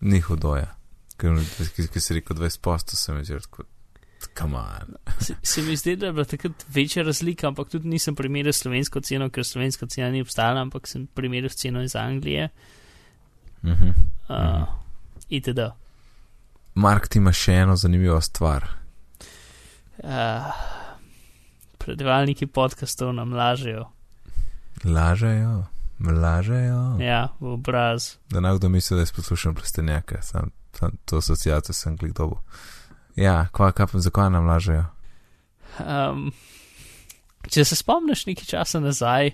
Ni 0.00 0.20
hudoja. 0.20 0.76
Ker 1.18 1.34
ki, 1.74 1.88
ki 1.90 2.00
si 2.00 2.14
rekel 2.14 2.36
20 2.36 2.60
posto, 2.62 2.94
sem 2.94 3.16
že 3.24 3.40
tako, 3.40 3.64
come 4.38 4.54
on. 4.56 4.92
Se, 5.18 5.34
se 5.42 5.62
mi 5.62 5.74
zdi, 5.76 5.96
da 5.96 6.06
je 6.06 6.12
bila 6.12 6.24
takrat 6.24 6.64
večja 6.70 7.02
razlika, 7.02 7.48
ampak 7.48 7.68
tudi 7.68 7.88
nisem 7.88 8.14
primerjal 8.14 8.54
slovensko 8.54 9.00
ceno, 9.00 9.26
ker 9.28 9.42
slovenska 9.44 9.86
cena 9.86 10.10
ni 10.10 10.22
obstajala, 10.22 10.62
ampak 10.62 10.86
sem 10.86 11.08
primerjal 11.08 11.50
ceno 11.50 11.82
iz 11.82 11.96
Anglije. 11.96 12.48
Mhm. 13.64 13.88
Uh, 14.28 14.36
Mhm. 14.36 14.62
Itd. 15.28 15.70
Mark, 16.74 17.08
ti 17.08 17.18
ima 17.18 17.32
še 17.34 17.54
eno 17.64 17.76
zanimivo 17.76 18.20
stvar. 18.20 18.68
Uh, 19.98 20.46
predvajalniki 21.78 22.46
podkastov 22.46 23.12
nam 23.16 23.32
lažejo. 23.34 23.88
Lažejo, 24.84 25.64
lažejo. 25.98 26.82
Ja, 27.02 27.28
v 27.40 27.54
obraz. 27.56 28.14
Da 28.30 28.40
ne 28.40 28.54
kdo 28.56 28.68
misli, 28.68 28.94
da 28.94 29.02
jaz 29.02 29.12
poslušam 29.12 29.54
plestenjake, 29.54 30.22
sam, 30.22 30.52
sam 30.78 30.94
to 31.04 31.18
asociacijo 31.18 31.74
sem 31.74 31.98
klik 31.98 32.14
dobo. 32.14 32.42
Ja, 33.16 33.48
kva, 33.52 33.72
kva, 33.72 33.88
zakaj 33.94 34.30
nam 34.30 34.46
lažejo? 34.46 34.84
Um, 35.82 36.30
če 37.50 37.64
se 37.64 37.76
spomniš 37.78 38.26
nekaj 38.28 38.46
časa 38.52 38.80
nazaj, 38.80 39.32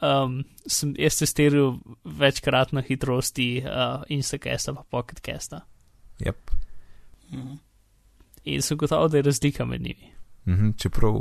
um, 0.00 0.44
sem 0.66 0.94
jaz 0.98 1.18
testiral 1.18 1.78
večkratno 2.04 2.82
hitrosti 2.82 3.62
uh, 3.64 4.02
Instacasta 4.08 4.74
pa 4.74 4.82
Pocketcasta 4.90 5.60
Yep. 6.18 6.50
Mhm. 7.32 7.54
in 8.44 8.62
sem 8.62 8.76
gotovo, 8.78 9.08
da 9.08 9.16
je 9.16 9.22
razlika 9.22 9.64
med 9.64 9.80
njimi. 9.82 10.12
Mhm, 10.46 10.70
čeprav 10.78 11.20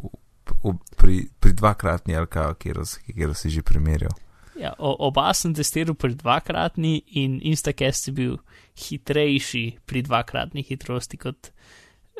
v, 0.63 0.73
pri, 0.97 1.27
pri 1.39 1.53
dvakratni 1.53 2.19
LK, 2.19 2.35
kjer, 2.59 2.77
kjer 3.15 3.33
si 3.35 3.49
že 3.49 3.61
primerjal. 3.61 4.11
Ja, 4.55 4.73
oba 4.79 5.33
sem 5.33 5.53
testiral 5.53 5.95
pri 5.95 6.15
dvakratni 6.15 7.01
in 7.19 7.39
Instacast 7.43 8.07
je 8.07 8.13
bil 8.13 8.37
hitrejši 8.79 9.79
pri 9.85 10.01
dvakratni 10.01 10.63
hitrosti 10.63 11.17
kot. 11.17 11.51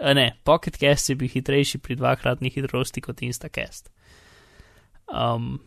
Ne, 0.01 0.35
Pocketcast 0.43 1.09
je 1.09 1.15
bil 1.15 1.31
hitrejši 1.31 1.77
pri 1.77 1.95
dvakratni 1.95 2.51
hitrosti 2.51 3.01
kot 3.01 3.21
Instacast. 3.21 3.91
Um, 5.07 5.61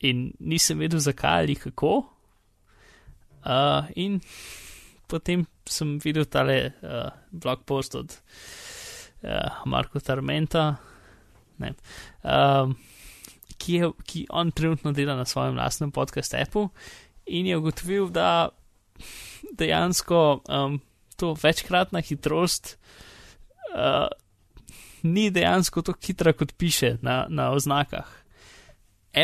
in 0.00 0.32
nisem 0.38 0.78
vedel, 0.78 1.00
zakaj 1.00 1.42
ali 1.42 1.54
kako. 1.58 2.02
Uh, 3.48 3.86
in 3.96 4.20
potem 5.08 5.46
sem 5.68 5.96
videl 6.02 6.26
tale 6.28 6.72
uh, 6.82 7.08
blog 7.30 7.64
post 7.64 7.94
od 7.94 8.14
uh, 9.22 9.64
Marko 9.66 10.00
Tarmenta, 10.00 10.76
ne, 11.58 11.72
um, 12.22 12.74
ki, 13.58 13.78
je, 13.80 13.90
ki 14.04 14.26
on 14.30 14.52
trenutno 14.52 14.92
dela 14.92 15.16
na 15.16 15.24
svojem 15.24 15.56
lastnem 15.56 15.90
podkastu 15.90 16.36
Apple 16.38 16.68
in 17.26 17.46
je 17.46 17.56
ugotovil, 17.56 18.08
da 18.10 18.48
dejansko 19.58 20.42
um, 20.48 20.80
to 21.16 21.34
večkratna 21.42 22.00
hitrost 22.00 22.76
uh, 23.74 24.06
ni 25.02 25.30
dejansko 25.30 25.82
tako 25.82 26.06
hitra, 26.06 26.32
kot 26.32 26.54
piše 26.58 26.96
na, 27.02 27.26
na 27.28 27.50
oznakah. 27.50 28.17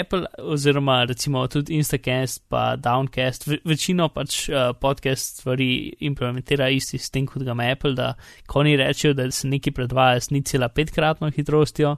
Apple, 0.01 0.27
oziroma 0.39 1.05
recimo 1.05 1.47
tudi 1.47 1.75
Instacast, 1.75 2.43
pa 2.49 2.77
Downcast, 2.77 3.47
ve, 3.47 3.59
večino 3.65 4.09
pač 4.09 4.49
uh, 4.49 4.73
podcast 4.81 5.41
stvari 5.41 5.95
implementira 6.01 6.69
isti 6.69 6.99
sistem 6.99 7.27
kot 7.27 7.43
ga 7.43 7.53
ima 7.53 7.71
Apple, 7.73 7.95
da 7.95 8.15
ko 8.47 8.61
oni 8.61 8.77
rečejo, 8.77 9.15
da 9.15 9.31
se 9.31 9.49
nekaj 9.49 9.73
predvaja 9.73 10.21
s 10.21 10.31
0,5-kratno 10.31 11.31
hitrostjo, 11.31 11.97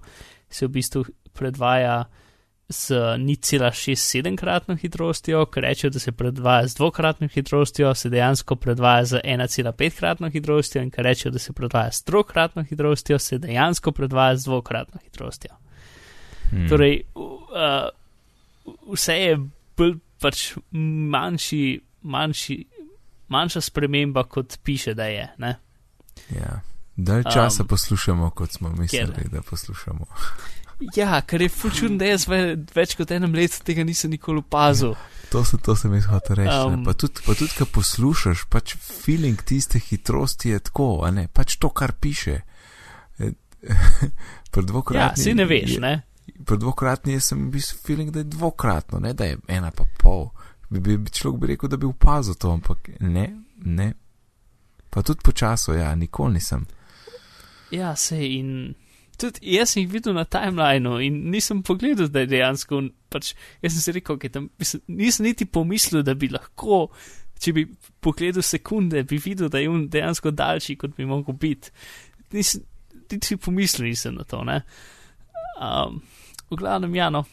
se 0.49 0.67
v 0.67 0.71
bistvu 0.71 1.05
predvaja 1.33 2.05
s 2.69 2.91
0,67-kratno 2.91 4.77
hitrostjo, 4.77 5.45
ko 5.47 5.61
rečejo, 5.61 5.91
da 5.91 5.99
se 5.99 6.13
predvaja 6.13 6.67
z 6.67 6.75
dvokratno 6.75 7.29
hitrostjo, 7.29 7.95
se 7.95 8.11
dejansko 8.11 8.57
predvaja 8.57 9.05
z 9.05 9.21
1,5-kratno 9.25 10.31
hitrostjo, 10.31 10.83
in 10.83 10.91
ko 10.91 11.03
rečejo, 11.03 11.33
da 11.33 11.39
se 11.39 11.53
predvaja 11.53 11.93
s 11.93 12.03
trokratno 12.03 12.65
hitrostjo, 12.65 13.19
se 13.19 13.39
dejansko 13.39 13.93
predvaja 13.93 14.37
z 14.37 14.45
dvokratno 14.45 15.01
hitrostjo. 15.05 15.66
Hmm. 16.51 16.69
Torej, 16.69 17.01
uh, 17.15 17.89
vse 18.89 19.13
je 19.15 19.37
bolj 19.77 19.95
pač 20.19 20.53
manjši, 20.73 21.63
manjši, 22.03 22.57
manjša 23.29 23.61
sprememba, 23.63 24.25
kot 24.25 24.59
piše, 24.59 24.95
da 24.95 25.05
je. 25.07 25.29
Ne? 25.39 25.57
Ja. 26.31 26.61
Dalj 26.97 27.23
časa 27.25 27.63
Um, 27.63 27.69
poslušamo, 27.69 28.31
kot 28.31 28.53
smo 28.53 28.69
mislili, 28.71 29.13
kjer? 29.15 29.29
da 29.29 29.43
poslušamo. 29.43 30.07
Ja, 30.95 31.23
ker 31.23 31.41
je 31.41 31.49
fučun, 31.49 31.95
da 31.99 32.05
jaz 32.05 32.27
ve, 32.29 32.39
več 32.75 32.95
kot 32.95 33.09
enem 33.11 33.33
letu 33.33 33.63
tega 33.65 33.81
nisem 33.83 34.11
nikoli 34.11 34.39
opazil. 34.39 34.91
To, 35.31 35.41
so, 35.41 35.57
to 35.57 35.73
sem 35.73 35.95
jaz 35.95 36.05
hotel 36.05 36.37
reči. 36.37 36.53
Um, 36.59 36.75
Um, 36.75 36.83
pa 36.85 36.93
tudi, 36.93 37.23
pa 37.25 37.33
tudi, 37.33 37.55
ko 37.57 37.65
poslušaš, 37.67 38.43
pač 38.47 38.75
feeling 38.77 39.41
tiste 39.43 39.79
hitrosti 39.81 40.51
je 40.51 40.59
tako, 40.61 41.01
a 41.01 41.11
ne, 41.11 41.29
pač 41.29 41.57
to, 41.57 41.71
kar 41.71 41.93
piše. 41.95 42.41
E, 43.19 43.31
Pri 44.51 44.61
Ja, 44.61 44.67
dvokratni. 44.67 45.23
si 45.23 45.33
ne 45.35 45.45
veš, 45.45 45.71
je- 45.71 45.81
ne? 45.81 45.95
Pri 46.27 46.59
dvokratni 46.59 47.13
jaz 47.13 47.31
sem 47.31 47.51
bil 47.51 47.63
feeling, 47.87 48.11
da 48.11 48.23
je 48.23 48.31
dvokratno, 48.31 48.99
ne 48.99 49.13
da 49.15 49.25
je 49.25 49.39
ena 49.49 49.71
pa 49.71 49.85
pol. 49.99 50.29
Bi, 50.69 50.81
bi, 50.81 50.97
bi 50.99 51.11
človek 51.11 51.41
bi 51.41 51.53
rekel, 51.53 51.71
da 51.71 51.77
bi 51.77 51.87
opazil 51.87 52.35
to, 52.35 52.51
ampak 52.51 52.91
ne, 53.01 53.29
ne. 53.57 53.93
Pa 54.91 55.03
tudi 55.03 55.23
po 55.25 55.33
času, 55.33 55.77
ja, 55.77 55.95
nikoli 55.95 56.41
nisem. 56.41 56.67
Ja, 57.71 57.97
se 57.97 58.19
in. 58.27 58.75
Tudi 59.17 59.41
jaz 59.55 59.73
sem 59.73 59.83
jih 59.83 59.93
videl 59.95 60.13
na 60.13 60.27
timelineu 60.29 60.99
in 61.01 61.23
nisem 61.33 61.63
pogledal, 61.65 62.11
da 62.13 62.25
je 62.25 62.33
dejansko. 62.35 62.83
Pač, 63.13 63.33
jaz 63.65 63.77
sem 63.77 63.85
si 63.85 63.95
rekel, 63.97 64.19
okay, 64.19 64.33
tam, 64.33 64.51
mislim, 64.61 64.83
nisem 64.99 65.29
niti 65.31 65.47
pomislil, 65.49 66.03
da 66.05 66.15
bi 66.19 66.29
lahko, 66.29 66.83
če 67.41 67.55
bi 67.57 67.65
pogledal 68.05 68.45
sekunde, 68.45 69.07
bi 69.09 69.21
videl, 69.23 69.49
da 69.53 69.63
je 69.63 69.71
on 69.73 69.87
dejansko 69.93 70.35
daljši, 70.37 70.77
kot 70.83 70.99
bi 70.99 71.09
mogel 71.09 71.39
biti. 71.41 71.73
Nisem 72.35 72.67
niti 73.13 73.39
pomislil 73.41 73.89
nisem 73.89 74.19
na 74.19 74.27
to. 74.29 74.43
Ne? 74.45 74.61
Um, 75.61 76.03
v 76.51 76.59
glavnem, 76.61 76.95
ja, 76.95 77.11
no. 77.11 77.25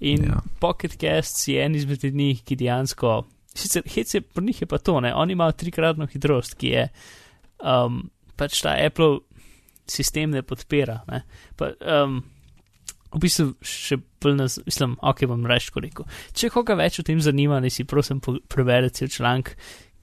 In 0.00 0.24
Ja. 0.30 0.42
Pocket 0.60 0.94
Casts 1.00 1.48
je 1.48 1.58
en 1.64 1.74
izmed 1.74 2.04
njih, 2.04 2.42
ki 2.44 2.56
dejansko. 2.56 3.26
Sicer 3.54 3.82
hec 3.90 4.14
je 4.14 4.20
pri 4.20 4.44
njih 4.44 4.60
je 4.62 4.66
pa 4.70 4.78
to, 4.78 5.00
ne, 5.00 5.14
oni 5.14 5.34
imajo 5.34 5.52
trikratno 5.52 6.06
hitrost, 6.06 6.54
ki 6.54 6.68
je 6.68 6.88
um, 7.58 8.04
pač 8.36 8.60
ta 8.62 8.76
Apple 8.78 9.18
sistem 9.90 10.30
ne 10.30 10.42
podpira. 10.42 11.00
Ne. 11.08 11.24
Pa, 11.56 11.72
um, 11.82 12.20
v 13.08 13.22
bistvu 13.24 13.54
še 13.64 13.98
bolj 14.22 14.36
nas, 14.36 14.58
mislim, 14.66 14.96
ok, 15.00 15.24
bom 15.30 15.46
reč 15.48 15.70
ko 15.72 15.82
rekel. 15.82 16.06
Če 16.36 16.50
koga 16.52 16.76
več 16.78 17.00
o 17.00 17.06
tem 17.06 17.20
zanima, 17.24 17.58
ne 17.60 17.70
si 17.72 17.86
prosim 17.88 18.20
po- 18.20 18.38
preberite 18.52 19.08
članek, 19.08 19.54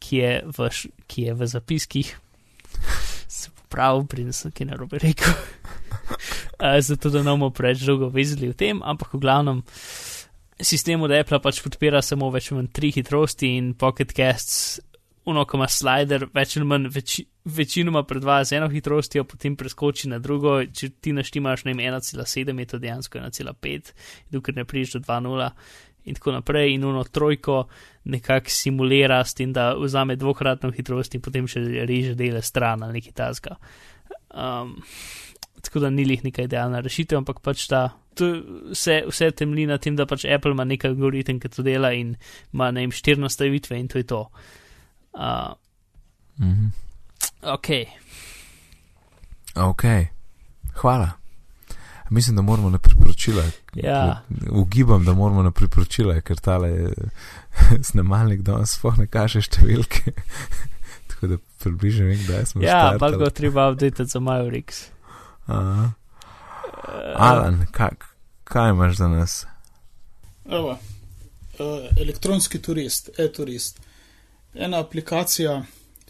ki 0.01 0.17
je 0.17 0.31
v, 0.57 0.69
ki 1.07 1.27
je 1.29 1.35
v 1.37 1.47
zapiskih. 1.47 2.09
Se 3.31 3.53
pravi, 3.69 4.07
pri 4.09 4.25
nas 4.27 4.43
je 4.45 4.65
narobe 4.65 4.99
rekel. 4.99 5.31
Uh, 6.65 6.79
zato, 6.81 7.11
da 7.13 7.23
ne 7.23 7.35
bomo 7.35 7.51
preveč 7.55 7.85
dolgo 7.85 8.09
vezili 8.13 8.49
v 8.51 8.57
tem, 8.57 8.81
ampak 8.83 9.13
v 9.13 9.21
glavnem 9.23 9.63
sistem 10.61 11.01
od 11.03 11.11
Apple 11.11 11.39
pač 11.43 11.61
podpira 11.63 12.01
samo 12.01 12.29
več 12.31 12.51
ali 12.51 12.61
manj 12.61 12.73
tri 12.75 12.91
hitrosti 12.95 13.55
in 13.57 13.73
Pocket 13.79 14.13
Casts, 14.15 14.79
uno, 15.25 15.45
ko 15.45 15.57
ima 15.57 15.67
slider, 15.71 16.27
več 16.33 16.55
ali 16.57 16.67
manj 16.69 16.91
veči, 16.93 17.25
večinoma 17.45 18.03
predvaja 18.07 18.45
z 18.45 18.59
eno 18.59 18.69
hitrostjo, 18.69 19.25
potem 19.29 19.57
preskoči 19.57 20.09
na 20.09 20.19
drugo, 20.21 20.59
če 20.65 20.91
ti 21.01 21.13
naštimaš 21.13 21.65
ne 21.65 21.73
vem 21.73 21.83
1,7, 21.93 22.59
je 22.61 22.69
to 22.69 22.79
dejansko 22.81 23.21
1,5, 23.21 23.91
dokler 24.33 24.61
ne 24.61 24.65
prideš 24.69 24.97
do 24.97 25.03
2,0 25.05 25.51
in 26.05 26.17
tako 26.17 26.35
naprej, 26.35 26.75
in 26.75 26.85
uno 26.85 27.03
trojko 27.03 27.65
nekako 28.13 28.49
simulira 28.53 29.23
s 29.25 29.33
tem, 29.33 29.53
da 29.53 29.73
vzame 29.73 30.15
dvokratno 30.15 30.69
hitrost 30.71 31.17
in 31.17 31.21
potem 31.25 31.49
še 31.49 31.63
reže 31.89 32.13
dele 32.17 32.43
stran 32.45 32.85
ali 32.85 32.99
nekaj 32.99 33.15
tasga. 33.17 33.57
Um, 34.29 34.77
tako 35.65 35.79
da 35.79 35.89
ni 35.89 36.05
lih 36.05 36.23
neka 36.23 36.45
idealna 36.45 36.79
rešitev, 36.79 37.17
ampak 37.17 37.41
pač 37.41 37.65
ta. 37.67 37.87
To 38.15 38.29
vse, 38.71 39.01
vse 39.09 39.31
temelji 39.33 39.65
na 39.67 39.75
tem, 39.77 39.95
da 39.95 40.05
pač 40.05 40.23
Apple 40.25 40.53
ima 40.53 40.63
nekaj 40.63 40.93
algoritem, 40.93 41.39
ki 41.39 41.49
to 41.49 41.65
dela 41.65 41.91
in 41.91 42.13
ima 42.53 42.69
ne 42.71 42.85
vem 42.85 42.93
štiri 42.93 43.19
nastavitve 43.19 43.75
in 43.75 43.87
to 43.87 43.99
je 43.99 44.05
to. 44.05 44.21
Uh, 45.13 45.51
Mhm. 46.39 46.67
ok, 47.43 47.69
Ok, 49.55 49.83
hvala. 50.75 51.09
Mislim, 52.09 52.35
da 52.35 52.41
moramo 52.41 52.69
na 52.69 52.77
priporočila. 52.77 53.43
Ja. 53.73 54.21
Ugibam, 54.51 55.05
da 55.05 55.13
moramo 55.13 55.43
na 55.43 55.51
priporočila, 55.51 56.21
ker 56.21 56.37
tale 56.37 56.69
snemalnik 57.89 58.41
danes 58.41 58.75
sploh 58.75 58.97
ne 58.97 59.07
kaže 59.07 59.41
številke. 59.41 60.11
Tako 61.09 61.27
da 61.27 61.37
približno 61.63 62.05
vem, 62.05 62.19
kdaj 62.19 62.45
smo 62.45 62.61
ja, 62.61 62.97
pa 62.99 63.09
ga 63.11 63.29
treba 63.29 63.69
update 63.71 64.05
za 64.05 64.19
Mavericks. 64.19 64.89
Aha. 65.45 65.91
Alan, 67.15 67.65
kak, 67.71 68.05
kaj 68.43 68.69
imaš 68.69 68.97
za 68.97 69.07
nas? 69.07 69.45
Evo, 70.45 70.71
uh, 70.71 70.77
elektronski 72.01 72.61
turist, 72.61 73.09
e-turist. 73.19 73.79
Ena 74.53 74.79
aplikacija, 74.79 75.63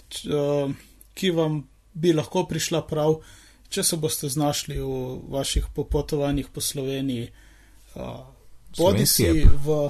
č, 0.09 0.29
uh, 0.29 0.71
ki 1.13 1.31
vam 1.31 1.63
bi 1.93 2.13
lahko 2.13 2.45
prišla 2.47 2.81
prav, 2.88 3.19
če 3.69 3.83
se 3.83 3.97
boste 3.97 4.29
znašli 4.29 4.79
v 4.79 5.19
vaših 5.31 5.67
popotovanjih 5.75 6.49
po 6.53 6.61
Sloveniji. 6.61 7.29
Uh, 7.95 8.23
bodi 8.77 9.05
si 9.05 9.27
v. 9.43 9.89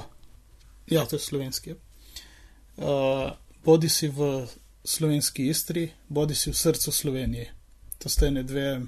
Ja, 0.90 1.04
to 1.06 1.18
je 1.18 1.20
slovenski. 1.20 1.74
Uh, 2.76 3.34
bodi 3.64 3.88
si 3.88 4.08
v 4.08 4.46
slovenski 4.84 5.48
Istri, 5.50 5.90
bodi 6.08 6.34
si 6.34 6.50
v 6.50 6.56
srcu 6.56 6.92
Slovenije. 6.92 7.50
To 7.98 8.08
sta 8.08 8.30
ne 8.30 8.42
dve, 8.42 8.80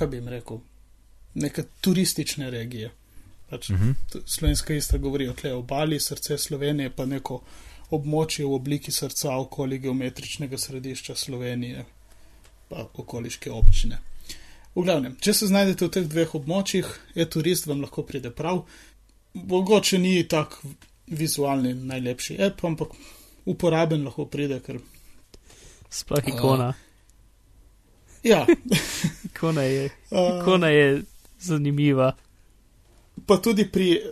kaj 0.00 0.08
bi 0.08 0.16
jim 0.16 0.28
rekel, 0.30 0.58
neke 1.36 1.62
turistične 1.80 2.48
regije. 2.50 2.90
Pač 3.50 3.68
Mhm. 3.70 3.90
t- 4.08 4.20
slovenska 4.26 4.74
istra 4.74 4.98
govori 4.98 5.28
o 5.28 5.34
tle 5.34 5.52
obali, 5.54 6.00
srce 6.00 6.38
Slovenije, 6.38 6.90
pa 6.90 7.04
neko 7.06 7.40
območje 7.90 8.44
v 8.44 8.54
obliki 8.54 8.92
srca 8.92 9.36
okoli 9.36 9.78
geometričnega 9.80 10.58
središča 10.58 11.14
Slovenije, 11.16 11.84
pa 12.68 12.86
okoliške 12.94 13.50
občine. 13.52 13.98
V 14.70 14.82
glavnem, 14.82 15.16
če 15.18 15.34
se 15.34 15.46
znajdete 15.46 15.84
v 15.84 15.90
teh 15.90 16.06
dveh 16.06 16.34
območjih, 16.34 16.86
je 17.14 17.26
turist 17.26 17.66
vam 17.66 17.80
lahko 17.80 18.02
pride 18.04 18.30
prav. 18.30 18.62
Mogoče 19.34 19.98
ni 19.98 20.22
tak 20.24 20.54
vizualni 21.08 21.74
najlepši 21.74 22.38
app, 22.40 22.62
ampak 22.64 22.94
uporaben 23.46 24.04
lahko 24.04 24.26
pride, 24.26 24.60
ker 24.60 24.78
Sploh 25.90 26.22
ikona. 26.28 26.70
ja, 28.22 28.46
Ikona 29.40 29.62
je, 29.64 29.88
ikona 30.10 30.68
je 30.68 31.02
zanimiva. 31.40 32.12
pa 33.26 33.36
tudi 33.40 33.64
pri, 33.72 34.02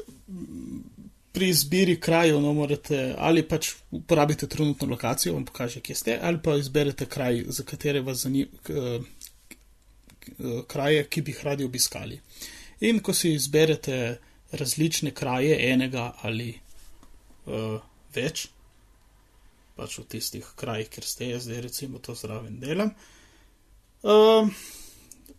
pri 1.32 1.48
izbiri 1.48 1.98
krajev, 2.00 2.40
no, 2.40 2.52
morate 2.56 3.14
ali 3.18 3.42
pač 3.48 3.74
uporabite 3.90 4.48
trenutno 4.48 4.88
lokacijo, 4.88 5.34
vam 5.34 5.44
pokaže, 5.44 5.80
kje 5.84 5.94
ste, 5.94 6.18
ali 6.22 6.40
pa 6.44 6.56
izberete 6.56 7.06
kraj, 7.06 7.42
za 7.48 7.64
katere 7.68 8.00
vas 8.00 8.24
zanima, 8.24 8.48
kraje, 10.66 11.04
ki 11.12 11.22
bi 11.22 11.36
jih 11.36 11.44
radi 11.44 11.68
obiskali. 11.68 12.20
In 12.88 13.02
ko 13.04 13.12
si 13.12 13.34
izberete 13.34 14.18
različne 14.52 15.12
kraje, 15.12 15.56
enega 15.72 16.12
ali 16.24 16.54
uh, 17.46 17.76
več, 18.14 18.48
pač 19.76 19.98
v 20.00 20.08
tistih 20.08 20.50
krajih, 20.56 20.88
kjer 20.88 21.04
ste, 21.04 21.30
jaz 21.34 21.44
zdaj 21.48 21.64
recimo 21.68 22.00
to 22.00 22.14
zraven 22.16 22.56
delam. 22.62 22.94
Uh, 24.02 24.48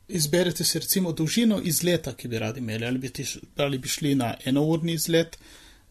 izberete 0.09 0.63
si 0.63 0.79
recimo 0.79 1.11
dolžino 1.11 1.59
izleta, 1.63 2.13
ki 2.13 2.27
bi 2.27 2.39
radi 2.39 2.59
imeli, 2.59 2.85
ali 2.85 2.99
bi, 2.99 3.09
tiš, 3.09 3.37
ali 3.57 3.77
bi 3.77 3.87
šli 3.87 4.15
na 4.15 4.33
enourni 4.45 4.93
izlet, 4.93 5.37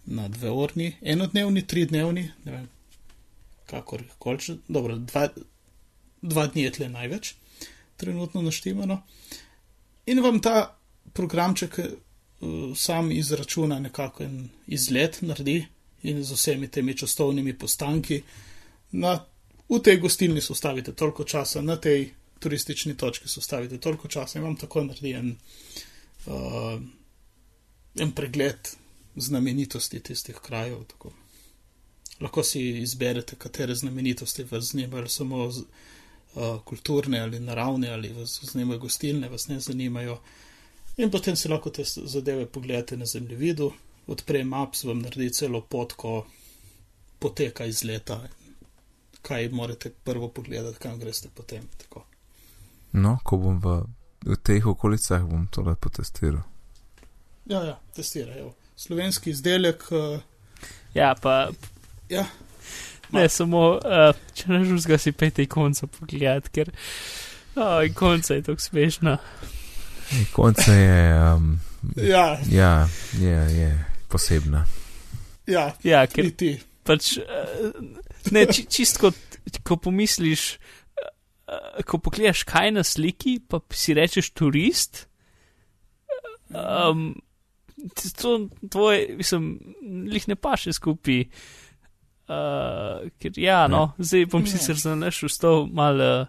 na 0.06 0.28
dveurni, 0.28 0.92
enodnevni, 1.02 1.66
tridnevni, 1.66 2.30
ne 2.44 2.52
vem, 2.52 2.68
kakor 3.66 4.02
koli, 4.18 4.58
dobro, 4.68 4.96
dva, 4.96 5.28
dva 6.22 6.46
dni 6.46 6.62
je 6.62 6.74
tle 6.78 6.88
največ, 6.88 7.34
trenutno 7.96 8.42
naštimano. 8.42 9.02
In 10.06 10.22
vam 10.24 10.40
ta 10.40 10.76
programček 11.12 11.78
uh, 11.78 11.88
sam 12.76 13.10
izračuna 13.12 13.78
nekako 13.78 14.24
en 14.24 14.48
izlet, 14.66 15.22
naredi 15.22 15.64
in 16.02 16.22
z 16.24 16.32
vsemi 16.32 16.68
temi 16.68 16.96
častovnimi 16.96 17.58
postanki. 17.58 18.22
Na, 18.92 19.18
v 19.68 19.80
tej 19.84 19.98
gostilni 20.00 20.40
se 20.40 20.52
ustavite 20.52 20.92
toliko 20.92 21.24
časa, 21.24 21.60
na 21.62 21.76
tej 21.76 22.08
turistični 22.38 22.96
točki 22.96 23.28
se 23.28 23.40
ustavite 23.40 23.78
toliko 23.78 24.08
časa 24.08 24.38
in 24.38 24.44
vam 24.44 24.56
tako 24.56 24.84
naredi 24.84 25.12
en, 25.12 25.36
uh, 26.26 26.80
en 27.96 28.12
pregled 28.12 28.68
znamenitosti 29.16 30.00
tistih 30.00 30.36
krajev. 30.36 30.84
Tako. 30.84 31.12
Lahko 32.20 32.42
si 32.42 32.62
izberete, 32.82 33.36
katere 33.36 33.74
znamenitosti 33.74 34.44
vas 34.50 34.72
zanimajo, 34.72 35.08
samo 35.08 35.50
z, 35.50 35.62
uh, 36.34 36.62
kulturne 36.64 37.20
ali 37.20 37.40
naravne, 37.40 37.90
ali 37.90 38.12
vas 38.12 38.40
zanimajo 38.52 38.78
gostilne, 38.78 39.28
vas 39.28 39.48
ne 39.48 39.60
zanimajo. 39.60 40.20
In 40.96 41.10
potem 41.10 41.36
si 41.36 41.48
lahko 41.48 41.70
te 41.70 41.84
zadeve 41.84 42.46
pogledate 42.46 42.96
na 42.96 43.06
zemljevidu, 43.06 43.72
odpre 44.06 44.44
maps, 44.44 44.84
vam 44.84 44.98
naredi 44.98 45.30
celo 45.34 45.60
pot, 45.60 45.92
ko 45.92 46.26
poteka 47.18 47.64
iz 47.66 47.84
leta. 47.84 48.20
Kaj 49.22 49.48
morate 49.48 49.90
prvo 50.04 50.28
pogledati, 50.28 50.78
kam 50.78 50.98
greste 50.98 51.28
potem. 51.34 51.68
Tako. 51.78 52.04
No, 52.92 53.18
ko 53.24 53.36
bom 53.36 53.58
v, 53.60 53.82
v 54.26 54.36
teh 54.42 54.66
okolicah, 54.66 55.22
bom 55.28 55.46
to 55.52 55.62
lepo 55.62 55.90
testiral. 55.92 56.42
Ja, 57.48 57.62
ja, 57.64 57.76
testirajo. 57.96 58.54
Slovenski 58.76 59.30
izdelek. 59.30 59.84
Uh, 59.90 60.20
Ja, 60.94 61.14
pa 61.22 61.48
ja, 62.08 62.24
ne 63.12 63.28
samo, 63.28 63.76
uh, 63.76 64.16
če 64.34 64.48
ne 64.50 64.62
žuzga 64.64 64.96
si 64.98 65.12
pete 65.12 65.44
ikonco 65.44 65.86
pogledati, 65.86 66.50
ker 66.50 66.70
oh, 67.56 67.84
ikonca 67.86 68.34
je 68.34 68.42
tako 68.42 68.60
smešna. 68.64 69.18
Ej, 70.16 70.24
Konce 70.32 70.72
je, 70.72 71.34
um, 71.34 71.60
ja, 71.96 72.38
ja, 72.50 72.88
je, 73.20 73.36
je 73.58 73.70
posebna. 74.08 74.64
ja, 75.46 75.68
Ja, 75.84 76.06
ker 76.08 76.30
ti 76.32 76.56
pač, 76.88 77.18
uh, 77.20 77.68
ne, 78.32 78.46
či, 78.48 78.64
čist 78.64 78.98
kot, 78.98 79.14
ko 79.62 79.76
pomisliš, 79.76 80.54
ko 81.86 81.98
pogledaš 81.98 82.42
kaj 82.48 82.72
na 82.74 82.82
sliki, 82.84 83.38
pa 83.48 83.60
si 83.70 83.94
rečeš 83.94 84.30
turist. 84.30 85.06
Um, 86.48 87.14
to 88.22 88.48
tvoje, 88.70 89.14
mislim, 89.16 89.58
lih 90.10 90.28
ne 90.28 90.36
paše 90.36 90.72
skupaj. 90.72 91.24
Uh, 92.28 93.08
ker 93.18 93.32
ja, 93.40 93.62
no, 93.68 93.92
zdaj 93.98 94.26
bom 94.28 94.42
Ne. 94.44 94.50
sicer 94.52 94.76
za 94.76 94.94
naš 94.94 95.22
ustal 95.22 95.66
mal 95.72 95.96
uh, 95.96 96.26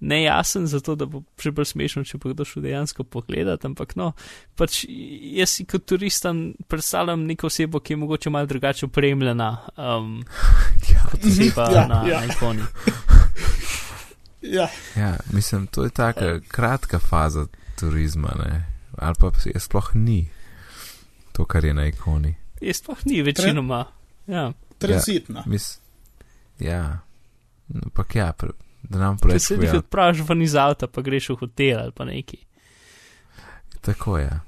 nejasen, 0.00 0.66
zato 0.66 0.94
da 0.94 1.06
bo 1.10 1.24
še 1.42 1.50
bolj 1.50 1.66
smešno, 1.72 2.04
če 2.06 2.20
bo 2.22 2.30
kdo 2.30 2.44
šel 2.46 2.62
dejansko 2.62 3.02
pogledat, 3.04 3.64
ampak 3.66 3.96
no, 3.98 4.12
pač 4.54 4.84
jaz 4.88 5.56
si 5.56 5.66
kot 5.66 5.88
turistam 5.90 6.52
predstavljam 6.70 7.24
neko 7.26 7.50
osebo, 7.50 7.80
ki 7.80 7.96
je 7.96 8.00
mogoče 8.04 8.30
malo 8.30 8.46
drugače 8.46 8.86
opremljena. 8.86 9.50
Um, 9.76 10.20
Ja, 10.92 11.02
kot 11.10 11.24
oseba 11.26 11.66
Ja, 11.74 11.82
na, 11.90 11.98
ja. 12.08 12.22
ikoni. 12.24 12.62
Ja, 14.42 14.68
ja, 14.96 15.16
mislim, 15.32 15.66
to 15.66 15.84
je 15.84 15.90
taka 15.90 16.40
kratka 16.48 16.98
faza 16.98 17.46
turizma, 17.80 18.28
ne? 18.44 18.66
ali 18.98 19.14
pa 19.20 19.30
je 19.44 19.60
sploh 19.60 19.90
ni 19.94 20.28
to, 21.32 21.44
kar 21.44 21.64
je 21.64 21.74
na 21.74 21.86
ikoni. 21.86 22.34
Je 22.60 22.74
sploh 22.74 22.98
ni 23.04 23.22
večinoma. 23.22 23.84
Ja. 24.26 24.52
tranzitna. 24.78 25.42
Mis, 25.46 25.80
ja, 26.58 26.98
ampak 27.84 28.14
ja, 28.14 28.32
pre, 28.32 28.50
da 28.82 28.98
nam 28.98 29.18
Če 29.18 29.38
se 29.38 29.54
jih 29.54 29.60
preveč 29.60 29.78
odpraviš 29.78 30.22
ven 30.28 30.42
iz 30.42 30.54
avta, 30.58 30.86
pa 30.86 31.02
greš 31.02 31.30
v 31.30 31.36
hotel 31.40 31.78
ali 31.78 31.94
pa 31.94 32.04
neki. 32.04 32.38
Tako 33.80 34.18
je. 34.18 34.40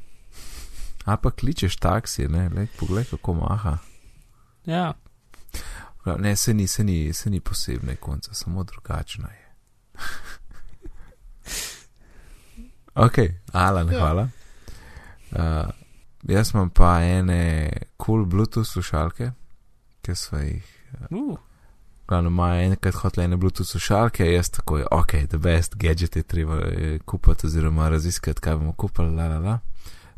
Ali 1.04 1.18
pa 1.22 1.30
kličeš 1.30 1.76
taksi, 1.76 2.28
ne, 2.28 2.48
le 2.54 2.66
poglej, 2.78 3.06
kako 3.10 3.34
maha. 3.34 3.78
Ja. 4.66 4.92
Ne, 6.18 6.36
se 6.36 6.54
ni, 6.54 6.66
se 6.66 6.84
ni, 6.84 7.12
se 7.12 7.30
ni 7.30 7.40
posebne 7.40 7.96
konca, 7.96 8.34
samo 8.34 8.64
drugačna 8.64 9.28
je. 9.28 9.39
Ok, 12.94 13.18
Alan, 13.52 13.92
Ja. 13.92 13.98
hvala. 14.00 14.28
Uh, 15.30 15.70
jaz 16.22 16.54
imam 16.54 16.70
pa 16.70 17.00
ene 17.02 17.70
cool 18.06 18.24
Bluetooth 18.24 18.68
slušalke, 18.68 19.30
ki 20.02 20.14
so 20.14 20.36
jih. 20.36 20.64
Uh, 21.10 21.38
Glavno 22.08 22.28
ima 22.28 22.56
enkrat 22.62 22.94
hotel 22.94 23.24
ene 23.24 23.36
Bluetooth 23.36 23.70
slušalke, 23.70 24.32
jaz 24.32 24.50
tako 24.50 24.78
je, 24.78 24.86
ok, 24.90 25.10
the 25.28 25.38
best 25.38 25.74
gadget 25.76 26.16
je 26.16 26.22
treba 26.22 26.56
eh, 26.58 26.98
kupiti 27.04 27.46
oziroma 27.46 27.88
raziskati, 27.88 28.40
kaj 28.40 28.56
bomo 28.56 28.72
kupili, 28.72 29.14
la 29.16 29.28
la 29.28 29.38
la. 29.38 29.58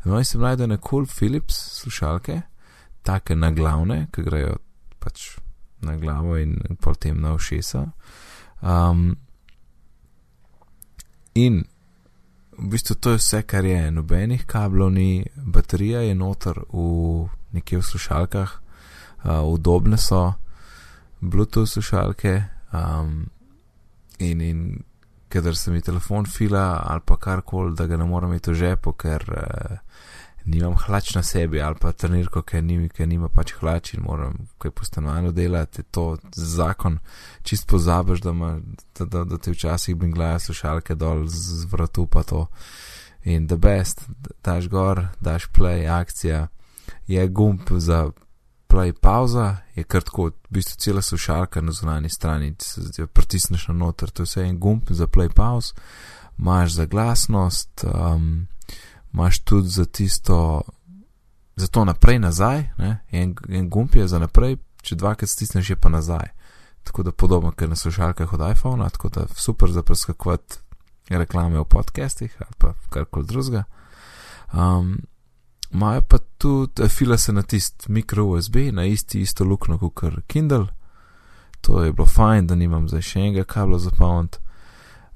No, 0.03 0.17
in 0.17 0.25
sem 0.25 0.41
najdel 0.41 0.63
ene 0.63 0.77
cool 0.89 1.05
Philips 1.05 1.55
slušalke, 1.81 2.41
take 3.03 3.35
na 3.35 3.51
glavne, 3.51 4.07
ki 4.11 4.23
grejo 4.23 4.55
pač 4.99 5.37
na 5.81 5.95
glavo 5.97 6.37
in 6.37 6.57
potem 6.81 7.21
na 7.21 7.33
ušesa. 7.33 7.85
Um, 8.61 9.15
in 11.35 11.63
v 12.57 12.69
bistvu 12.69 12.95
to 12.95 13.11
je 13.11 13.17
vse, 13.17 13.41
kar 13.41 13.65
je, 13.65 13.91
nobenih 13.91 14.45
kablov 14.45 14.91
ni, 14.93 15.25
baterija 15.35 16.01
je 16.01 16.15
noter 16.15 16.59
v 16.73 17.27
nekje 17.53 17.77
v 17.77 17.85
slušalkah, 17.85 18.51
uh, 19.23 19.41
udobne 19.45 19.97
so, 19.97 20.33
Bluetooth 21.21 21.69
slušalke 21.69 22.43
um, 22.73 23.29
in, 24.19 24.41
in 24.41 24.83
kadar 25.29 25.55
se 25.55 25.71
mi 25.71 25.81
telefon 25.81 26.25
fila 26.25 26.83
ali 26.85 27.01
pa 27.05 27.17
karkoli, 27.17 27.75
da 27.75 27.87
ga 27.87 27.97
ne 27.97 28.05
morem 28.05 28.29
imeti 28.29 28.51
v 28.51 28.55
žepu, 28.55 28.93
ker 28.93 29.25
uh, 29.29 29.77
nimam 30.45 30.75
hlač 30.75 31.13
na 31.15 31.23
sebi 31.23 31.61
ali 31.61 31.75
pa 31.79 31.91
trenirko, 31.91 32.41
ker, 32.41 32.63
ni, 32.63 32.89
ker 32.89 33.07
nima 33.07 33.29
pač 33.31 33.53
hlač 33.59 33.93
in 33.93 34.03
moram 34.03 34.35
kaj 34.59 34.71
po 34.71 34.85
stanovanju 34.85 35.31
delati, 35.31 35.81
je 35.81 35.85
to 35.91 36.05
zakon, 36.35 36.99
čist 37.43 37.67
pozabiš, 37.67 38.23
da, 38.25 38.33
ima, 38.35 38.57
da, 38.99 39.05
da, 39.05 39.23
da 39.23 39.37
ti 39.37 39.51
včasih 39.51 39.95
binglajo 39.95 40.39
slušalke 40.39 40.95
dol 40.95 41.27
z, 41.27 41.63
z 41.63 41.71
vratu 41.71 42.07
pa 42.07 42.23
to. 42.23 42.47
In 43.23 43.47
the 43.47 43.55
best, 43.55 44.03
daš 44.43 44.67
gor, 44.67 45.05
daš 45.21 45.47
play, 45.55 45.87
akcija, 45.87 46.47
je 47.07 47.27
gumb 47.27 47.71
za 47.79 48.09
play 48.67 48.91
pauza, 48.91 49.57
je 49.75 49.83
kar 49.83 50.03
tako, 50.03 50.31
v 50.49 50.57
bistvu 50.57 50.79
cela 50.79 51.01
slušalka 51.01 51.61
na 51.61 51.71
zunanji 51.71 52.09
strani, 52.09 52.55
se 52.59 53.07
pritisneš 53.07 53.67
na 53.67 53.73
noter, 53.73 54.09
to 54.09 54.23
je 54.23 54.25
vse 54.25 54.43
en 54.43 54.59
gumb 54.59 54.89
za 54.89 55.07
play 55.07 55.29
pauz, 55.29 55.73
imaš 56.37 56.73
za 56.73 56.85
glasnost, 56.85 57.85
um, 57.87 58.47
imaš 59.13 59.39
tudi 59.39 59.67
za 59.67 59.85
tisto, 59.85 60.61
za 61.55 61.67
to 61.67 61.85
naprej 61.85 62.19
nazaj, 62.19 62.63
ne? 62.77 62.99
en, 63.11 63.35
en 63.49 63.69
gumb 63.69 63.95
je 63.95 64.07
za 64.07 64.19
naprej, 64.19 64.57
če 64.81 64.95
dvakrat 64.95 65.29
stisneš, 65.29 65.69
je 65.69 65.75
pa 65.75 65.89
nazaj. 65.89 66.33
Tako 66.83 67.03
da 67.03 67.11
podobno, 67.11 67.51
ker 67.51 67.69
na 67.69 67.75
slušalkah 67.75 68.33
od 68.33 68.41
iPhona, 68.51 68.89
tako 68.89 69.09
da 69.09 69.25
super 69.35 69.71
za 69.71 69.83
preskakovati 69.83 70.55
reklame 71.09 71.59
v 71.59 71.65
podcastih 71.65 72.35
ali 72.39 72.55
pa 72.57 72.73
karkoli 72.89 73.25
drugega. 73.25 73.63
Um, 74.53 74.97
Imajo 75.73 76.01
pa 76.01 76.17
tudi, 76.37 76.89
fila 76.89 77.17
se 77.17 77.33
na 77.33 77.41
tisti 77.41 77.91
mikro 77.91 78.25
USB, 78.25 78.55
na 78.71 78.85
isti 78.85 79.21
isto 79.21 79.43
luknjo 79.43 79.77
kot 79.77 80.13
Kindle. 80.27 80.67
To 81.61 81.83
je 81.83 81.91
bilo 81.91 82.05
fajn, 82.05 82.47
da 82.47 82.55
nimam 82.55 82.87
zdaj 82.87 83.01
še 83.01 83.19
enega 83.19 83.43
kabla 83.43 83.79
za 83.79 83.89
polnit. 83.97 84.37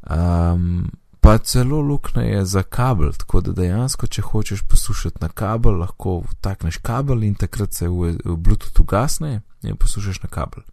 Um, 0.09 0.89
pa 1.28 1.38
celo 1.38 1.82
luknja 1.82 2.21
je 2.21 2.45
za 2.45 2.63
kabel, 2.63 3.11
tako 3.11 3.41
da 3.41 3.51
dejansko, 3.51 4.07
če 4.07 4.21
hočeš 4.21 4.61
poslušati 4.63 5.17
na 5.21 5.28
kabel, 5.28 5.75
lahko 5.82 6.21
vtakneš 6.30 6.78
kabel 6.80 7.25
in 7.28 7.34
takrat 7.36 7.73
se 7.75 7.89
v, 7.91 8.13
v 8.23 8.36
Bluetooth 8.39 8.80
ugasne 8.80 9.41
in 9.67 9.75
poslušaš 9.75 10.21
na 10.23 10.30
kabel. 10.32 10.63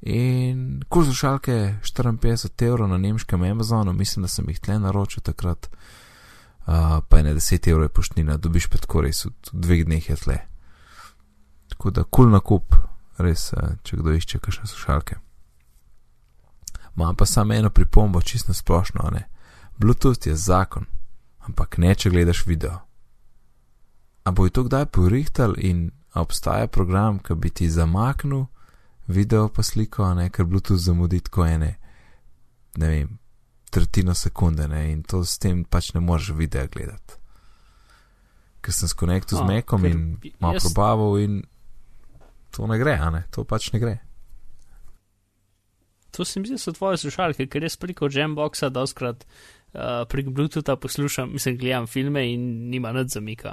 In 0.00 0.80
kul 0.88 1.04
slušalke 1.04 1.74
54 1.84 2.64
evrov 2.64 2.88
na 2.88 2.96
nemškem 2.96 3.42
Amazonu, 3.42 3.92
mislim, 3.92 4.24
da 4.24 4.32
sem 4.32 4.48
jih 4.48 4.60
tle 4.60 4.78
naročil 4.80 5.20
takrat, 5.20 5.68
uh, 5.68 7.04
pa 7.08 7.20
je 7.20 7.28
ne 7.28 7.36
10 7.36 7.70
evrov 7.74 7.92
poštnina, 7.92 8.38
dobiš 8.40 8.70
pa 8.72 8.80
tako 8.80 9.04
res 9.04 9.26
v 9.28 9.34
dveh 9.52 9.84
dneh 9.84 10.10
je 10.10 10.16
tle. 10.16 10.38
Tako 11.76 11.92
da 11.92 12.08
kul 12.08 12.32
nakup, 12.32 12.80
res, 13.20 13.50
uh, 13.52 13.76
če 13.84 14.00
kdo 14.00 14.16
išče 14.16 14.40
kakšne 14.40 14.72
slušalke. 14.72 15.20
Imam 16.96 17.16
pa 17.16 17.26
samo 17.26 17.54
eno 17.54 17.70
pripombo, 17.70 18.22
čisto 18.22 18.54
splošno, 18.54 19.10
ne. 19.12 19.28
Bluetooth 19.76 20.26
je 20.26 20.36
zakon, 20.36 20.84
ampak 21.40 21.78
ne, 21.78 21.94
če 21.94 22.10
gledaš 22.10 22.46
video. 22.46 22.78
A 24.24 24.30
bo 24.30 24.44
je 24.44 24.50
to 24.50 24.64
kdaj 24.64 24.86
porihtal 24.86 25.54
in 25.58 25.90
obstaja 26.14 26.66
program, 26.66 27.18
ki 27.18 27.34
bi 27.34 27.50
ti 27.50 27.68
zamaknil 27.70 28.46
video 29.06 29.48
pa 29.48 29.62
sliko, 29.62 30.14
ne, 30.14 30.30
ker 30.30 30.44
Bluetooth 30.44 30.80
zamudi 30.80 31.20
tako 31.20 31.46
ene, 31.46 31.76
ne 32.76 32.88
vem, 32.88 33.18
tretjino 33.70 34.14
sekunde, 34.14 34.68
ne, 34.68 34.92
in 34.92 35.02
to 35.02 35.20
s 35.24 35.38
tem 35.38 35.64
pač 35.64 35.92
ne 35.94 36.00
moreš 36.00 36.30
videa 36.30 36.66
gledati. 36.66 37.20
Ker 38.60 38.72
sem 38.72 38.88
skonektil 38.88 39.38
z 39.38 39.44
Mekom 39.44 39.84
in 39.84 40.00
malo 40.40 40.54
jaz- 40.54 40.64
probaval 40.64 41.20
in 41.20 41.42
to 42.50 42.66
ne 42.66 42.78
gre, 42.78 42.96
a 42.96 43.10
ne, 43.10 43.24
to 43.30 43.44
pač 43.44 43.72
ne 43.72 43.78
gre. 43.78 43.98
To 46.16 46.24
se 46.24 46.40
mi 46.40 46.48
zdi, 46.48 46.58
so 46.58 46.72
tvoje 46.72 46.96
slušalke, 46.96 47.46
ker 47.52 47.62
jaz 47.66 47.76
preko 47.76 48.08
Jamboxa 48.08 48.70
doskrat 48.72 49.26
uh, 49.26 49.80
prek 50.08 50.28
Bluetootha 50.32 50.76
poslušam, 50.76 51.32
mislim, 51.32 51.58
gledam 51.60 51.86
filme 51.86 52.24
in 52.32 52.70
nima 52.70 52.92
nič 52.92 53.12
zamika. 53.18 53.52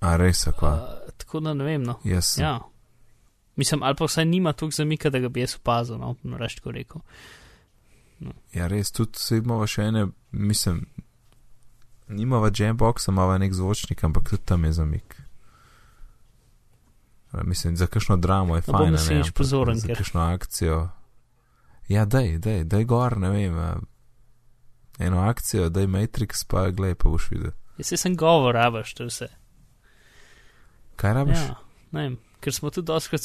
A 0.00 0.16
res, 0.20 0.46
akva, 0.46 0.72
Uh, 1.06 1.12
tako 1.16 1.40
da 1.40 1.54
ne 1.54 1.64
vem, 1.64 1.82
no. 1.82 1.96
sem 2.20 2.44
Ja. 2.44 2.60
Mislim, 3.56 3.82
ali 3.82 3.96
pa 3.96 4.04
vsaj 4.04 4.24
nima 4.24 4.52
toliko 4.52 4.76
zamika, 4.76 5.10
da 5.10 5.18
ga 5.18 5.28
bi 5.28 5.40
jaz 5.40 5.56
opazil, 5.56 5.96
no, 5.98 6.14
no 6.22 6.38
reč 6.38 6.54
tako 6.54 6.70
rekel. 6.76 7.00
Ja, 8.52 8.66
res, 8.68 8.92
tudi 8.92 9.18
se 9.18 9.36
imamo 9.40 9.66
še 9.66 9.88
ene, 9.88 10.06
mislim, 10.30 10.84
nimava 12.08 12.50
jamboxa, 12.52 13.10
imava 13.10 13.38
nek 13.38 13.56
zvočnik, 13.56 14.04
ampak 14.04 14.28
tudi 14.30 14.44
tam 14.44 14.64
je 14.64 14.72
zamik. 14.72 15.16
Mislim, 17.38 17.76
za 17.76 17.86
kakšno 17.86 18.16
dramo 18.16 18.56
je 18.56 18.62
No, 18.66 18.72
fajn. 18.72 18.92
naslednjič 18.92 19.30
pozoren, 19.30 19.76
Za 19.76 19.88
kakšno 19.88 20.20
akcijo. 20.22 20.88
Ja, 21.88 22.04
daj, 22.04 22.38
daj, 22.38 22.64
daj 22.64 22.84
gor, 22.84 23.16
ne 23.16 23.30
vem. 23.30 23.58
a, 23.58 23.76
Eno 24.98 25.20
akcijo, 25.20 25.68
daj 25.68 25.86
Matrix, 25.86 26.44
pa 26.44 26.70
glej, 26.70 26.94
pa 26.94 27.08
boš 27.08 27.30
videl. 27.30 27.50
Jaz 27.78 27.86
se 27.86 27.96
sem 27.96 28.16
govor, 28.16 28.54
rabaš, 28.54 28.94
to 28.94 29.04
vse. 29.04 29.28
Kaj 30.96 31.12
rabiš? 31.14 31.36
Ja, 31.38 31.56
ne 31.92 32.02
vem, 32.02 32.14
ker 32.40 32.52
smo 32.52 32.70
tudi 32.70 32.86
doskrat, 32.86 33.20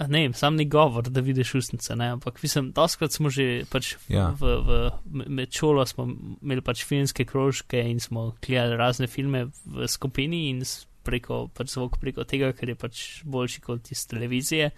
ne 0.00 0.20
vem, 0.20 0.34
sam 0.34 0.56
ni 0.56 0.64
govor, 0.66 1.04
da 1.04 1.20
vidiš 1.20 1.54
ustnice, 1.54 1.96
ne, 1.96 2.08
ampak 2.08 2.42
mislim, 2.42 2.70
doskrat 2.72 3.12
smo 3.12 3.28
že 3.28 3.64
pač 3.66 3.94
Ja. 4.08 4.30
v, 4.30 4.40
v, 4.58 4.78
me- 5.04 5.28
med 5.30 5.52
šolo 5.52 5.84
smo 5.86 6.08
imeli 6.42 6.60
pač 6.62 6.84
filmske 6.84 7.24
krožke 7.24 7.80
in 7.82 8.00
smo 8.00 8.32
gledali 8.40 8.76
razne 8.76 9.06
filme 9.06 9.44
v 9.66 9.86
skupini 9.86 10.48
in 10.48 10.62
preko, 11.08 11.38
pač 11.50 11.72
zvok 11.72 11.96
preko 11.98 12.24
tega, 12.24 12.52
ker 12.52 12.68
je 12.68 12.76
pač 12.76 13.00
boljši 13.26 13.60
kot 13.62 13.90
iz 13.90 14.04
televizije. 14.06 14.70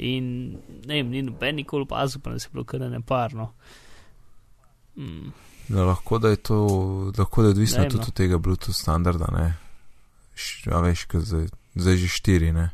In 0.00 0.26
ne 0.82 0.96
vem, 0.96 1.10
ni 1.10 1.22
noben 1.22 1.56
nikoli 1.56 1.84
opazil, 1.84 2.20
pa 2.20 2.30
nas 2.30 2.44
je 2.44 2.52
bilo 2.52 2.66
kar 2.66 2.82
neparno. 2.82 3.52
Mm, 4.96 5.30
Da, 5.68 5.84
lahko 5.84 6.18
da 6.18 6.28
je 6.28 6.36
to, 6.38 6.56
lahko 7.14 7.42
da 7.42 7.48
je 7.48 7.52
odvisno 7.52 7.78
vem, 7.80 7.90
tudi 7.90 8.00
no. 8.00 8.08
od 8.08 8.14
tega 8.14 8.38
Bluetooth 8.38 8.74
standarda, 8.74 9.28
ne. 9.30 9.44
Š- 10.34 10.66
A 10.68 10.80
veš, 10.80 11.04
ker 11.06 11.20
zdaj, 11.22 11.44
zdaj 11.76 11.96
že 11.96 12.08
štiri, 12.10 12.48
ne. 12.52 12.70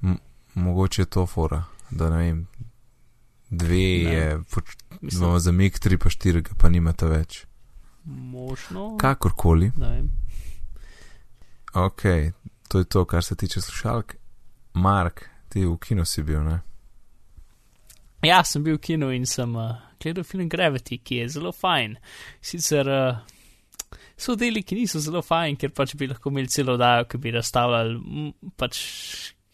M 0.00 0.14
mogoče 0.54 1.02
je 1.02 1.06
to 1.08 1.26
fora, 1.26 1.58
da 1.90 2.10
ne 2.10 2.16
vem. 2.18 2.46
Dve 3.50 3.82
Ne. 4.00 4.12
je, 4.12 4.26
imamo 5.10 5.38
zamik, 5.40 5.78
tri 5.78 5.98
pa 5.98 6.06
štiri, 6.08 6.44
pa 6.54 6.68
nimate 6.68 7.06
več. 7.08 7.40
možno. 8.06 8.94
Kakorkoli, 8.96 9.72
Ne 9.76 9.88
vem. 9.88 10.06
Ok, 11.74 12.02
to 12.68 12.78
je 12.78 12.84
to, 12.84 13.04
kar 13.04 13.24
se 13.24 13.36
tiče 13.36 13.60
slušalk. 13.60 14.14
Mark, 14.74 15.24
ti 15.48 15.64
v 15.66 15.76
kinu 15.78 16.04
si 16.04 16.22
bil, 16.22 16.42
ne? 16.46 16.60
Ja, 18.22 18.42
sem 18.44 18.64
bil 18.64 18.76
v 18.76 18.84
kinu 18.84 19.10
in 19.16 19.26
sem 19.26 19.54
uh, 19.56 19.78
gledal 20.00 20.24
film 20.24 20.48
Gravity, 20.48 21.00
ki 21.02 21.22
je 21.22 21.28
zelo 21.36 21.52
fajn. 21.56 21.96
Sicer 22.44 22.88
uh, 22.88 23.20
so 24.20 24.36
deli, 24.36 24.62
ki 24.62 24.76
niso 24.76 25.00
zelo 25.00 25.22
fajn, 25.24 25.56
ker 25.60 25.72
pač 25.74 25.96
bi 25.98 26.08
lahko 26.10 26.32
imeli 26.32 26.52
celo 26.52 26.76
oddajo, 26.76 27.08
ki 27.10 27.20
bi 27.22 27.34
razstavljali 27.34 28.32
pač 28.60 28.80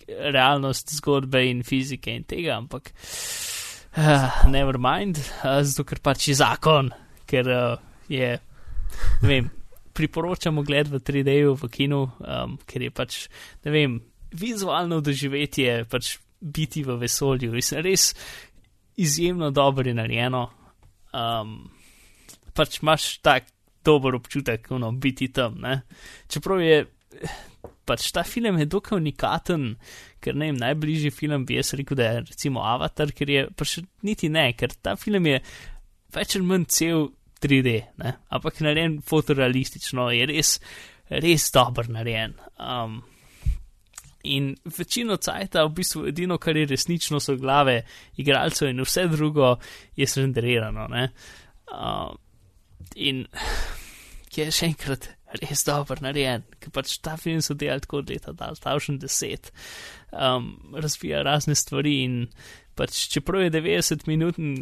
realnost 0.07 0.95
zgodbe 0.99 1.43
in 1.49 1.63
fizike 1.67 2.15
in 2.15 2.27
tega, 2.29 2.57
ampak 2.59 2.93
uh, 3.97 4.43
never 4.51 4.79
mind, 4.83 5.23
uh, 5.45 5.63
zato 5.63 5.87
ker 5.87 6.03
pač 6.03 6.29
je 6.31 6.39
zakon, 6.43 6.91
ker 7.27 7.51
uh, 7.51 7.79
je, 8.11 8.35
ne 9.23 9.31
vem, 9.31 9.51
priporočamo 9.97 10.63
gled 10.67 10.91
v 10.93 11.01
3D-ju 11.01 11.57
v 11.57 11.71
kinu, 11.73 12.03
um, 12.21 12.59
ker 12.69 12.87
je 12.87 12.93
pač, 12.93 13.19
ne 13.65 13.73
vem, 13.75 13.97
vizualno 14.37 15.01
doživetje 15.01 15.87
pač 15.91 16.17
biti 16.41 16.85
v 16.85 16.99
vesolju. 17.01 17.53
Mislim, 17.55 17.83
res 17.87 18.11
izjemno 19.01 19.51
dobro 19.51 19.89
je 19.89 19.97
narejeno. 19.97 20.47
Um, 21.17 21.59
pač 22.57 22.81
imaš 22.83 23.17
tak 23.25 23.49
dober 23.87 24.17
občutek, 24.19 24.69
no, 24.77 24.93
biti 24.93 25.31
tam. 25.33 25.61
Ne? 25.63 25.81
Čeprav 26.29 26.61
je 26.61 26.85
pač 27.87 28.11
ta 28.13 28.25
film 28.27 28.59
je 28.59 28.67
dokaj 28.67 28.99
unikaten, 28.99 29.69
ker 30.23 30.35
ne 30.35 30.51
vem, 30.51 30.59
najbližji 30.59 31.13
film 31.15 31.47
bi 31.47 31.59
jaz 31.61 31.73
rekel, 31.79 31.99
da 31.99 32.09
je 32.11 32.25
recimo 32.33 32.65
Avatar, 32.67 33.13
ker 33.15 33.31
je 33.31 33.47
pač 33.57 33.79
niti 34.07 34.31
ne, 34.33 34.49
ker 34.59 34.75
ta 34.83 34.97
film 34.99 35.29
je 35.31 35.39
več 36.17 36.37
ali 36.37 36.49
manj 36.49 36.67
cel 36.73 37.09
3D, 37.43 37.75
ne? 38.03 38.15
ampak 38.29 38.63
narejen 38.65 39.01
fotorealistično, 39.07 40.09
je 40.17 40.31
res, 40.31 40.57
res 41.11 41.51
dober 41.55 41.91
narejen. 41.93 42.39
Um, 42.59 43.03
In 44.27 44.57
večino 44.79 45.15
cajta, 45.23 45.63
v 45.69 45.71
bistvu 45.77 46.01
edino, 46.11 46.35
kar 46.43 46.57
je 46.59 46.67
resnično, 46.67 47.21
so 47.23 47.37
glave 47.39 47.85
igralcev, 48.19 48.73
in 48.73 48.83
vse 48.83 49.05
drugo 49.13 49.53
je 49.95 50.07
srenderirano. 50.11 50.89
Uh, 51.71 52.11
in 52.97 53.21
ki 54.33 54.45
je 54.45 54.53
še 54.53 54.71
enkrat 54.73 55.09
res 55.41 55.65
dobro 55.67 55.97
narejen, 56.05 56.45
ker 56.61 56.73
pač 56.75 56.99
ta 57.05 57.17
film 57.21 57.43
so 57.45 57.57
delali 57.59 57.85
tako 57.85 58.03
od 58.03 58.11
leta 58.13 58.35
2010, 58.37 59.51
um, 60.13 60.51
razvija 60.77 61.23
razne 61.27 61.57
stvari 61.59 61.95
in 62.05 62.19
pač 62.77 63.07
čeprav 63.15 63.47
je 63.47 63.55
90-minuten 63.55 64.57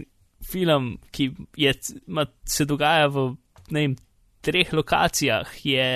film, 0.46 0.94
ki 1.14 1.30
je, 1.60 1.72
ma, 2.06 2.26
se 2.44 2.66
dogaja 2.68 3.08
v 3.12 3.32
ne 3.72 3.80
vem, 3.80 3.96
treh 4.44 4.72
lokacijah, 4.76 5.48
je 5.64 5.88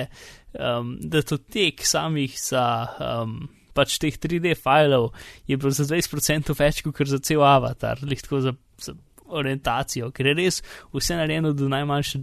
um, 0.57 0.97
datotek 1.01 1.85
samih 1.85 2.35
za. 2.41 2.65
Um, 2.99 3.39
pač 3.79 3.99
teh 4.01 4.15
3D 4.17 4.55
filev 4.59 5.11
je 5.47 5.55
bilo 5.55 5.69
za 5.71 5.85
20% 5.87 6.55
več 6.57 6.81
kot 6.83 7.07
za 7.07 7.19
cel 7.23 7.43
avatar, 7.45 8.01
lih 8.03 8.19
tako 8.19 8.41
za, 8.43 8.53
za 8.81 8.95
orientacijo, 9.29 10.09
ker 10.11 10.31
je 10.31 10.33
res 10.35 10.59
vse 10.91 11.15
narejeno 11.15 11.53
do 11.55 11.69
najmanjše, 11.71 12.19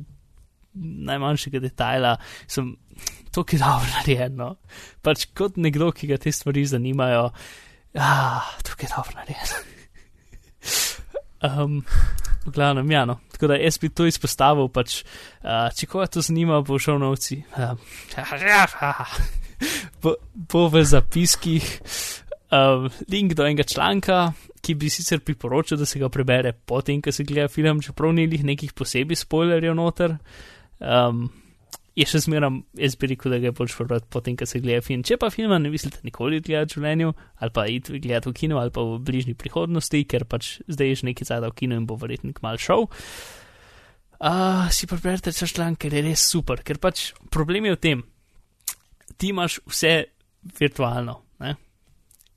najmanjšega 1.09 1.63
detajla, 1.65 2.17
sem 2.51 2.75
to, 3.33 3.47
ki 3.47 3.57
je 3.57 3.63
dobro 3.63 3.89
narejeno. 3.95 4.51
Pač 5.07 5.29
kot 5.39 5.57
nekdo, 5.63 5.93
ki 5.97 6.11
ga 6.11 6.21
te 6.21 6.35
stvari 6.35 6.67
zanimajo, 6.69 7.31
ah, 7.95 8.53
to 8.67 8.77
je 8.83 8.93
dobro 8.93 9.17
narejeno. 9.23 9.65
um, 11.43 11.81
v 12.47 12.53
glavnem, 12.55 12.91
ja, 12.91 13.05
no. 13.05 13.19
Tako 13.33 13.51
da 13.53 13.59
jaz 13.61 13.79
bi 13.83 13.91
to 13.93 14.07
izpostavil, 14.09 14.69
pač, 14.73 15.03
uh, 15.43 15.69
če 15.77 15.89
koga 15.91 16.07
to 16.07 16.25
zanima, 16.25 16.61
bo 16.65 16.79
šel 16.81 17.01
novci. 17.03 17.43
Um, 17.59 17.81
bo, 20.03 20.17
bo 20.53 20.67
v 20.73 20.85
zapiskih 20.85 21.65
um, 22.53 22.91
link 23.13 23.35
do 23.37 23.47
enega 23.47 23.67
članka, 23.69 24.31
ki 24.63 24.75
bi 24.75 24.91
sicer 24.91 25.21
priporočil, 25.23 25.79
da 25.79 25.87
se 25.87 26.01
ga 26.03 26.11
prebere 26.13 26.53
potem, 26.53 27.01
ko 27.03 27.13
se 27.15 27.27
gleda 27.27 27.49
film, 27.53 27.83
čeprav 27.85 28.15
ni 28.15 28.27
jih 28.27 28.45
nekih 28.45 28.75
posebej 28.75 29.21
spoilerjev 29.23 29.77
noter. 29.79 30.17
Um, 30.81 31.29
je 31.97 32.05
še 32.05 32.21
zmeraj, 32.27 32.59
jaz 32.77 32.97
bi 33.01 33.09
rekel, 33.09 33.33
da 33.33 33.39
ga 33.41 33.49
je 33.49 33.57
bolj 33.57 33.73
prebrati 33.73 34.09
potem, 34.13 34.37
ko 34.37 34.47
se 34.49 34.61
gleda 34.61 34.85
film. 34.85 35.05
Če 35.07 35.17
pa 35.21 35.31
filma 35.33 35.57
ne 35.63 35.71
mislite 35.73 36.03
nikoli 36.05 36.43
gledati 36.45 36.77
v 36.77 36.83
življenju, 36.83 37.15
ali 37.41 37.55
pa 37.57 37.65
iti 37.73 38.01
gledati 38.05 38.29
v 38.29 38.37
kino, 38.37 38.59
ali 38.61 38.75
pa 38.75 38.85
v 38.85 38.99
bližnji 39.07 39.37
prihodnosti, 39.41 40.03
ker 40.05 40.27
pač 40.29 40.59
zdaj 40.69 40.93
je 40.93 40.99
že 41.01 41.09
nekaj 41.09 41.31
cajt 41.31 41.47
v 41.49 41.57
kino 41.57 41.79
in 41.81 41.87
bo 41.89 41.97
verjetno 42.01 42.37
kmal 42.37 42.61
šel. 42.61 42.85
Uh, 44.17 44.69
si 44.73 44.89
preberite 44.89 45.33
ta 45.33 45.49
članek, 45.49 45.81
ker 45.81 45.97
je 45.97 46.05
res 46.05 46.25
super, 46.25 46.61
ker 46.65 46.81
pač 46.81 47.11
problem 47.33 47.69
je 47.69 47.77
v 47.77 47.81
tem, 47.81 48.05
ti 49.17 49.33
imaš 49.33 49.61
vse 49.65 49.95
virtualno. 50.61 51.17
Ne? 51.41 51.57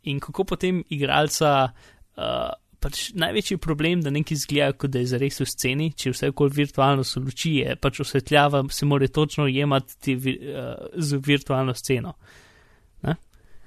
In 0.08 0.24
kako 0.24 0.48
potem 0.56 0.82
igralca, 0.88 1.72
uh, 2.16 2.52
pač 2.80 3.10
največji 3.20 3.58
problem, 3.62 4.02
da 4.02 4.12
nekaj 4.14 4.36
izgleda, 4.36 4.74
kot 4.80 4.94
da 4.94 5.04
je 5.04 5.12
zares 5.12 5.40
v 5.42 5.48
sceni, 5.50 5.90
če 5.92 6.14
vse 6.14 6.30
okoli 6.32 6.56
virtualno 6.62 7.04
so 7.08 7.22
luči, 7.24 7.60
je 7.64 7.76
pač 7.80 8.00
osvetljava, 8.06 8.64
se 8.72 8.88
mora 8.88 9.08
točno 9.08 9.48
jemati 9.48 10.16
uh, 10.16 10.88
z 10.96 11.20
virtualno 11.26 11.76
sceno. 11.76 12.16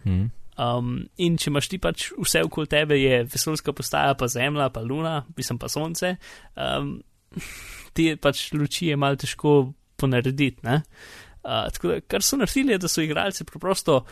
Hmm. 0.02 0.30
Um, 0.58 0.96
in 1.22 1.38
če 1.40 1.48
imaš 1.48 1.68
ti 1.72 1.78
pač 1.80 2.08
vse 2.12 2.42
okoli 2.44 2.68
tebe, 2.70 2.98
je 3.00 3.22
vesoljska 3.30 3.72
postaja, 3.76 4.16
pa 4.18 4.28
Zemlja, 4.28 4.68
pa 4.74 4.82
Luna, 4.84 5.22
pisem 5.36 5.58
pa 5.58 5.70
Sonce, 5.72 6.16
um, 6.58 6.98
ti 7.96 8.12
pač 8.20 8.50
luči 8.56 8.90
je 8.90 8.98
malo 9.00 9.18
težko 9.20 9.72
ponarediti. 9.96 10.60
Uh, 10.66 11.66
tako 11.72 11.94
da, 11.94 12.02
kar 12.04 12.24
so 12.26 12.38
naredili, 12.40 12.76
je, 12.76 12.82
da 12.84 12.90
so 12.90 13.04
igralci 13.04 13.46
preprosto 13.48 14.02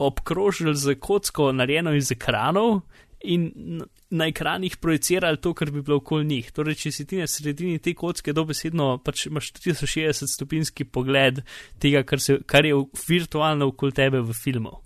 obkrožili 0.00 0.74
z 0.76 0.96
kocko, 1.00 1.50
narejeno 1.52 1.92
iz 1.96 2.12
ekranov, 2.12 2.80
in 3.24 3.82
na 4.10 4.26
ekranih 4.26 4.76
projicirali 4.76 5.38
to, 5.40 5.52
kar 5.54 5.70
bi 5.70 5.82
bilo 5.82 6.00
okoli 6.00 6.24
njih. 6.26 6.50
Torej, 6.52 6.78
če 6.82 6.92
si 6.92 7.06
ti 7.06 7.20
na 7.20 7.26
sredini 7.30 7.78
te 7.78 7.94
kocke, 7.94 8.32
dobesedno 8.34 8.96
pač 9.04 9.26
imaš 9.28 9.52
360 9.58 10.32
stopinski 10.34 10.84
pogled 10.84 11.42
tega, 11.82 12.02
kar, 12.06 12.22
se, 12.22 12.40
kar 12.46 12.66
je 12.66 12.78
virtualno 13.06 13.70
okoli 13.70 13.94
tebe 13.94 14.22
v 14.24 14.34
filmu. 14.34 14.80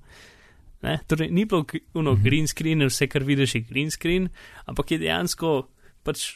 Ne? 0.85 0.99
Torej, 1.09 1.31
ni 1.33 1.47
bilo 1.49 1.65
uno 1.97 2.17
green 2.21 2.49
screen, 2.51 2.85
vse 2.91 3.09
kar 3.09 3.25
vidiš 3.25 3.55
je 3.55 3.65
green 3.65 3.91
screen, 3.91 4.29
ampak 4.69 4.93
je 4.93 5.01
dejansko 5.07 5.55
pač 6.05 6.27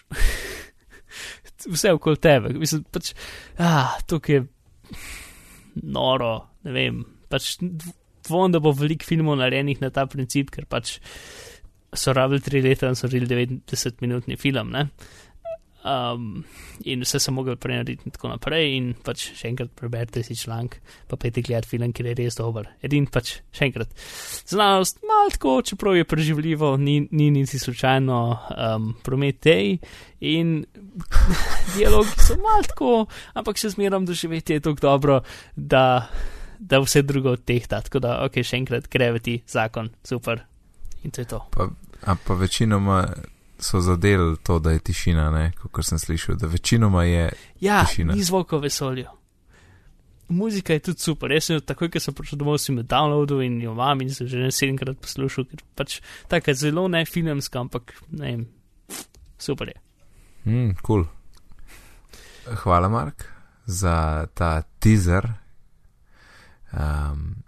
vse 1.75 1.93
okoli 1.93 2.23
tebe. 2.25 2.55
Mislim, 2.57 2.87
pač, 2.89 3.13
ah, 3.61 3.99
tukaj 4.09 4.41
je 4.41 4.47
noro, 5.85 6.33
ne 6.65 6.73
vem. 6.73 7.05
Pač 7.29 7.59
dvom, 7.61 8.53
da 8.53 8.61
bo 8.65 8.73
veliko 8.73 9.05
filmov 9.05 9.37
narejenih 9.41 9.83
na 9.85 9.93
ta 9.93 10.07
princip, 10.09 10.55
ker 10.55 10.65
pač 10.71 10.97
so 11.93 12.12
rabili 12.12 12.41
tri 12.45 12.62
leta 12.62 12.89
in 12.89 12.97
so 12.97 13.07
naredili 13.07 13.47
90-minutni 13.66 14.36
film. 14.39 14.74
Um, 15.89 16.45
in 16.84 17.01
vse 17.01 17.20
sem 17.22 17.34
mogel 17.34 17.57
prenarediti 17.57 18.03
in 18.05 18.12
tako 18.12 18.32
naprej. 18.32 18.72
In 18.76 18.89
pač 19.05 19.28
še 19.39 19.49
enkrat 19.53 19.70
preberite 19.78 20.24
si 20.26 20.36
članek, 20.36 20.78
pa 21.09 21.16
pejte 21.20 21.45
gledati 21.47 21.70
film, 21.70 21.93
ki 21.95 22.05
je 22.05 22.14
res 22.18 22.36
dober. 22.36 22.66
Edin 22.84 23.07
pač 23.07 23.39
še 23.55 23.68
enkrat. 23.68 23.95
Znanost, 24.51 25.01
malo 25.07 25.30
tako, 25.32 25.55
čeprav 25.62 25.97
je 25.97 26.09
preživljivo, 26.09 26.74
ni, 26.82 26.99
ni 27.11 27.30
niti 27.34 27.61
slučajno 27.62 28.18
um, 28.34 28.91
prometej. 29.07 29.78
In 30.28 30.59
dialogi 31.76 32.26
so 32.26 32.36
malo 32.43 32.66
tako, 32.66 32.93
ampak 33.39 33.62
še 33.62 33.72
zmeram 33.78 34.09
doživeti 34.09 34.59
je 34.59 34.66
tako 34.66 34.82
dobro, 34.82 35.22
da, 35.55 36.11
da 36.59 36.82
vse 36.84 37.07
drugo 37.07 37.39
odtehta. 37.39 37.80
Tako 37.86 38.03
da, 38.03 38.20
ok, 38.26 38.43
še 38.43 38.61
enkrat, 38.61 38.91
greveti 38.93 39.41
zakon, 39.47 39.95
super. 40.05 40.43
In 41.03 41.11
to 41.11 41.21
je 41.21 41.25
to. 41.27 41.39
Pa, 41.51 41.69
a 42.03 42.15
pa 42.17 42.35
večinoma 42.35 43.07
so 43.59 43.81
zadeli 43.81 44.37
to, 44.39 44.59
da 44.59 44.71
je 44.71 44.79
tišina, 44.81 45.31
kot 45.73 45.85
sem 45.85 45.99
slišal, 45.99 46.37
da 46.37 46.47
večinoma 46.47 47.05
je 47.05 47.33
Ja, 47.61 47.85
tišina. 47.85 48.15
ni 48.15 48.23
zvoka 48.23 48.57
v 48.57 48.61
vesolju. 48.63 49.07
Muzika 50.29 50.73
je 50.73 50.79
tudi 50.81 51.01
super. 51.01 51.33
Jaz 51.33 51.45
sem 51.45 51.57
jo 51.57 51.61
takoj, 51.61 51.89
ko 51.89 52.01
sem 52.01 52.15
prišel 52.15 52.39
domov, 52.39 52.59
sem 52.61 52.77
jo 52.77 52.83
downloadil 52.83 53.41
in 53.43 53.61
jo 53.63 53.73
imam 53.73 54.01
in 54.01 54.11
sem 54.15 54.29
že 54.29 54.39
ne 54.39 54.51
sedemkrat 54.53 54.99
poslušal, 55.01 55.45
ker 55.45 55.63
pač 55.75 56.01
tako 56.29 56.51
je 56.51 56.55
zelo 56.55 56.89
ne 56.89 57.05
filmska, 57.05 57.61
ampak 57.61 57.95
ne 58.11 58.27
vem, 58.27 58.43
super 59.39 59.69
je. 59.73 59.79
Mm, 60.45 60.75
cool. 60.85 61.07
Hvala, 62.45 62.89
Mark, 62.89 63.25
za 63.67 64.27
ta 64.35 64.63
teaser. 64.81 65.33
Um, 66.73 67.41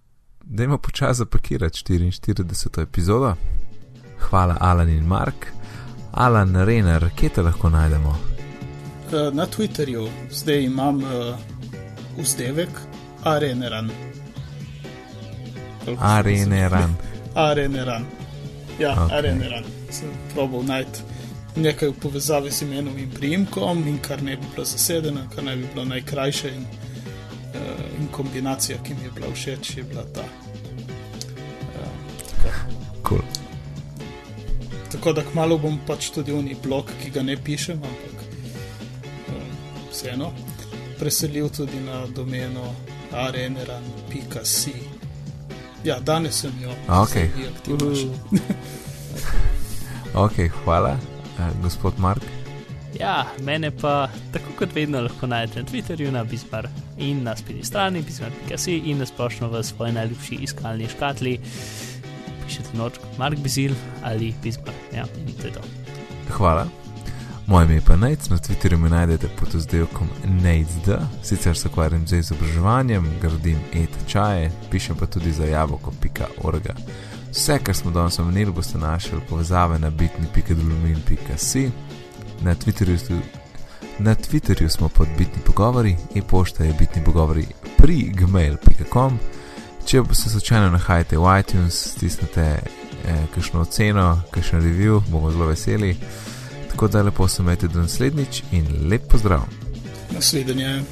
Dajmo 0.52 0.78
počasi 0.78 1.18
zapakirati 1.18 1.78
44. 1.84 2.82
epizodo. 2.82 3.34
Hvala, 4.18 4.56
Alan 4.60 4.88
in 4.88 5.04
Mark. 5.06 5.46
Alan 6.12 6.56
Renner, 6.64 7.10
kje 7.16 7.28
te 7.28 7.42
lahko 7.42 7.70
najdemo? 7.70 8.16
Eh, 9.12 9.30
Na 9.34 9.46
Twitterju 9.46 10.08
zdaj 10.30 10.62
imam 10.64 10.96
uh, 10.96 11.36
vzdevek 12.18 12.68
Areneran. 13.24 13.90
Areneran. 15.98 16.94
Areneran. 17.48 18.04
Ja, 18.80 18.92
Ok. 18.92 18.98
okay. 18.98 19.18
Areneran. 19.18 19.64
Sem 19.90 20.08
probal 20.34 20.62
najti 20.62 21.00
nekaj 21.56 21.88
v 21.88 21.92
povezavi 22.02 22.50
z 22.50 22.62
imenom 22.62 22.98
in 22.98 23.10
priimkom, 23.10 23.86
in 23.88 23.98
kar 23.98 24.22
ne 24.22 24.36
bi 24.36 24.46
bilo 24.54 24.64
zasedeno, 24.64 25.20
kar 25.34 25.44
naj 25.44 25.56
bi 25.56 25.66
bilo 25.74 25.84
najkrajše. 25.84 26.48
In, 26.56 26.62
uh, 27.54 27.89
kombinacija, 28.12 28.78
ki 28.82 28.94
mi 28.94 29.04
je 29.04 29.10
bila 29.10 29.32
všeč, 29.34 29.76
je 29.76 29.82
bila 29.82 30.04
ta. 30.14 30.24
Uh, 31.74 31.88
tako. 32.30 33.08
Cool. 33.08 33.22
tako 34.92 35.12
da 35.12 35.22
kmalo 35.22 35.58
bom 35.58 35.78
pač 35.86 36.10
tudi 36.10 36.32
unij 36.32 36.56
blog, 36.62 36.90
ki 37.02 37.10
ga 37.10 37.22
ne 37.22 37.36
pišem, 37.36 37.78
ampak 37.78 38.24
um, 39.28 39.44
vseeno 39.90 40.32
preselil 40.98 41.48
tudi 41.48 41.80
na 41.80 42.06
domeno 42.06 42.74
areneran.si. 43.12 44.74
Ja, 45.84 46.00
danes 46.00 46.40
sem 46.40 46.52
jo. 46.62 46.74
Okej. 46.88 47.30
zdaj 47.32 47.44
je 47.44 47.48
aktivna 47.54 47.94
še. 47.94 48.08
Ok, 50.14 50.50
hvala, 50.64 50.96
uh, 51.38 51.62
gospod 51.62 51.94
Mark. 51.98 52.39
Ja, 52.98 53.26
mene 53.42 53.70
pa 53.70 54.08
tako 54.32 54.52
kot 54.58 54.74
vedno 54.74 55.00
lahko 55.00 55.26
najdete 55.26 55.62
na 55.62 55.68
Twitterju, 55.68 56.10
na 56.10 56.24
Bizbar 56.24 56.68
in 56.98 57.22
na 57.22 57.36
spletni 57.36 57.64
strani 57.64 58.02
bizbar.si 58.02 58.76
in 58.76 58.98
na 58.98 59.06
splošno 59.06 59.48
v 59.48 59.62
svoji 59.62 59.92
najljubši 59.92 60.34
iskalni 60.34 60.88
škatli. 60.88 61.38
Pišete 62.46 62.76
noč 62.78 62.98
kot 62.98 63.18
Mark 63.18 63.38
Bizil 63.38 63.74
ali 64.02 64.34
Bizbar. 64.42 64.74
Ja, 64.94 65.06
in 65.26 65.34
to 65.40 65.46
je 65.46 65.52
to. 65.52 65.60
Hvala. 66.30 66.66
Moje 67.46 67.64
ime 67.64 67.74
je 67.74 67.80
pa 67.80 67.96
Nec, 67.96 68.28
na 68.28 68.36
Twitterju 68.38 68.78
me 68.78 68.88
najdete 68.88 69.28
pod 69.28 69.54
oddelkom 69.54 70.08
NateD, 70.24 71.00
sicer 71.22 71.56
se 71.56 71.68
ukvarjam 71.68 72.06
z 72.06 72.18
izobraževanjem, 72.18 73.06
gradim 73.22 73.58
e-tečaje, 73.72 74.52
pišem 74.70 74.96
pa 74.96 75.06
tudi 75.06 75.32
za 75.32 75.44
jabolko.org. 75.44 76.68
Vse, 77.30 77.58
kar 77.62 77.74
smo 77.74 77.90
danes 77.90 78.18
omenili, 78.18 78.52
boste 78.52 78.78
našli 78.78 79.18
povezave 79.28 79.78
na 79.78 79.90
bitni.dolomin.si. 79.90 81.70
Na 82.40 82.54
Twitterju, 82.54 83.20
na 83.98 84.14
Twitterju 84.14 84.68
smo 84.68 84.88
pod 84.88 85.08
bitni 85.18 85.42
pogovori, 85.46 85.96
e-pošta 86.14 86.64
je 86.64 86.74
bitni 86.78 87.04
pogovori 87.04 87.46
pri 87.76 88.12
gmail.com. 88.14 89.18
Če 89.86 90.02
se 90.12 90.30
slučajno 90.30 90.70
nahajate 90.70 91.18
v 91.18 91.40
iTunes, 91.40 91.74
stisnete 91.96 92.40
eh, 92.40 93.26
kakšno 93.34 93.60
oceno, 93.60 94.22
kakšen 94.30 94.62
review, 94.62 95.00
bomo 95.08 95.30
zelo 95.30 95.46
veseli. 95.46 95.96
Tako 96.70 96.88
da 96.88 97.02
lepo 97.02 97.28
se 97.28 97.42
imejte 97.42 97.68
do 97.68 97.80
naslednjič 97.80 98.42
in 98.52 98.88
lep 98.90 99.08
pozdrav. 99.10 99.44
Naslednje. 100.10 100.82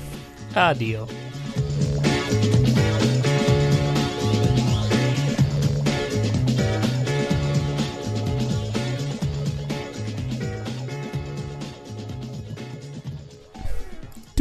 Adijo. 0.55 1.07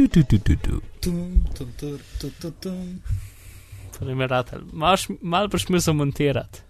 Tum, 0.08 0.22
tum. 2.60 3.00
Torej, 3.98 4.14
me 4.14 4.26
rad. 4.26 4.50
Malo 5.22 5.48
boš 5.48 5.68
mi 5.68 5.80
zamontirati. 5.80 6.67